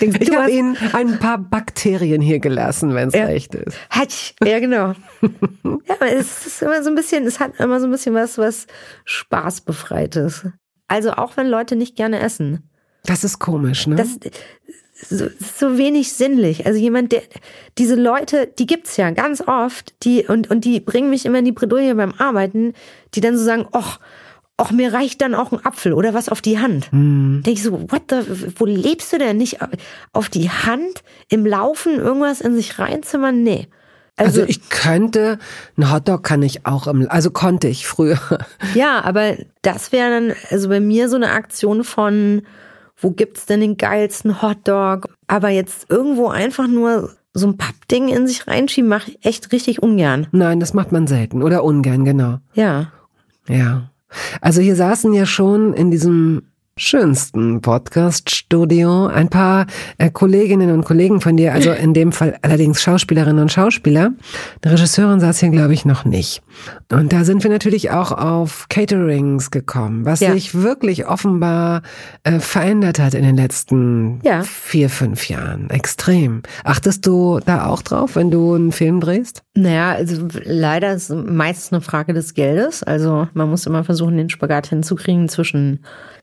Ich 0.00 0.34
habe 0.34 0.50
Ihnen 0.50 0.76
ein 0.92 1.18
paar 1.18 1.38
Bakterien 1.38 2.20
hier 2.20 2.38
gelassen, 2.38 2.94
wenn 2.94 3.08
es 3.08 3.14
Ja. 3.14 3.26
recht 3.26 3.54
ist. 3.54 3.76
Hatsch. 3.90 4.32
Ja, 4.42 4.58
genau. 4.58 4.94
ja, 5.22 6.06
es 6.06 6.46
ist 6.46 6.62
immer 6.62 6.82
so 6.82 6.90
ein 6.90 6.94
bisschen, 6.94 7.26
es 7.26 7.40
hat 7.40 7.58
immer 7.60 7.80
so 7.80 7.86
ein 7.86 7.90
bisschen 7.90 8.14
was, 8.14 8.38
was 8.38 8.66
Spaßbefreites. 9.04 10.46
Also 10.88 11.12
auch 11.12 11.36
wenn 11.36 11.48
Leute 11.48 11.76
nicht 11.76 11.96
gerne 11.96 12.20
essen. 12.20 12.70
Das 13.04 13.24
ist 13.24 13.38
komisch, 13.38 13.86
ne? 13.86 13.96
Das 13.96 14.18
so, 15.00 15.28
so 15.58 15.78
wenig 15.78 16.12
sinnlich. 16.12 16.66
Also 16.66 16.78
jemand, 16.78 17.12
der, 17.12 17.22
diese 17.78 17.94
Leute, 17.94 18.48
die 18.58 18.66
gibt's 18.66 18.96
ja 18.96 19.10
ganz 19.10 19.40
oft, 19.46 19.94
die, 20.04 20.24
und, 20.26 20.50
und 20.50 20.64
die 20.64 20.80
bringen 20.80 21.10
mich 21.10 21.24
immer 21.24 21.38
in 21.38 21.44
die 21.44 21.52
Bredouille 21.52 21.94
beim 21.94 22.12
Arbeiten, 22.18 22.72
die 23.14 23.20
dann 23.20 23.36
so 23.38 23.44
sagen, 23.44 23.66
och, 23.72 23.98
och, 24.60 24.72
mir 24.72 24.92
reicht 24.92 25.20
dann 25.20 25.34
auch 25.34 25.52
ein 25.52 25.64
Apfel 25.64 25.92
oder 25.92 26.14
was 26.14 26.28
auf 26.28 26.40
die 26.40 26.58
Hand. 26.58 26.90
Hm. 26.90 27.42
Denke 27.44 27.58
ich 27.58 27.62
so, 27.62 27.90
what 27.90 28.02
the, 28.10 28.16
wo 28.56 28.66
lebst 28.66 29.12
du 29.12 29.18
denn? 29.18 29.36
Nicht 29.36 29.58
auf 30.12 30.28
die 30.28 30.50
Hand, 30.50 31.02
im 31.28 31.46
Laufen 31.46 31.94
irgendwas 31.96 32.40
in 32.40 32.54
sich 32.54 32.78
reinzimmern? 32.78 33.42
Nee. 33.42 33.68
also 34.16 34.42
ich 34.42 34.68
könnte, 34.68 35.38
ein 35.76 35.92
Hotdog 35.92 36.24
kann 36.24 36.42
ich 36.42 36.66
auch 36.66 36.88
im, 36.88 37.08
also 37.08 37.30
konnte 37.30 37.68
ich 37.68 37.86
früher. 37.86 38.18
Ja, 38.74 39.02
aber 39.04 39.36
das 39.62 39.92
wäre 39.92 40.10
dann, 40.10 40.36
also 40.50 40.68
bei 40.68 40.80
mir 40.80 41.08
so 41.08 41.16
eine 41.16 41.30
Aktion 41.30 41.84
von, 41.84 42.42
wo 42.96 43.10
gibt's 43.10 43.46
denn 43.46 43.60
den 43.60 43.76
geilsten 43.76 44.42
Hotdog? 44.42 45.08
Aber 45.28 45.50
jetzt 45.50 45.86
irgendwo 45.88 46.28
einfach 46.28 46.66
nur 46.66 47.12
so 47.32 47.46
ein 47.46 47.56
Pappding 47.56 48.08
in 48.08 48.26
sich 48.26 48.48
reinschieben, 48.48 48.88
mache 48.88 49.12
ich 49.12 49.24
echt 49.24 49.52
richtig 49.52 49.80
ungern. 49.82 50.26
Nein, 50.32 50.58
das 50.58 50.74
macht 50.74 50.90
man 50.90 51.06
selten 51.06 51.42
oder 51.44 51.62
ungern, 51.62 52.04
genau. 52.04 52.38
Ja. 52.54 52.90
Ja. 53.48 53.90
Also 54.40 54.60
hier 54.60 54.76
saßen 54.76 55.12
ja 55.12 55.26
schon 55.26 55.74
in 55.74 55.90
diesem 55.90 56.42
schönsten 56.78 57.60
Podcast-Studio 57.60 59.06
ein 59.06 59.28
paar 59.28 59.66
äh, 59.98 60.10
Kolleginnen 60.10 60.70
und 60.70 60.84
Kollegen 60.84 61.20
von 61.20 61.36
dir, 61.36 61.52
also 61.52 61.70
in 61.72 61.94
dem 61.94 62.12
Fall 62.12 62.38
allerdings 62.42 62.80
Schauspielerinnen 62.82 63.40
und 63.42 63.52
Schauspieler. 63.52 64.12
Eine 64.62 64.72
Regisseurin 64.72 65.20
saß 65.20 65.40
hier, 65.40 65.50
glaube 65.50 65.74
ich, 65.74 65.84
noch 65.84 66.04
nicht. 66.04 66.42
Und 66.90 67.12
da 67.12 67.24
sind 67.24 67.42
wir 67.42 67.50
natürlich 67.50 67.90
auch 67.90 68.12
auf 68.12 68.66
Caterings 68.68 69.50
gekommen, 69.50 70.04
was 70.04 70.20
Ja. 70.20 70.32
sich 70.32 70.54
wirklich 70.54 71.06
offenbar 71.06 71.82
äh, 72.24 72.38
verändert 72.40 72.98
hat 72.98 73.14
in 73.14 73.22
den 73.24 73.36
letzten 73.36 74.20
Ja. 74.22 74.42
vier, 74.42 74.88
fünf 74.90 75.28
Jahren. 75.28 75.70
Extrem. 75.70 76.42
Achtest 76.64 77.06
du 77.06 77.40
da 77.44 77.66
auch 77.66 77.82
drauf, 77.82 78.16
wenn 78.16 78.30
du 78.30 78.54
einen 78.54 78.72
Film 78.72 79.00
drehst? 79.00 79.42
Naja, 79.54 79.92
also 79.92 80.26
leider 80.44 80.92
ist 80.94 81.10
es 81.10 81.16
meistens 81.26 81.72
eine 81.72 81.80
Frage 81.82 82.14
des 82.14 82.34
Geldes. 82.34 82.82
Also 82.82 83.28
man 83.34 83.50
muss 83.50 83.66
immer 83.66 83.84
versuchen, 83.84 84.16
den 84.16 84.30
Spagat 84.30 84.68
hinzukriegen 84.68 85.28
zwischen 85.28 85.80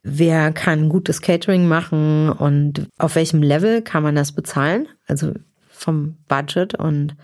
wer 0.08 0.52
kann 0.54 0.88
gutes 0.88 1.22
Catering 1.22 1.68
machen 1.68 2.30
und 2.30 2.88
auf 3.00 3.16
welchem 3.16 3.42
Level 3.42 3.82
kann 3.82 4.04
man 4.04 4.16
das 4.16 4.34
bezahlen. 4.34 4.88
Also 5.08 5.34
vom 5.68 6.18
Budget 6.28 6.76
und 6.76 7.16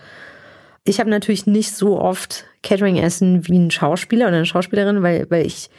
ich 0.84 1.00
habe 1.00 1.12
natürlich 1.12 1.46
nicht 1.46 1.76
so 1.76 2.00
oft 2.00 2.46
Catering-Essen 2.64 3.48
wie 3.48 3.58
ein 3.58 3.70
Schauspieler 3.70 4.28
oder 4.28 4.38
eine 4.38 4.46
Schauspielerin, 4.48 5.04
weil, 5.04 5.30
weil 5.30 5.46
ich, 5.46 5.70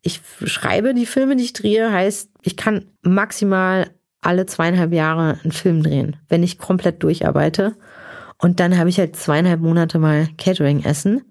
ich 0.00 0.22
schreibe 0.44 0.94
die 0.94 1.04
Filme, 1.04 1.36
die 1.36 1.44
ich 1.44 1.52
drehe, 1.52 1.92
heißt, 1.92 2.30
ich 2.42 2.56
kann 2.56 2.86
maximal 3.02 3.90
alle 4.22 4.46
zweieinhalb 4.46 4.94
Jahre 4.94 5.38
einen 5.42 5.52
Film 5.52 5.82
drehen, 5.82 6.16
wenn 6.28 6.42
ich 6.42 6.58
komplett 6.58 7.02
durcharbeite. 7.02 7.76
Und 8.38 8.58
dann 8.58 8.78
habe 8.78 8.88
ich 8.88 8.98
halt 8.98 9.14
zweieinhalb 9.14 9.60
Monate 9.60 9.98
mal 9.98 10.26
Catering-Essen. 10.38 11.22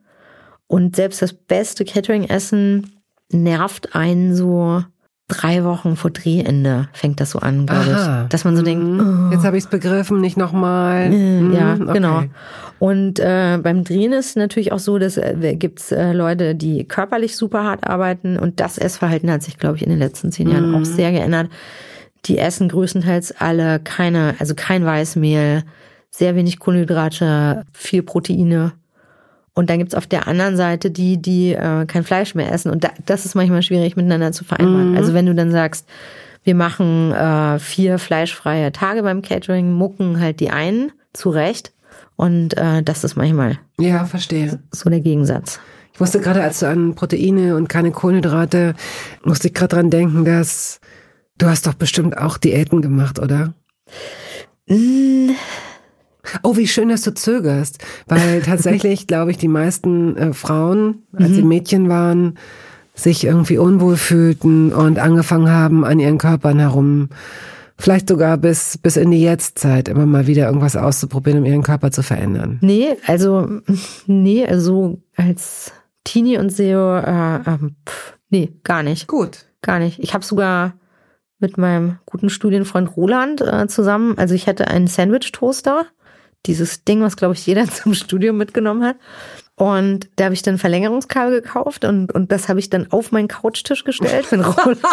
Und 0.67 0.95
selbst 0.95 1.21
das 1.21 1.33
beste 1.33 1.83
Catering-Essen 1.83 3.01
nervt 3.31 3.95
einen 3.95 4.35
so 4.35 4.83
drei 5.27 5.63
Wochen 5.63 5.95
vor 5.95 6.11
Drehende, 6.11 6.87
fängt 6.93 7.19
das 7.19 7.31
so 7.31 7.39
an, 7.39 7.65
glaube 7.65 7.85
ich. 8.23 8.29
Dass 8.29 8.43
man 8.45 8.55
so 8.55 8.61
denkt, 8.61 8.83
Mhm. 8.83 9.27
oh. 9.29 9.33
Jetzt 9.33 9.43
habe 9.43 9.57
ich 9.57 9.63
es 9.63 9.69
begriffen, 9.69 10.21
nicht 10.21 10.37
nochmal. 10.37 11.11
Äh, 11.11 11.41
Ja, 11.53 11.75
Mhm, 11.75 11.81
okay. 11.83 11.93
genau. 11.93 12.23
Und 12.77 13.19
äh, 13.19 13.57
beim 13.61 13.83
Drehen 13.83 14.13
ist 14.13 14.37
natürlich 14.37 14.71
auch 14.71 14.79
so, 14.79 14.99
dass 14.99 15.17
äh, 15.17 15.55
gibt's 15.57 15.91
äh, 15.91 16.11
Leute, 16.13 16.53
die 16.53 16.83
körperlich 16.87 17.35
super 17.35 17.63
hart 17.63 17.87
arbeiten 17.87 18.37
und 18.37 18.59
das 18.59 18.77
Essverhalten 18.77 19.31
hat 19.31 19.41
sich, 19.41 19.57
glaube 19.57 19.77
ich, 19.77 19.83
in 19.83 19.89
den 19.89 19.99
letzten 19.99 20.31
zehn 20.31 20.47
Jahren 20.49 20.69
Mhm. 20.69 20.75
auch 20.75 20.85
sehr 20.85 21.11
geändert. 21.11 21.49
Die 22.25 22.37
essen 22.37 22.69
größtenteils 22.69 23.35
alle 23.39 23.79
keine, 23.79 24.35
also 24.39 24.53
kein 24.55 24.85
Weißmehl, 24.85 25.63
sehr 26.11 26.35
wenig 26.35 26.59
Kohlenhydrate, 26.59 27.63
viel 27.73 28.03
Proteine. 28.03 28.73
Und 29.55 29.69
dann 29.69 29.79
gibt's 29.79 29.95
auf 29.95 30.05
der 30.05 30.27
anderen 30.27 30.57
Seite 30.57 30.91
die, 30.91 31.17
die 31.21 31.53
äh, 31.53 31.85
kein 31.85 32.03
Fleisch 32.03 32.35
mehr 32.35 32.51
essen. 32.51 32.71
Und 32.71 32.83
da, 32.83 32.89
das 33.05 33.25
ist 33.25 33.35
manchmal 33.35 33.63
schwierig 33.63 33.95
miteinander 33.95 34.31
zu 34.33 34.43
vereinbaren. 34.43 34.91
Mhm. 34.91 34.97
Also 34.97 35.13
wenn 35.13 35.25
du 35.25 35.33
dann 35.33 35.49
sagst, 35.49 35.87
wir 36.43 36.55
machen 36.55 37.11
äh, 37.13 37.57
vier 37.57 37.97
fleischfreie 37.97 38.71
Tage 38.71 39.01
beim 39.01 39.21
Catering, 39.21 39.71
mucken 39.71 40.19
halt 40.19 40.39
die 40.41 40.51
einen 40.51 40.91
zurecht. 41.13 41.71
Und 42.17 42.55
äh, 42.57 42.83
das 42.83 43.03
ist 43.03 43.15
manchmal 43.15 43.57
Ja, 43.79 44.05
verstehe. 44.05 44.59
so 44.71 44.89
der 44.89 44.99
Gegensatz. 44.99 45.59
Ich 45.93 45.99
musste 46.01 46.19
gerade, 46.19 46.43
als 46.43 46.59
du 46.59 46.67
an 46.67 46.93
Proteine 46.93 47.55
und 47.55 47.69
keine 47.69 47.91
Kohlenhydrate, 47.91 48.75
musste 49.23 49.47
ich 49.47 49.53
gerade 49.53 49.75
dran 49.75 49.89
denken, 49.89 50.25
dass 50.25 50.81
du 51.37 51.47
hast 51.47 51.65
doch 51.65 51.73
bestimmt 51.73 52.17
auch 52.17 52.37
Diäten 52.37 52.81
gemacht, 52.81 53.17
oder? 53.19 53.53
Mm, 54.67 55.29
Oh, 56.43 56.57
wie 56.57 56.67
schön, 56.67 56.89
dass 56.89 57.01
du 57.01 57.13
zögerst, 57.13 57.83
weil 58.07 58.41
tatsächlich, 58.45 59.07
glaube 59.07 59.31
ich, 59.31 59.37
die 59.37 59.47
meisten 59.47 60.17
äh, 60.17 60.33
Frauen, 60.33 61.03
als 61.13 61.35
sie 61.35 61.43
Mädchen 61.43 61.89
waren, 61.89 62.37
sich 62.95 63.25
irgendwie 63.25 63.57
unwohl 63.57 63.97
fühlten 63.97 64.71
und 64.73 64.99
angefangen 64.99 65.49
haben, 65.49 65.83
an 65.83 65.99
ihren 65.99 66.17
Körpern 66.17 66.59
herum, 66.59 67.09
vielleicht 67.77 68.07
sogar 68.07 68.37
bis, 68.37 68.77
bis 68.77 68.97
in 68.97 69.11
die 69.11 69.21
Jetztzeit 69.21 69.89
immer 69.89 70.05
mal 70.05 70.27
wieder 70.27 70.47
irgendwas 70.47 70.77
auszuprobieren, 70.77 71.39
um 71.39 71.45
ihren 71.45 71.63
Körper 71.63 71.91
zu 71.91 72.03
verändern. 72.03 72.57
nee, 72.61 72.95
also 73.05 73.61
nee, 74.07 74.45
also 74.45 75.01
als 75.15 75.73
Teenie 76.05 76.37
und 76.37 76.51
SEO, 76.51 76.97
äh, 76.97 77.39
ähm, 77.45 77.75
pff, 77.87 78.17
nee, 78.29 78.53
gar 78.63 78.83
nicht. 78.83 79.07
Gut. 79.07 79.45
gar 79.61 79.79
nicht. 79.79 79.99
Ich 79.99 80.13
habe 80.13 80.23
sogar 80.23 80.75
mit 81.39 81.57
meinem 81.57 81.97
guten 82.05 82.29
Studienfreund 82.29 82.95
Roland 82.95 83.41
äh, 83.41 83.67
zusammen, 83.67 84.17
also 84.17 84.33
ich 84.35 84.47
hatte 84.47 84.67
einen 84.67 84.87
Sandwich-Toaster, 84.87 85.85
dieses 86.45 86.83
Ding, 86.83 87.01
was 87.01 87.17
glaube 87.17 87.35
ich 87.35 87.45
jeder 87.45 87.65
zum 87.69 87.93
Studium 87.93 88.37
mitgenommen 88.37 88.83
hat. 88.83 88.95
Und 89.57 90.09
da 90.17 90.25
habe 90.25 90.33
ich 90.33 90.41
dann 90.41 90.57
Verlängerungskabel 90.57 91.41
gekauft 91.41 91.85
und, 91.85 92.11
und 92.11 92.29
das 92.29 92.49
habe 92.49 92.59
ich 92.59 92.69
dann 92.69 92.91
auf 92.91 93.13
meinen 93.13 93.29
Couchtisch 93.29 93.85
gestellt 93.85 94.29
mit 94.29 94.45
Roland. 94.45 94.81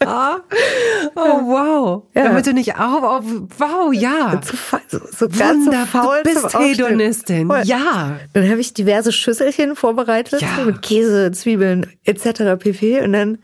oh, 1.16 1.16
wow. 1.16 2.04
Ja. 2.14 2.24
Damit 2.24 2.46
du 2.46 2.52
nicht 2.52 2.76
auf, 2.76 3.02
auf 3.02 3.24
wow, 3.58 3.92
ja. 3.92 4.40
So, 4.86 5.00
so 5.10 5.28
ganz 5.28 5.64
so 5.64 5.72
faul 5.72 6.22
du 6.22 6.32
bist 6.32 6.56
Hedonistin. 6.56 7.52
Ja. 7.64 8.20
Dann 8.34 8.48
habe 8.48 8.60
ich 8.60 8.72
diverse 8.72 9.10
Schüsselchen 9.10 9.74
vorbereitet 9.74 10.40
ja. 10.40 10.64
mit 10.64 10.80
Käse, 10.80 11.32
Zwiebeln 11.32 11.88
etc. 12.04 12.56
pp. 12.56 13.00
Und 13.00 13.12
dann 13.12 13.38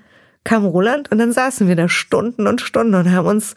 kam 0.44 0.64
Roland 0.64 1.10
und 1.10 1.18
dann 1.18 1.32
saßen 1.32 1.66
wir 1.66 1.74
da 1.74 1.88
Stunden 1.88 2.46
und 2.46 2.60
Stunden 2.60 2.94
und 2.94 3.10
haben 3.10 3.26
uns 3.26 3.56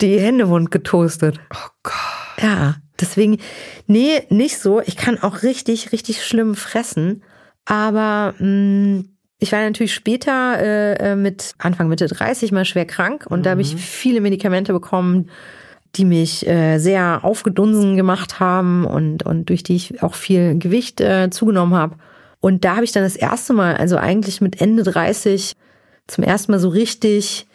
die 0.00 0.18
Hände 0.18 0.48
wund 0.48 0.70
getoastet. 0.70 1.38
Oh 1.54 1.68
Gott. 1.82 2.42
Ja. 2.42 2.76
Deswegen, 3.00 3.38
nee, 3.86 4.22
nicht 4.28 4.58
so. 4.58 4.80
Ich 4.80 4.96
kann 4.96 5.22
auch 5.22 5.42
richtig, 5.42 5.92
richtig 5.92 6.24
schlimm 6.24 6.54
fressen. 6.54 7.22
Aber 7.64 8.34
mh, 8.38 8.46
mm, 8.46 9.08
ich 9.38 9.52
war 9.52 9.62
natürlich 9.62 9.94
später 9.94 10.58
äh, 10.60 11.12
äh 11.12 11.16
mit 11.16 11.54
Anfang 11.58 11.88
Mitte 11.88 12.06
30 12.06 12.52
mal 12.52 12.66
schwer 12.66 12.84
krank 12.84 13.26
und 13.26 13.40
mhm. 13.40 13.42
da 13.44 13.50
habe 13.50 13.62
ich 13.62 13.74
viele 13.74 14.20
Medikamente 14.20 14.72
bekommen, 14.72 15.30
die 15.96 16.04
mich 16.04 16.46
äh, 16.46 16.78
sehr 16.78 17.24
aufgedunsen 17.24 17.96
gemacht 17.96 18.38
haben 18.38 18.84
und, 18.84 19.24
und 19.24 19.48
durch 19.48 19.62
die 19.62 19.76
ich 19.76 20.02
auch 20.02 20.14
viel 20.14 20.58
Gewicht 20.58 21.00
äh, 21.00 21.30
zugenommen 21.30 21.74
habe. 21.74 21.96
Und 22.38 22.64
da 22.64 22.76
habe 22.76 22.84
ich 22.84 22.92
dann 22.92 23.02
das 23.02 23.16
erste 23.16 23.52
Mal, 23.52 23.76
also 23.76 23.96
eigentlich 23.96 24.40
mit 24.40 24.60
Ende 24.60 24.82
30, 24.82 25.54
zum 26.06 26.24
ersten 26.24 26.52
Mal 26.52 26.58
so 26.58 26.68
richtig 26.68 27.46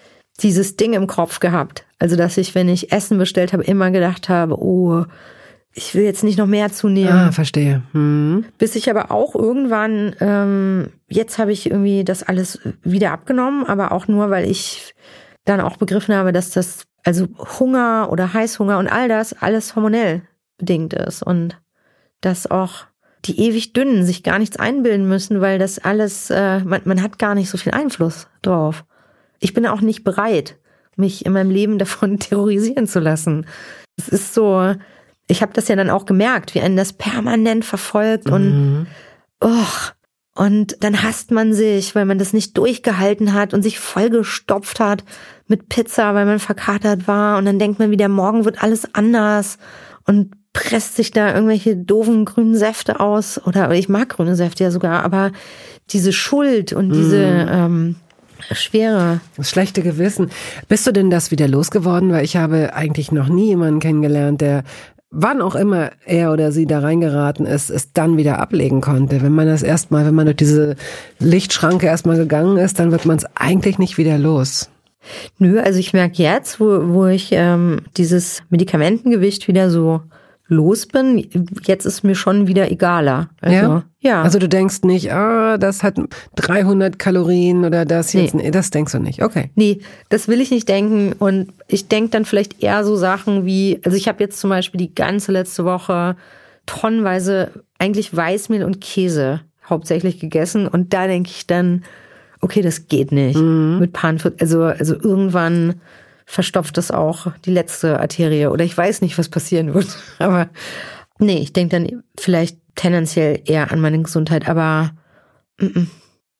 dieses 0.41 0.75
Ding 0.75 0.93
im 0.93 1.07
Kopf 1.07 1.39
gehabt. 1.39 1.84
Also, 1.99 2.15
dass 2.15 2.37
ich, 2.37 2.55
wenn 2.55 2.69
ich 2.69 2.91
Essen 2.91 3.17
bestellt 3.17 3.53
habe, 3.53 3.63
immer 3.63 3.91
gedacht 3.91 4.29
habe, 4.29 4.57
oh, 4.59 5.05
ich 5.77 5.93
will 5.93 6.03
jetzt 6.03 6.23
nicht 6.23 6.37
noch 6.37 6.47
mehr 6.47 6.71
zunehmen. 6.71 7.11
Ah, 7.11 7.31
verstehe. 7.31 7.83
Hm. 7.91 8.45
Bis 8.57 8.75
ich 8.75 8.89
aber 8.89 9.11
auch 9.11 9.35
irgendwann, 9.35 10.15
ähm, 10.21 10.87
jetzt 11.07 11.37
habe 11.37 11.51
ich 11.51 11.69
irgendwie 11.69 12.05
das 12.05 12.23
alles 12.23 12.59
wieder 12.83 13.11
abgenommen, 13.11 13.65
aber 13.65 13.91
auch 13.91 14.07
nur, 14.07 14.29
weil 14.29 14.49
ich 14.49 14.95
dann 15.43 15.59
auch 15.59 15.77
begriffen 15.77 16.15
habe, 16.15 16.31
dass 16.31 16.51
das, 16.51 16.85
also 17.03 17.27
Hunger 17.59 18.07
oder 18.09 18.33
Heißhunger 18.33 18.79
und 18.79 18.87
all 18.87 19.09
das 19.09 19.33
alles 19.33 19.75
hormonell 19.75 20.21
bedingt 20.57 20.93
ist 20.93 21.21
und 21.21 21.59
dass 22.21 22.49
auch 22.49 22.85
die 23.25 23.39
ewig 23.41 23.73
dünnen 23.73 24.05
sich 24.05 24.23
gar 24.23 24.39
nichts 24.39 24.57
einbilden 24.57 25.07
müssen, 25.07 25.41
weil 25.41 25.59
das 25.59 25.79
alles, 25.79 26.29
äh, 26.29 26.59
man, 26.59 26.81
man 26.85 27.01
hat 27.01 27.19
gar 27.19 27.35
nicht 27.35 27.49
so 27.49 27.57
viel 27.57 27.73
Einfluss 27.73 28.27
drauf. 28.41 28.85
Ich 29.39 29.53
bin 29.53 29.65
auch 29.67 29.81
nicht 29.81 30.03
bereit, 30.03 30.57
mich 30.95 31.25
in 31.25 31.33
meinem 31.33 31.51
Leben 31.51 31.77
davon 31.79 32.19
terrorisieren 32.19 32.87
zu 32.87 32.99
lassen. 32.99 33.45
Es 33.97 34.09
ist 34.09 34.33
so, 34.33 34.75
ich 35.27 35.41
habe 35.41 35.53
das 35.53 35.67
ja 35.67 35.75
dann 35.75 35.89
auch 35.89 36.05
gemerkt, 36.05 36.55
wie 36.55 36.61
einen 36.61 36.77
das 36.77 36.93
permanent 36.93 37.65
verfolgt 37.65 38.29
und 38.29 38.79
mhm. 38.79 38.87
oh, 39.41 39.91
und 40.37 40.83
dann 40.83 41.01
hasst 41.01 41.31
man 41.31 41.53
sich, 41.53 41.95
weil 41.95 42.03
man 42.03 42.19
das 42.19 42.33
nicht 42.33 42.57
durchgehalten 42.57 43.33
hat 43.33 43.53
und 43.53 43.63
sich 43.63 43.79
vollgestopft 43.79 44.81
hat 44.81 45.05
mit 45.47 45.69
Pizza, 45.69 46.13
weil 46.13 46.25
man 46.25 46.39
verkatert 46.39 47.07
war. 47.07 47.37
Und 47.37 47.45
dann 47.45 47.57
denkt 47.57 47.79
man 47.79 47.89
wieder, 47.89 48.09
morgen 48.09 48.43
wird 48.43 48.61
alles 48.61 48.93
anders 48.93 49.57
und 50.05 50.33
presst 50.51 50.97
sich 50.97 51.11
da 51.11 51.33
irgendwelche 51.33 51.77
doofen 51.77 52.25
grünen 52.25 52.55
Säfte 52.55 52.99
aus. 52.99 53.41
Oder 53.45 53.71
ich 53.71 53.87
mag 53.87 54.09
grüne 54.09 54.35
Säfte 54.35 54.65
ja 54.65 54.71
sogar, 54.71 55.03
aber 55.03 55.31
diese 55.91 56.11
Schuld 56.11 56.73
und 56.73 56.89
diese 56.89 57.17
mm. 57.17 57.49
ähm, 57.49 57.95
Schwere. 58.51 59.21
Das 59.37 59.49
schlechte 59.49 59.81
Gewissen. 59.81 60.29
Bist 60.67 60.85
du 60.87 60.91
denn 60.91 61.09
das 61.09 61.31
wieder 61.31 61.47
losgeworden? 61.47 62.11
Weil 62.11 62.25
ich 62.25 62.37
habe 62.37 62.73
eigentlich 62.73 63.11
noch 63.11 63.27
nie 63.27 63.47
jemanden 63.47 63.79
kennengelernt, 63.79 64.41
der 64.41 64.63
wann 65.11 65.41
auch 65.41 65.55
immer 65.55 65.91
er 66.05 66.33
oder 66.33 66.51
sie 66.51 66.65
da 66.65 66.79
reingeraten 66.79 67.45
ist, 67.45 67.69
es 67.69 67.93
dann 67.93 68.17
wieder 68.17 68.39
ablegen 68.39 68.81
konnte. 68.81 69.21
Wenn 69.21 69.31
man 69.31 69.47
das 69.47 69.63
erstmal, 69.63 70.05
wenn 70.05 70.15
man 70.15 70.25
durch 70.25 70.37
diese 70.37 70.75
Lichtschranke 71.19 71.85
erstmal 71.85 72.17
gegangen 72.17 72.57
ist, 72.57 72.79
dann 72.79 72.91
wird 72.91 73.05
man 73.05 73.17
es 73.17 73.25
eigentlich 73.35 73.79
nicht 73.79 73.97
wieder 73.97 74.17
los. 74.17 74.69
Nö, 75.37 75.59
also 75.59 75.79
ich 75.79 75.93
merke 75.93 76.21
jetzt, 76.21 76.59
wo, 76.59 76.89
wo 76.89 77.05
ich 77.05 77.29
ähm, 77.31 77.81
dieses 77.95 78.43
Medikamentengewicht 78.49 79.47
wieder 79.47 79.69
so 79.69 80.01
los 80.47 80.85
bin, 80.85 81.27
jetzt 81.63 81.85
ist 81.85 82.03
mir 82.03 82.15
schon 82.15 82.47
wieder 82.47 82.71
egaler. 82.71 83.29
Also, 83.41 83.55
ja? 83.55 83.83
ja. 83.99 84.21
Also 84.21 84.37
du 84.37 84.47
denkst 84.47 84.83
nicht, 84.83 85.11
ah, 85.11 85.57
das 85.57 85.81
hat 85.81 85.97
300 86.35 86.99
Kalorien 86.99 87.65
oder 87.65 87.85
das 87.85 88.13
jetzt, 88.13 88.35
nee. 88.35 88.51
das 88.51 88.69
denkst 88.69 88.91
du 88.91 88.99
nicht, 88.99 89.23
okay. 89.23 89.49
Nee, 89.55 89.79
das 90.09 90.27
will 90.27 90.41
ich 90.41 90.51
nicht 90.51 90.69
denken 90.69 91.13
und 91.13 91.51
ich 91.67 91.87
denke 91.87 92.11
dann 92.11 92.25
vielleicht 92.25 92.61
eher 92.61 92.83
so 92.83 92.95
Sachen 92.95 93.45
wie, 93.45 93.79
also 93.83 93.97
ich 93.97 94.07
habe 94.07 94.23
jetzt 94.23 94.39
zum 94.39 94.51
Beispiel 94.51 94.79
die 94.79 94.93
ganze 94.93 95.31
letzte 95.31 95.65
Woche 95.65 96.15
tonnenweise 96.67 97.63
eigentlich 97.79 98.15
Weißmehl 98.15 98.63
und 98.63 98.81
Käse 98.81 99.41
hauptsächlich 99.67 100.19
gegessen 100.19 100.67
und 100.67 100.93
da 100.93 101.07
denke 101.07 101.31
ich 101.31 101.47
dann, 101.47 101.83
okay, 102.41 102.61
das 102.61 102.87
geht 102.87 103.11
nicht 103.11 103.39
mhm. 103.39 103.79
mit 103.79 103.93
Panfit, 103.93 104.39
also, 104.39 104.63
also 104.63 104.93
irgendwann 104.93 105.81
verstopft 106.25 106.77
das 106.77 106.91
auch 106.91 107.27
die 107.45 107.51
letzte 107.51 107.99
Arterie 107.99 108.47
oder 108.47 108.65
ich 108.65 108.77
weiß 108.77 109.01
nicht, 109.01 109.17
was 109.17 109.29
passieren 109.29 109.73
wird. 109.73 109.87
Aber 110.19 110.49
nee, 111.19 111.37
ich 111.37 111.53
denke 111.53 111.77
dann 111.77 112.03
vielleicht 112.19 112.57
tendenziell 112.75 113.41
eher 113.45 113.71
an 113.71 113.79
meine 113.79 114.01
Gesundheit, 114.01 114.49
aber 114.49 114.91
mm, 115.61 115.65
mm, 115.65 115.91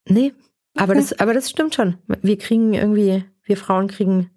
nee, 0.09 0.33
aber 0.75 0.91
okay. 0.91 1.01
das 1.01 1.19
aber 1.19 1.33
das 1.33 1.49
stimmt 1.49 1.75
schon. 1.75 1.95
Wir 2.21 2.37
kriegen 2.37 2.73
irgendwie 2.73 3.23
wir 3.45 3.55
Frauen 3.55 3.87
kriegen 3.87 4.31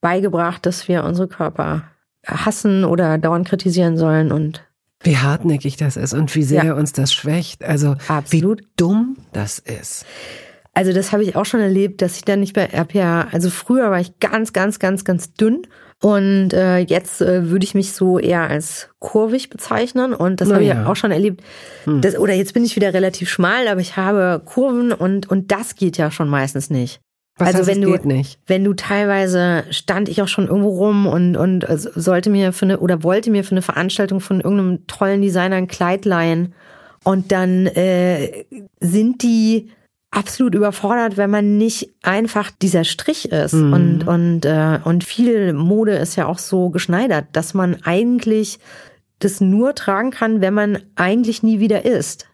beigebracht, 0.00 0.66
dass 0.66 0.88
wir 0.88 1.04
unsere 1.04 1.28
Körper 1.28 1.84
hassen 2.26 2.84
oder 2.84 3.18
dauernd 3.18 3.48
kritisieren 3.48 3.96
sollen 3.96 4.32
und 4.32 4.64
wie 5.02 5.16
hartnäckig 5.16 5.76
das 5.76 5.96
ist 5.96 6.12
und 6.12 6.34
wie 6.34 6.42
sehr 6.42 6.64
ja. 6.64 6.74
uns 6.74 6.92
das 6.92 7.12
schwächt. 7.12 7.64
Also 7.64 7.96
Absolut. 8.08 8.60
wie 8.60 8.66
dumm 8.76 9.16
das 9.32 9.58
ist. 9.58 10.04
Also 10.72 10.92
das 10.92 11.12
habe 11.12 11.24
ich 11.24 11.34
auch 11.34 11.44
schon 11.44 11.60
erlebt, 11.60 12.00
dass 12.00 12.16
ich 12.16 12.24
dann 12.24 12.40
nicht 12.40 12.54
mehr, 12.54 12.68
hab 12.72 12.94
ja, 12.94 13.26
also 13.32 13.50
früher 13.50 13.90
war 13.90 14.00
ich 14.00 14.18
ganz, 14.20 14.52
ganz, 14.52 14.78
ganz, 14.78 15.04
ganz 15.04 15.34
dünn 15.34 15.66
und 16.02 16.54
äh, 16.54 16.78
jetzt 16.78 17.20
äh, 17.20 17.50
würde 17.50 17.64
ich 17.64 17.74
mich 17.74 17.92
so 17.92 18.18
eher 18.18 18.48
als 18.48 18.88
kurvig 19.00 19.50
bezeichnen 19.50 20.14
und 20.14 20.40
das 20.40 20.48
Na 20.48 20.54
habe 20.54 20.64
ja. 20.64 20.82
ich 20.82 20.86
auch 20.86 20.96
schon 20.96 21.10
erlebt. 21.10 21.42
Hm. 21.84 22.00
Das, 22.00 22.16
oder 22.16 22.34
jetzt 22.34 22.54
bin 22.54 22.64
ich 22.64 22.76
wieder 22.76 22.94
relativ 22.94 23.28
schmal, 23.28 23.68
aber 23.68 23.80
ich 23.80 23.96
habe 23.96 24.40
Kurven 24.44 24.92
und 24.92 25.28
und 25.28 25.52
das 25.52 25.74
geht 25.74 25.98
ja 25.98 26.10
schon 26.10 26.28
meistens 26.28 26.70
nicht. 26.70 27.00
Was 27.36 27.48
also 27.48 27.58
heißt, 27.58 27.68
wenn 27.68 27.82
du 27.82 28.08
nicht? 28.08 28.38
wenn 28.46 28.64
du 28.64 28.74
teilweise 28.74 29.64
stand 29.70 30.08
ich 30.08 30.22
auch 30.22 30.28
schon 30.28 30.46
irgendwo 30.46 30.70
rum 30.70 31.06
und 31.06 31.36
und 31.36 31.68
also 31.68 31.90
sollte 31.94 32.30
mir 32.30 32.52
für 32.52 32.66
eine 32.66 32.78
oder 32.78 33.02
wollte 33.02 33.30
mir 33.30 33.44
für 33.44 33.52
eine 33.52 33.62
Veranstaltung 33.62 34.20
von 34.20 34.40
irgendeinem 34.40 34.86
tollen 34.86 35.20
Designer 35.20 35.56
ein 35.56 35.68
Kleid 35.68 36.04
leihen 36.04 36.54
und 37.04 37.32
dann 37.32 37.66
äh, 37.66 38.44
sind 38.80 39.22
die 39.22 39.70
absolut 40.10 40.54
überfordert, 40.54 41.16
wenn 41.16 41.30
man 41.30 41.56
nicht 41.56 41.90
einfach 42.02 42.50
dieser 42.50 42.84
Strich 42.84 43.30
ist. 43.30 43.54
Mhm. 43.54 43.72
Und, 43.72 44.08
und, 44.08 44.44
äh, 44.44 44.80
und 44.82 45.04
viel 45.04 45.52
Mode 45.52 45.92
ist 45.92 46.16
ja 46.16 46.26
auch 46.26 46.38
so 46.38 46.70
geschneidert, 46.70 47.26
dass 47.32 47.54
man 47.54 47.76
eigentlich 47.84 48.58
das 49.20 49.40
nur 49.40 49.74
tragen 49.74 50.10
kann, 50.10 50.40
wenn 50.40 50.54
man 50.54 50.78
eigentlich 50.96 51.42
nie 51.42 51.60
wieder 51.60 51.84
isst. 51.84 52.26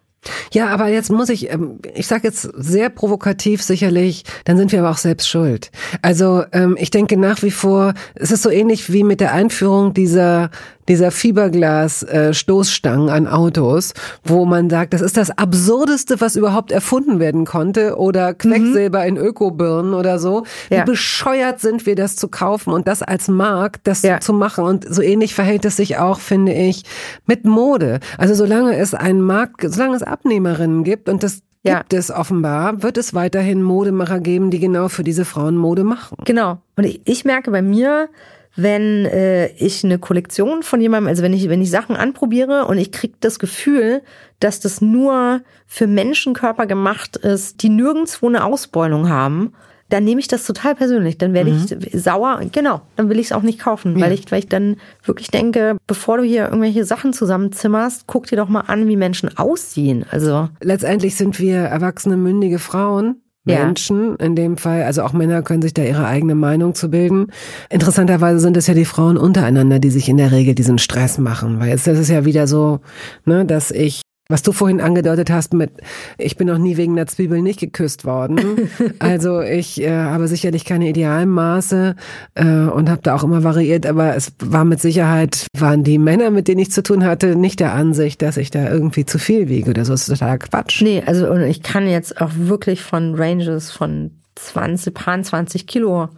Ja, 0.53 0.69
aber 0.69 0.89
jetzt 0.89 1.11
muss 1.11 1.29
ich, 1.29 1.51
ähm, 1.53 1.79
ich 1.95 2.07
sage 2.07 2.27
jetzt 2.27 2.43
sehr 2.43 2.89
provokativ 2.89 3.63
sicherlich, 3.63 4.25
dann 4.45 4.57
sind 4.57 4.73
wir 4.73 4.81
aber 4.81 4.91
auch 4.91 4.99
selbst 4.99 5.29
schuld. 5.29 5.71
Also 6.03 6.45
ähm, 6.53 6.77
ich 6.79 6.91
denke 6.91 7.17
nach 7.17 7.43
wie 7.43 7.51
vor, 7.51 7.95
es 8.15 8.31
ist 8.31 8.43
so 8.43 8.51
ähnlich 8.51 8.93
wie 8.93 9.05
mit 9.05 9.21
der 9.21 9.33
Einführung 9.33 9.95
dieser 9.95 10.51
dieser 10.89 11.11
Fiberglas-Stoßstangen 11.11 13.09
äh, 13.09 13.13
an 13.13 13.27
Autos, 13.27 13.95
wo 14.25 14.45
man 14.45 14.71
sagt, 14.71 14.95
das 14.95 15.01
ist 15.01 15.17
das 15.17 15.37
Absurdeste, 15.37 16.21
was 16.21 16.37
überhaupt 16.37 16.71
erfunden 16.73 17.19
werden 17.21 17.45
konnte, 17.45 17.97
oder 17.97 18.35
Quecksilber 18.35 19.01
mhm. 19.01 19.09
in 19.09 19.17
Ökobirnen 19.17 19.95
oder 19.95 20.19
so. 20.19 20.45
Ja. 20.71 20.83
Wie 20.83 20.85
bescheuert 20.91 21.61
sind 21.61 21.87
wir, 21.87 21.97
das 21.97 22.17
zu 22.17 22.29
kaufen 22.29 22.73
und 22.73 22.87
das 22.89 23.03
als 23.03 23.29
Markt, 23.29 23.87
das 23.87 24.03
ja. 24.03 24.21
zu 24.21 24.33
machen. 24.33 24.65
Und 24.65 24.87
so 24.89 25.03
ähnlich 25.03 25.35
verhält 25.35 25.65
es 25.65 25.77
sich 25.77 25.99
auch, 25.99 26.21
finde 26.21 26.53
ich, 26.53 26.83
mit 27.27 27.45
Mode. 27.45 28.01
Also 28.19 28.35
solange 28.35 28.77
es 28.77 28.95
einen 28.95 29.21
Markt, 29.21 29.63
solange 29.67 29.97
es 29.97 30.03
Abnehmerinnen 30.03 30.85
gibt 30.85 31.09
und 31.09 31.23
das 31.23 31.43
ja. 31.63 31.79
gibt 31.79 31.93
es 31.93 32.11
offenbar, 32.11 32.83
wird 32.83 32.97
es 32.97 33.15
weiterhin 33.15 33.63
Modemacher 33.63 34.21
geben, 34.21 34.51
die 34.51 34.61
genau 34.61 34.89
für 34.89 35.05
diese 35.05 35.25
Frauen 35.25 35.57
Mode 35.57 35.85
machen. 35.85 36.17
Genau. 36.25 36.59
Und 36.77 36.85
ich, 36.85 37.01
ich 37.05 37.25
merke 37.25 37.51
bei 37.51 37.63
mir, 37.63 38.09
wenn 38.57 39.05
äh, 39.07 39.49
ich 39.53 39.85
eine 39.85 39.99
Kollektion 39.99 40.63
von 40.63 40.81
jemandem, 40.81 41.09
also 41.09 41.23
wenn 41.23 41.33
ich, 41.33 41.49
wenn 41.49 41.63
ich 41.63 41.71
Sachen 41.71 41.95
anprobiere 41.95 42.67
und 42.67 42.79
ich 42.79 42.91
kriege 42.91 43.15
das 43.21 43.39
Gefühl, 43.39 44.03
dass 44.41 44.61
das 44.61 44.81
nur 44.81 45.43
für 45.67 45.87
Menschenkörper 45.87 46.67
gemacht 46.67 47.17
ist, 47.17 47.63
die 47.63 47.69
nirgendwo 47.69 48.29
eine 48.29 48.45
Ausbeulung 48.45 49.09
haben, 49.09 49.53
dann 49.89 50.05
nehme 50.05 50.21
ich 50.21 50.27
das 50.27 50.45
total 50.45 50.75
persönlich. 50.75 51.17
Dann 51.19 51.33
werde 51.33 51.53
mhm. 51.53 51.67
ich 51.81 52.03
sauer. 52.03 52.41
Genau, 52.51 52.83
dann 52.97 53.09
will 53.09 53.19
ich 53.19 53.27
es 53.27 53.33
auch 53.33 53.43
nicht 53.43 53.61
kaufen, 53.61 53.97
ja. 53.97 54.05
weil 54.05 54.13
ich, 54.13 54.31
weil 54.33 54.41
ich 54.41 54.49
dann 54.49 54.77
wirklich 55.05 55.29
denke, 55.29 55.77
bevor 55.87 56.17
du 56.17 56.25
hier 56.25 56.47
irgendwelche 56.47 56.85
Sachen 56.85 57.13
zusammenzimmerst, 57.13 58.05
guck 58.07 58.27
dir 58.27 58.37
doch 58.37 58.49
mal 58.49 58.63
an, 58.63 58.89
wie 58.89 58.97
Menschen 58.97 59.37
aussehen. 59.37 60.05
Also 60.11 60.49
letztendlich 60.61 61.17
sind 61.17 61.39
wir 61.39 61.59
erwachsene 61.59 62.17
mündige 62.17 62.59
Frauen 62.59 63.23
Menschen 63.47 64.17
in 64.17 64.37
dem 64.37 64.57
Fall, 64.57 64.83
also 64.83 65.03
auch 65.03 65.13
Männer 65.13 65.43
können 65.43 65.63
sich 65.63 65.75
da 65.75 65.83
ihre 65.83 66.07
eigene 66.07 66.35
Meinung 66.35 66.75
zu 66.75 66.91
bilden. 66.91 67.29
Interessanterweise 67.71 68.41
sind 68.41 68.57
es 68.57 68.67
ja 68.67 68.75
die 68.75 68.85
Frauen 68.85 69.17
untereinander, 69.17 69.79
die 69.79 69.91
sich 69.91 70.09
in 70.09 70.17
der 70.17 70.33
Regel 70.33 70.55
diesen 70.55 70.79
Stress 70.79 71.19
machen, 71.19 71.61
weil 71.61 71.69
jetzt 71.69 71.87
ist 71.87 71.99
es 71.99 72.09
ja 72.09 72.25
wieder 72.25 72.47
so, 72.47 72.81
ne, 73.25 73.45
dass 73.45 73.71
ich 73.71 74.03
was 74.29 74.43
du 74.43 74.53
vorhin 74.53 74.81
angedeutet 74.81 75.31
hast 75.31 75.55
mit, 75.55 75.71
ich 76.19 76.37
bin 76.37 76.49
noch 76.49 76.59
nie 76.59 76.77
wegen 76.77 76.97
der 76.97 77.07
Zwiebel 77.07 77.43
nicht 77.43 77.61
geküsst 77.61 78.05
worden. 78.05 78.69
also 78.99 79.41
ich 79.41 79.81
äh, 79.81 79.91
habe 79.91 80.27
sicherlich 80.27 80.65
keine 80.65 80.89
idealen 80.89 81.29
Maße 81.29 81.95
äh, 82.35 82.45
und 82.45 82.91
habe 82.91 83.03
da 83.03 83.15
auch 83.15 83.23
immer 83.23 83.45
variiert, 83.45 83.87
aber 83.87 84.17
es 84.17 84.33
war 84.41 84.65
mit 84.65 84.81
Sicherheit, 84.81 85.47
waren 85.57 85.85
die 85.85 85.99
Männer, 85.99 86.31
mit 86.31 86.49
denen 86.49 86.61
ich 86.61 86.73
zu 86.73 86.83
tun 86.83 87.05
hatte, 87.05 87.37
nicht 87.37 87.61
der 87.61 87.73
Ansicht, 87.73 88.21
dass 88.23 88.37
ich 88.37 88.51
da 88.51 88.69
irgendwie 88.69 89.05
zu 89.05 89.19
viel 89.19 89.49
wiege 89.49 89.71
oder 89.71 89.85
so. 89.85 89.93
Das 89.93 90.09
ist 90.09 90.19
total 90.19 90.39
Quatsch. 90.39 90.83
Nee, 90.83 91.03
also 91.07 91.31
und 91.31 91.43
ich 91.43 91.63
kann 91.63 91.87
jetzt 91.89 92.21
auch 92.21 92.31
wirklich 92.35 92.83
von 92.83 93.15
Ranges 93.15 93.71
von 93.71 94.11
20, 94.35 94.93
paar 94.93 95.23
20 95.23 95.67
Kilo 95.67 96.09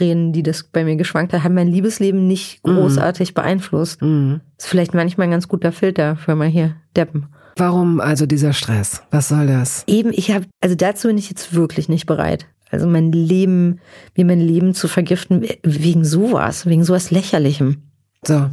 reden, 0.00 0.32
die 0.32 0.42
das 0.42 0.64
bei 0.64 0.84
mir 0.84 0.96
geschwankt 0.96 1.32
hat, 1.32 1.44
haben 1.44 1.54
mein 1.54 1.68
Liebesleben 1.68 2.26
nicht 2.26 2.66
mhm. 2.66 2.74
großartig 2.74 3.30
mhm. 3.30 3.34
beeinflusst. 3.34 4.02
Mhm. 4.02 4.40
Ist 4.58 4.66
vielleicht 4.66 4.94
manchmal 4.94 5.28
ein 5.28 5.30
ganz 5.30 5.48
guter 5.48 5.72
Filter 5.72 6.16
für 6.16 6.34
mal 6.34 6.48
hier 6.48 6.74
Deppen. 6.96 7.28
Warum 7.56 8.00
also 8.00 8.26
dieser 8.26 8.52
Stress? 8.52 9.02
Was 9.10 9.28
soll 9.28 9.46
das? 9.46 9.84
Eben, 9.86 10.10
ich 10.12 10.30
habe, 10.30 10.46
also 10.60 10.74
dazu 10.74 11.08
bin 11.08 11.18
ich 11.18 11.30
jetzt 11.30 11.54
wirklich 11.54 11.88
nicht 11.88 12.06
bereit. 12.06 12.46
Also 12.70 12.88
mein 12.88 13.12
Leben, 13.12 13.80
mir 14.16 14.24
mein 14.24 14.40
Leben 14.40 14.74
zu 14.74 14.88
vergiften 14.88 15.46
wegen 15.62 16.04
sowas, 16.04 16.66
wegen 16.66 16.84
sowas 16.84 17.10
lächerlichem. 17.10 17.82
So. 18.26 18.50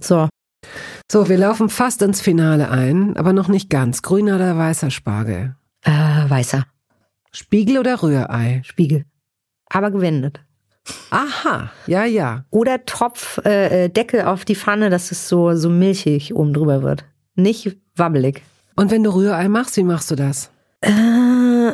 So. 0.00 0.28
So, 1.10 1.28
wir 1.28 1.38
laufen 1.38 1.68
fast 1.68 2.02
ins 2.02 2.20
Finale 2.20 2.70
ein, 2.70 3.16
aber 3.16 3.32
noch 3.32 3.48
nicht 3.48 3.70
ganz. 3.70 4.02
Grüner 4.02 4.36
oder 4.36 4.56
weißer 4.56 4.90
Spargel? 4.90 5.56
Äh, 5.82 5.90
weißer. 5.90 6.66
Spiegel 7.32 7.78
oder 7.78 8.02
Rührei? 8.02 8.62
Spiegel. 8.64 9.04
Aber 9.70 9.90
gewendet. 9.90 10.40
Aha, 11.10 11.70
ja, 11.86 12.04
ja. 12.04 12.44
Oder 12.50 12.84
Topf, 12.84 13.38
äh, 13.44 13.84
äh 13.84 13.88
Deckel 13.88 14.22
auf 14.22 14.44
die 14.44 14.54
Pfanne, 14.54 14.90
dass 14.90 15.10
es 15.10 15.28
so, 15.28 15.54
so 15.54 15.68
milchig 15.68 16.34
oben 16.34 16.52
drüber 16.52 16.82
wird. 16.82 17.04
Nicht 17.38 17.76
wabbelig. 17.94 18.42
Und 18.74 18.90
wenn 18.90 19.04
du 19.04 19.10
Rührei 19.10 19.48
machst, 19.48 19.76
wie 19.76 19.84
machst 19.84 20.10
du 20.10 20.16
das? 20.16 20.50
Äh, 20.80 21.72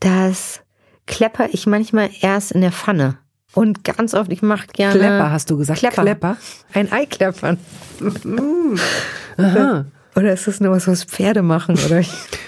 das 0.00 0.60
klepper 1.06 1.48
ich 1.52 1.68
manchmal 1.68 2.10
erst 2.20 2.50
in 2.50 2.60
der 2.60 2.72
Pfanne. 2.72 3.18
Und 3.54 3.84
ganz 3.84 4.12
oft, 4.12 4.32
ich 4.32 4.42
mache 4.42 4.66
gerne. 4.72 4.98
Klepper, 4.98 5.30
hast 5.30 5.50
du 5.50 5.56
gesagt? 5.56 5.78
Klepper. 5.78 6.02
Klepper? 6.02 6.36
Ein 6.72 6.90
Ei 6.90 7.06
kleppern. 7.06 7.58
Aha. 9.36 9.84
Oder 10.16 10.32
ist 10.32 10.48
das 10.48 10.58
nur 10.58 10.72
was, 10.72 10.88
was 10.88 11.04
Pferde 11.04 11.42
machen? 11.42 11.78
Oder? 11.86 12.00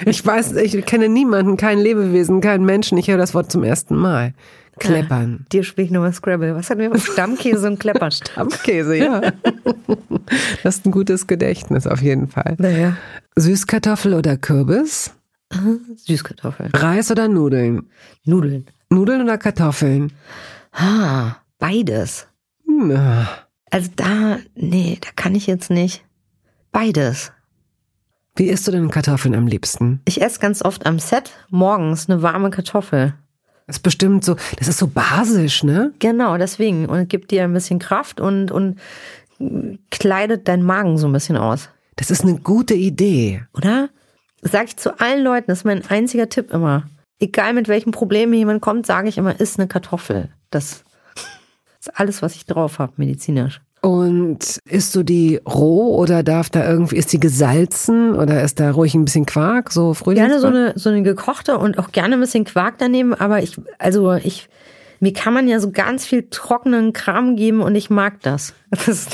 ich 0.05 0.27
weiß, 0.27 0.57
ich 0.57 0.85
kenne 0.85 1.09
niemanden, 1.09 1.57
kein 1.57 1.79
Lebewesen, 1.79 2.41
keinen 2.41 2.65
Menschen. 2.65 2.99
Ich 2.99 3.09
höre 3.09 3.17
das 3.17 3.33
Wort 3.33 3.53
zum 3.53 3.63
ersten 3.63 3.95
Mal. 3.95 4.35
Kleppern. 4.79 5.47
Dir 5.53 5.65
spiele 5.65 5.87
ich 5.87 5.91
nochmal 5.91 6.13
Scrabble. 6.13 6.55
Was 6.55 6.71
hatten 6.71 6.81
wir? 6.81 6.99
Stammkäse 6.99 7.67
und 7.67 7.79
Kleppern. 7.79 8.11
Stammkäse, 8.13 8.97
ja. 8.97 9.21
Das 10.63 10.77
ist 10.77 10.87
ein 10.87 10.93
gutes 10.93 11.27
Gedächtnis 11.27 11.87
auf 11.87 12.01
jeden 12.01 12.29
Fall. 12.29 12.55
Naja. 12.59 12.97
Süßkartoffel 13.37 14.15
oder 14.15 14.37
Kürbis? 14.37 15.13
Süßkartoffel. 15.97 16.71
Reis 16.75 17.11
oder 17.11 17.29
Nudeln? 17.29 17.91
Nudeln. 18.25 18.67
Nudeln 18.89 19.23
oder 19.23 19.37
Kartoffeln? 19.37 20.13
Ah, 20.71 21.37
beides. 21.59 22.29
Na. 22.67 23.29
Also 23.71 23.91
da, 23.97 24.39
nee, 24.55 24.99
da 25.01 25.09
kann 25.17 25.35
ich 25.35 25.47
jetzt 25.47 25.71
nicht. 25.71 26.05
Beides. 26.71 27.33
Wie 28.35 28.47
isst 28.47 28.67
du 28.67 28.71
denn 28.73 28.91
Kartoffeln 28.91 29.35
am 29.35 29.47
liebsten? 29.47 30.01
Ich 30.07 30.23
esse 30.23 30.41
ganz 30.41 30.65
oft 30.65 30.87
am 30.87 30.99
Set 30.99 31.33
morgens 31.51 32.09
eine 32.09 32.23
warme 32.23 32.51
Kartoffel. 32.51 33.15
Das 33.67 33.77
ist 33.77 33.83
bestimmt 33.83 34.25
so, 34.25 34.37
das 34.59 34.69
ist 34.69 34.79
so 34.79 34.87
basisch, 34.89 35.63
ne? 35.63 35.93
Genau, 35.99 36.37
deswegen. 36.37 36.87
Und 36.87 37.09
gibt 37.09 37.31
dir 37.31 37.45
ein 37.45 37.53
bisschen 37.53 37.79
Kraft 37.79 38.21
und, 38.21 38.51
und 38.51 38.79
kleidet 39.91 40.49
deinen 40.49 40.63
Magen 40.63 40.99
so 40.99 41.07
ein 41.07 41.13
bisschen 41.13 41.37
aus. 41.37 41.69
Das 41.97 42.11
ist 42.11 42.23
eine 42.23 42.39
gute 42.39 42.75
Idee. 42.75 43.45
Oder? 43.55 43.89
Das 44.41 44.53
sage 44.53 44.67
ich 44.67 44.77
zu 44.77 44.99
allen 44.99 45.23
Leuten, 45.23 45.47
das 45.49 45.59
ist 45.59 45.65
mein 45.65 45.87
einziger 45.89 46.29
Tipp 46.29 46.53
immer. 46.53 46.89
Egal 47.21 47.53
mit 47.53 47.69
welchem 47.69 47.93
Problem 47.93 48.33
jemand 48.33 48.61
kommt, 48.61 48.87
sage 48.87 49.09
ich 49.09 49.19
immer, 49.19 49.39
isst 49.39 49.59
eine 49.59 49.69
Kartoffel. 49.69 50.31
Das 50.51 50.85
ist 51.79 51.97
alles, 51.99 52.23
was 52.23 52.35
ich 52.35 52.47
drauf 52.47 52.79
habe, 52.79 52.95
medizinisch. 52.97 53.61
Und 53.83 54.61
isst 54.65 54.95
du 54.95 55.03
die 55.03 55.41
roh 55.45 55.97
oder 55.97 56.23
darf 56.23 56.51
da 56.51 56.69
irgendwie, 56.69 56.97
ist 56.97 57.13
die 57.13 57.19
gesalzen 57.19 58.15
oder 58.15 58.45
ist 58.45 58.61
da 58.61 58.71
ruhig 58.71 58.95
ein 58.95 59.05
bisschen 59.05 59.27
Quark, 59.27 59.73
so 59.73 59.93
Frühlingsquark? 59.93 60.41
Gerne 60.41 60.41
so 60.41 60.47
eine, 60.47 60.73
so 60.79 60.89
eine 60.89 61.03
gekochte 61.03 61.59
und 61.59 61.81
auch 61.81 61.91
gerne 61.91 62.15
ein 62.15 62.21
bisschen 62.21 62.45
Quark 62.45 62.77
daneben, 62.79 63.13
aber 63.13 63.43
ich, 63.43 63.57
also 63.81 64.13
ich, 64.13 64.49
mir 65.01 65.13
kann 65.13 65.35
man 65.35 65.49
ja 65.49 65.59
so 65.59 65.73
ganz 65.73 66.07
viel 66.07 66.29
trockenen 66.31 66.93
Kram 66.93 67.35
geben 67.35 67.61
und 67.61 67.75
ich 67.75 67.91
mag 67.91 68.21
das. 68.23 68.55
das 68.87 69.09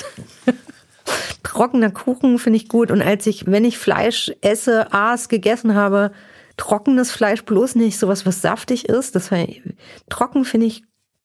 trockener 1.42 1.90
Kuchen 1.90 2.38
finde 2.38 2.58
ich 2.58 2.68
gut 2.68 2.90
und 2.90 3.00
als 3.00 3.26
ich, 3.26 3.46
wenn 3.46 3.64
ich 3.64 3.78
Fleisch 3.78 4.30
esse, 4.42 4.92
aß, 4.92 5.30
gegessen 5.30 5.74
habe, 5.74 6.10
trockenes 6.58 7.10
Fleisch 7.10 7.42
bloß 7.42 7.74
nicht 7.76 7.98
sowas, 7.98 8.26
was 8.26 8.42
saftig 8.42 8.86
ist, 8.86 9.14
das 9.14 9.30
war, 9.30 9.46
trocken 10.10 10.44
finde 10.44 10.66
ich 10.66 10.82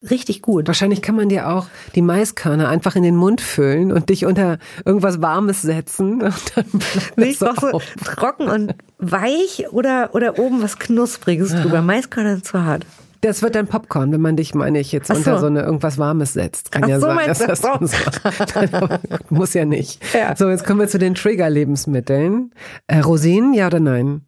richtig 0.10 0.42
gut. 0.42 0.68
Wahrscheinlich 0.68 1.02
kann 1.02 1.16
man 1.16 1.30
dir 1.30 1.50
auch 1.50 1.68
die 1.96 2.02
Maiskörner 2.02 2.70
einfach 2.70 2.96
in 2.96 3.04
den 3.04 3.16
Mund 3.16 3.42
füllen 3.42 3.92
und 3.92 4.10
dich 4.10 4.26
unter 4.26 4.58
irgendwas 4.86 5.22
Warmes 5.22 5.62
setzen. 5.62 6.22
Und 6.22 6.56
dann 6.56 6.66
Milch 7.16 7.40
so 7.40 7.50
so 7.60 7.82
trocken 8.04 8.48
und 8.50 8.76
weich 8.98 9.66
oder, 9.72 10.10
oder 10.14 10.40
oben 10.40 10.62
was 10.62 10.80
Knuspriges 10.80 11.54
ja. 11.54 11.62
drüber. 11.62 11.82
Maiskörner 11.82 12.36
sind 12.36 12.46
zu 12.46 12.64
hart. 12.64 12.86
Das 13.22 13.42
wird 13.42 13.56
dann 13.56 13.68
Popcorn, 13.68 14.12
wenn 14.12 14.20
man 14.20 14.36
dich, 14.36 14.54
meine 14.54 14.82
ich, 14.82 14.92
jetzt 14.92 15.08
so. 15.08 15.14
unter 15.14 15.40
so 15.40 15.46
eine 15.46 15.62
irgendwas 15.62 15.98
Warmes 15.98 16.34
setzt. 16.34 16.74
Kann 16.74 16.84
Ach 16.84 16.90
ja 16.90 17.00
so, 17.00 17.06
sein. 17.06 17.28
Das 17.28 17.40
das 17.40 17.62
so. 17.62 17.70
Muss 19.30 19.54
ja 19.54 19.64
nicht. 19.64 20.04
Ja. 20.14 20.36
So, 20.36 20.50
jetzt 20.50 20.66
kommen 20.66 20.82
wir 20.82 20.90
zu 20.90 21.00
den 21.00 21.16
Trigger-Lebensmitteln. 21.16 22.54
Äh, 22.88 23.00
Rosinen, 23.00 23.54
ja 23.54 23.68
oder 23.68 23.80
nein? 23.80 24.26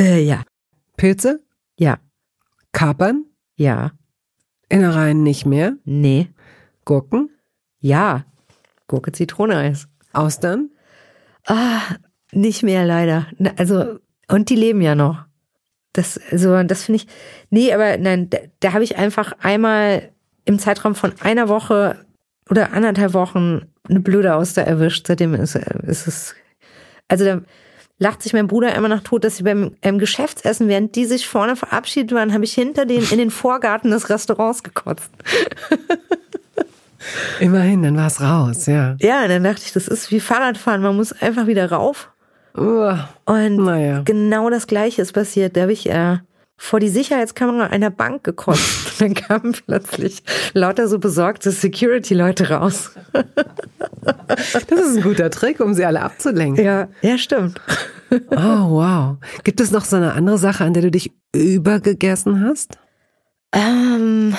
Äh, 0.00 0.20
ja. 0.24 0.42
Pilze? 0.96 1.44
Ja. 1.78 1.98
Kapern? 2.72 3.24
Ja. 3.54 3.92
Innereien 4.68 5.22
nicht 5.22 5.46
mehr? 5.46 5.74
Nee. 5.84 6.28
Gurken? 6.84 7.30
Ja. 7.80 8.24
Gurke, 8.86 9.12
Zitrone, 9.12 9.56
Eis. 9.56 9.88
Austern? 10.12 10.70
Ah, 11.46 11.80
nicht 12.32 12.62
mehr 12.62 12.84
leider. 12.84 13.26
Also, 13.56 13.98
und 14.28 14.50
die 14.50 14.56
leben 14.56 14.80
ja 14.80 14.94
noch. 14.94 15.24
Das, 15.92 16.20
also, 16.30 16.62
das 16.62 16.84
finde 16.84 17.02
ich, 17.02 17.08
nee, 17.50 17.72
aber 17.72 17.96
nein, 17.96 18.30
da, 18.30 18.38
da 18.60 18.72
habe 18.72 18.84
ich 18.84 18.96
einfach 18.96 19.32
einmal 19.40 20.12
im 20.44 20.58
Zeitraum 20.58 20.94
von 20.94 21.12
einer 21.20 21.48
Woche 21.48 22.04
oder 22.50 22.72
anderthalb 22.72 23.14
Wochen 23.14 23.62
eine 23.88 24.00
blöde 24.00 24.34
Auster 24.34 24.62
erwischt. 24.62 25.06
Seitdem 25.06 25.34
ist, 25.34 25.54
ist 25.54 26.06
es, 26.06 26.34
also 27.08 27.24
da, 27.24 27.40
lacht 27.98 28.22
sich 28.22 28.32
mein 28.32 28.46
Bruder 28.46 28.74
immer 28.74 28.88
nach 28.88 29.02
tot, 29.02 29.24
dass 29.24 29.36
sie 29.36 29.42
beim 29.42 29.72
ähm, 29.82 29.98
Geschäftsessen, 29.98 30.68
während 30.68 30.94
die 30.94 31.04
sich 31.04 31.26
vorne 31.26 31.56
verabschiedet 31.56 32.12
waren, 32.12 32.32
habe 32.32 32.44
ich 32.44 32.54
hinter 32.54 32.86
den 32.86 33.02
in 33.10 33.18
den 33.18 33.30
Vorgarten 33.30 33.90
des 33.90 34.08
Restaurants 34.08 34.62
gekotzt. 34.62 35.10
Immerhin, 37.40 37.82
dann 37.82 37.96
war 37.96 38.08
es 38.08 38.20
raus, 38.20 38.66
ja. 38.66 38.96
Ja, 39.00 39.28
dann 39.28 39.44
dachte 39.44 39.62
ich, 39.64 39.72
das 39.72 39.88
ist 39.88 40.10
wie 40.10 40.20
Fahrradfahren, 40.20 40.82
man 40.82 40.96
muss 40.96 41.12
einfach 41.12 41.46
wieder 41.46 41.70
rauf. 41.70 42.10
Uh, 42.56 42.94
Und 43.24 43.56
naja. 43.58 44.02
genau 44.04 44.50
das 44.50 44.66
Gleiche 44.66 45.02
ist 45.02 45.12
passiert. 45.12 45.56
Da 45.56 45.62
habe 45.62 45.72
ich 45.72 45.88
äh, 45.88 46.18
vor 46.58 46.80
die 46.80 46.88
Sicherheitskamera 46.88 47.68
einer 47.68 47.90
Bank 47.90 48.24
gekotzt. 48.24 48.88
dann 49.00 49.14
kamen 49.14 49.52
plötzlich 49.66 50.22
lauter 50.52 50.88
so 50.88 50.98
besorgte 50.98 51.52
Security-Leute 51.52 52.50
raus. 52.50 52.90
das 54.02 54.64
ist 54.64 54.96
ein 54.96 55.02
guter 55.02 55.30
Trick, 55.30 55.60
um 55.60 55.72
sie 55.72 55.86
alle 55.86 56.02
abzulenken. 56.02 56.62
Ja, 56.62 56.88
ja, 57.00 57.16
stimmt. 57.16 57.60
oh, 58.10 58.36
wow. 58.36 59.16
Gibt 59.44 59.60
es 59.60 59.70
noch 59.70 59.84
so 59.84 59.96
eine 59.96 60.12
andere 60.12 60.36
Sache, 60.36 60.64
an 60.64 60.74
der 60.74 60.82
du 60.82 60.90
dich 60.90 61.12
übergegessen 61.34 62.44
hast? 62.44 62.78
Ähm, 63.52 64.34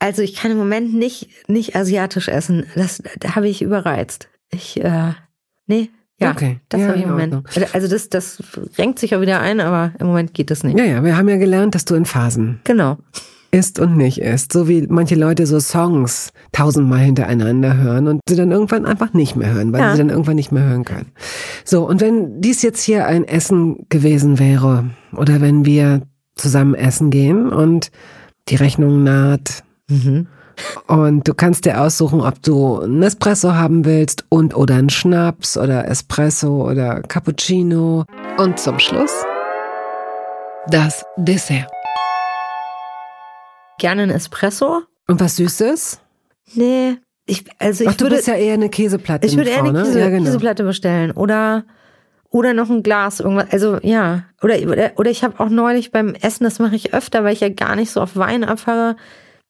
also 0.00 0.22
ich 0.22 0.34
kann 0.34 0.50
im 0.50 0.58
Moment 0.58 0.92
nicht, 0.92 1.48
nicht 1.48 1.76
asiatisch 1.76 2.28
essen. 2.28 2.66
Das 2.74 3.02
da 3.20 3.36
habe 3.36 3.48
ich 3.48 3.62
überreizt. 3.62 4.28
Ich, 4.50 4.82
äh, 4.82 5.12
nee, 5.66 5.90
ja, 6.18 6.30
okay. 6.30 6.60
das 6.70 6.80
ja, 6.80 6.88
habe 6.88 6.96
ich 6.96 7.04
im 7.04 7.10
Moment. 7.10 7.42
Also 7.72 7.88
das, 7.88 8.08
das 8.08 8.42
renkt 8.78 8.98
sich 8.98 9.10
ja 9.10 9.20
wieder 9.20 9.40
ein, 9.40 9.60
aber 9.60 9.92
im 9.98 10.06
Moment 10.06 10.32
geht 10.32 10.50
das 10.50 10.64
nicht. 10.64 10.78
Ja, 10.78 10.84
ja, 10.84 11.04
wir 11.04 11.16
haben 11.16 11.28
ja 11.28 11.36
gelernt, 11.36 11.74
dass 11.74 11.84
du 11.84 11.94
in 11.94 12.06
Phasen 12.06 12.60
genau. 12.64 12.96
ist 13.50 13.78
und 13.78 13.98
nicht 13.98 14.22
ist. 14.22 14.50
So 14.50 14.66
wie 14.66 14.86
manche 14.88 15.14
Leute 15.14 15.46
so 15.46 15.60
Songs 15.60 16.32
tausendmal 16.52 17.00
hintereinander 17.00 17.76
hören 17.76 18.08
und 18.08 18.20
sie 18.26 18.36
dann 18.36 18.50
irgendwann 18.50 18.86
einfach 18.86 19.12
nicht 19.12 19.36
mehr 19.36 19.52
hören, 19.52 19.74
weil 19.74 19.80
ja. 19.80 19.92
sie 19.92 19.98
dann 19.98 20.08
irgendwann 20.08 20.36
nicht 20.36 20.52
mehr 20.52 20.64
hören 20.64 20.86
können. 20.86 21.12
So, 21.64 21.86
und 21.86 22.00
wenn 22.00 22.40
dies 22.40 22.62
jetzt 22.62 22.82
hier 22.82 23.06
ein 23.06 23.24
Essen 23.24 23.86
gewesen 23.90 24.38
wäre 24.38 24.84
oder 25.12 25.42
wenn 25.42 25.66
wir 25.66 26.00
zusammen 26.34 26.74
essen 26.74 27.10
gehen 27.10 27.50
und 27.50 27.90
die 28.48 28.56
Rechnung 28.56 29.02
naht, 29.02 29.64
mhm. 29.88 30.28
Und 30.86 31.26
du 31.28 31.34
kannst 31.34 31.64
dir 31.64 31.80
aussuchen, 31.80 32.20
ob 32.20 32.42
du 32.42 32.80
einen 32.80 33.02
Espresso 33.02 33.54
haben 33.54 33.84
willst 33.84 34.24
und 34.28 34.56
oder 34.56 34.76
einen 34.76 34.90
Schnaps 34.90 35.56
oder 35.56 35.88
Espresso 35.88 36.68
oder 36.70 37.02
Cappuccino. 37.02 38.04
Und 38.38 38.58
zum 38.58 38.78
Schluss 38.78 39.12
das 40.68 41.04
Dessert. 41.16 41.70
Gerne 43.78 44.04
ein 44.04 44.10
Espresso. 44.10 44.82
Und 45.06 45.20
was 45.20 45.36
Süßes? 45.36 46.00
Nee, 46.54 46.96
ich, 47.26 47.44
also 47.58 47.84
ich 47.84 47.90
Ach, 47.90 47.94
du 47.94 48.04
würde, 48.04 48.16
bist 48.16 48.28
ja 48.28 48.34
eher 48.34 48.54
eine 48.54 48.68
Käseplatte. 48.68 49.26
ich 49.26 49.36
würde 49.36 49.50
eher 49.50 49.58
eine 49.58 49.72
ne? 49.72 49.82
Käse, 49.82 50.00
ja, 50.00 50.08
genau. 50.08 50.24
Käseplatte 50.24 50.64
bestellen 50.64 51.10
oder 51.10 51.64
oder 52.30 52.54
noch 52.54 52.70
ein 52.70 52.82
Glas 52.82 53.20
irgendwas. 53.20 53.50
Also 53.52 53.78
ja, 53.82 54.24
oder 54.42 54.56
oder, 54.60 54.92
oder 54.96 55.10
ich 55.10 55.24
habe 55.24 55.38
auch 55.40 55.48
neulich 55.48 55.90
beim 55.90 56.14
Essen, 56.14 56.44
das 56.44 56.58
mache 56.58 56.76
ich 56.76 56.94
öfter, 56.94 57.24
weil 57.24 57.32
ich 57.32 57.40
ja 57.40 57.48
gar 57.48 57.76
nicht 57.76 57.90
so 57.90 58.00
auf 58.00 58.16
Wein 58.16 58.44
abfahre, 58.44 58.96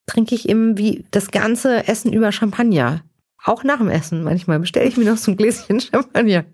trinke 0.07 0.35
ich 0.35 0.49
eben 0.49 0.79
wie 0.79 1.05
das 1.11 1.31
ganze 1.31 1.87
Essen 1.89 2.13
über 2.13 2.33
Champagner. 2.33 3.03
Auch 3.45 3.63
nach 3.63 3.79
dem 3.79 3.89
Essen 3.89 4.25
manchmal 4.25 4.59
bestelle 4.59 4.89
ich 4.89 4.97
mir 4.97 5.05
noch 5.05 5.17
so 5.17 5.31
ein 5.31 5.37
Gläschen 5.37 5.81
Champagner. 5.81 6.45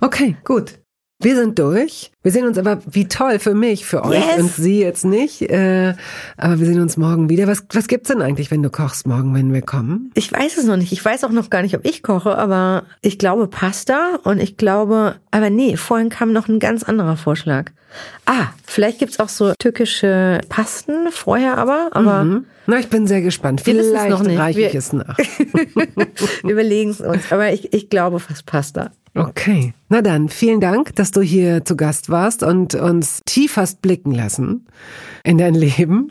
Okay, 0.00 0.36
gut. 0.44 0.78
Wir 1.20 1.36
sind 1.36 1.58
durch. 1.58 2.10
Wir 2.26 2.32
sehen 2.32 2.44
uns 2.48 2.58
aber, 2.58 2.80
wie 2.90 3.06
toll 3.06 3.38
für 3.38 3.54
mich, 3.54 3.86
für 3.86 4.02
euch 4.04 4.18
Yes. 4.18 4.40
und 4.40 4.52
Sie 4.52 4.80
jetzt 4.80 5.04
nicht. 5.04 5.42
Äh, 5.42 5.94
aber 6.36 6.58
wir 6.58 6.66
sehen 6.66 6.80
uns 6.80 6.96
morgen 6.96 7.28
wieder. 7.28 7.46
Was, 7.46 7.62
was 7.72 7.86
gibt's 7.86 8.08
denn 8.08 8.20
eigentlich, 8.20 8.50
wenn 8.50 8.64
du 8.64 8.68
kochst 8.68 9.06
morgen, 9.06 9.32
wenn 9.32 9.52
wir 9.52 9.62
kommen? 9.62 10.10
Ich 10.14 10.32
weiß 10.32 10.58
es 10.58 10.64
noch 10.64 10.76
nicht. 10.76 10.90
Ich 10.90 11.04
weiß 11.04 11.22
auch 11.22 11.30
noch 11.30 11.50
gar 11.50 11.62
nicht, 11.62 11.76
ob 11.76 11.84
ich 11.84 12.02
koche, 12.02 12.36
aber 12.36 12.82
ich 13.00 13.20
glaube 13.20 13.46
Pasta 13.46 14.16
und 14.24 14.40
ich 14.40 14.56
glaube, 14.56 15.14
aber 15.30 15.50
nee, 15.50 15.76
vorhin 15.76 16.08
kam 16.08 16.32
noch 16.32 16.48
ein 16.48 16.58
ganz 16.58 16.82
anderer 16.82 17.16
Vorschlag. 17.16 17.70
Ah, 18.24 18.46
vielleicht 18.64 18.98
gibt's 18.98 19.20
auch 19.20 19.28
so 19.28 19.52
türkische 19.56 20.40
Pasten 20.48 21.12
vorher 21.12 21.58
aber, 21.58 21.90
aber 21.92 22.24
Mhm. 22.24 22.44
Na, 22.66 22.80
ich 22.80 22.88
bin 22.88 23.06
sehr 23.06 23.22
gespannt. 23.22 23.60
Vielleicht 23.60 24.10
noch 24.10 24.24
nicht. 24.24 24.36
reiche 24.36 24.62
ich 24.62 24.72
Wir- 24.72 24.78
es 24.80 24.92
nach. 24.92 25.16
wir 26.42 26.50
überlegen 26.52 26.90
es 26.90 27.00
uns. 27.00 27.30
Aber 27.30 27.52
ich, 27.52 27.72
ich 27.72 27.88
glaube 27.88 28.18
fast 28.18 28.44
Pasta. 28.46 28.90
Okay. 29.14 29.72
Na 29.88 30.02
dann, 30.02 30.28
vielen 30.28 30.60
Dank, 30.60 30.94
dass 30.96 31.10
du 31.10 31.22
hier 31.22 31.64
zu 31.64 31.74
Gast 31.74 32.10
warst 32.10 32.15
und 32.42 32.74
uns 32.74 33.20
tief 33.26 33.56
hast 33.56 33.82
blicken 33.82 34.12
lassen 34.12 34.66
in 35.24 35.38
dein 35.38 35.54
Leben. 35.54 36.10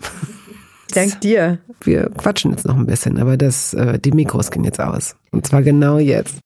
Dank 0.93 1.19
dir. 1.21 1.59
Wir 1.81 2.09
quatschen 2.09 2.51
jetzt 2.51 2.65
noch 2.65 2.75
ein 2.75 2.85
bisschen, 2.85 3.17
aber 3.19 3.37
das, 3.37 3.73
äh, 3.73 3.99
die 3.99 4.11
Mikros 4.11 4.51
gehen 4.51 4.63
jetzt 4.63 4.79
aus. 4.79 5.15
Und 5.31 5.45
zwar 5.45 5.61
genau 5.61 5.97
jetzt. 5.97 6.39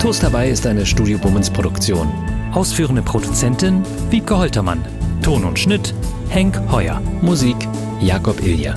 Toast 0.00 0.22
dabei 0.22 0.48
ist 0.48 0.64
eine 0.66 0.86
Studio 0.86 1.18
Bummens 1.18 1.50
Produktion. 1.50 2.06
Ausführende 2.52 3.02
Produzentin 3.02 3.82
Wiebke 4.08 4.38
Holtermann. 4.38 4.84
Ton 5.20 5.44
und 5.44 5.58
Schnitt 5.58 5.92
Henk 6.28 6.60
Heuer. 6.70 7.02
Musik 7.22 7.56
Jakob 8.00 8.40
Ilja. 8.40 8.76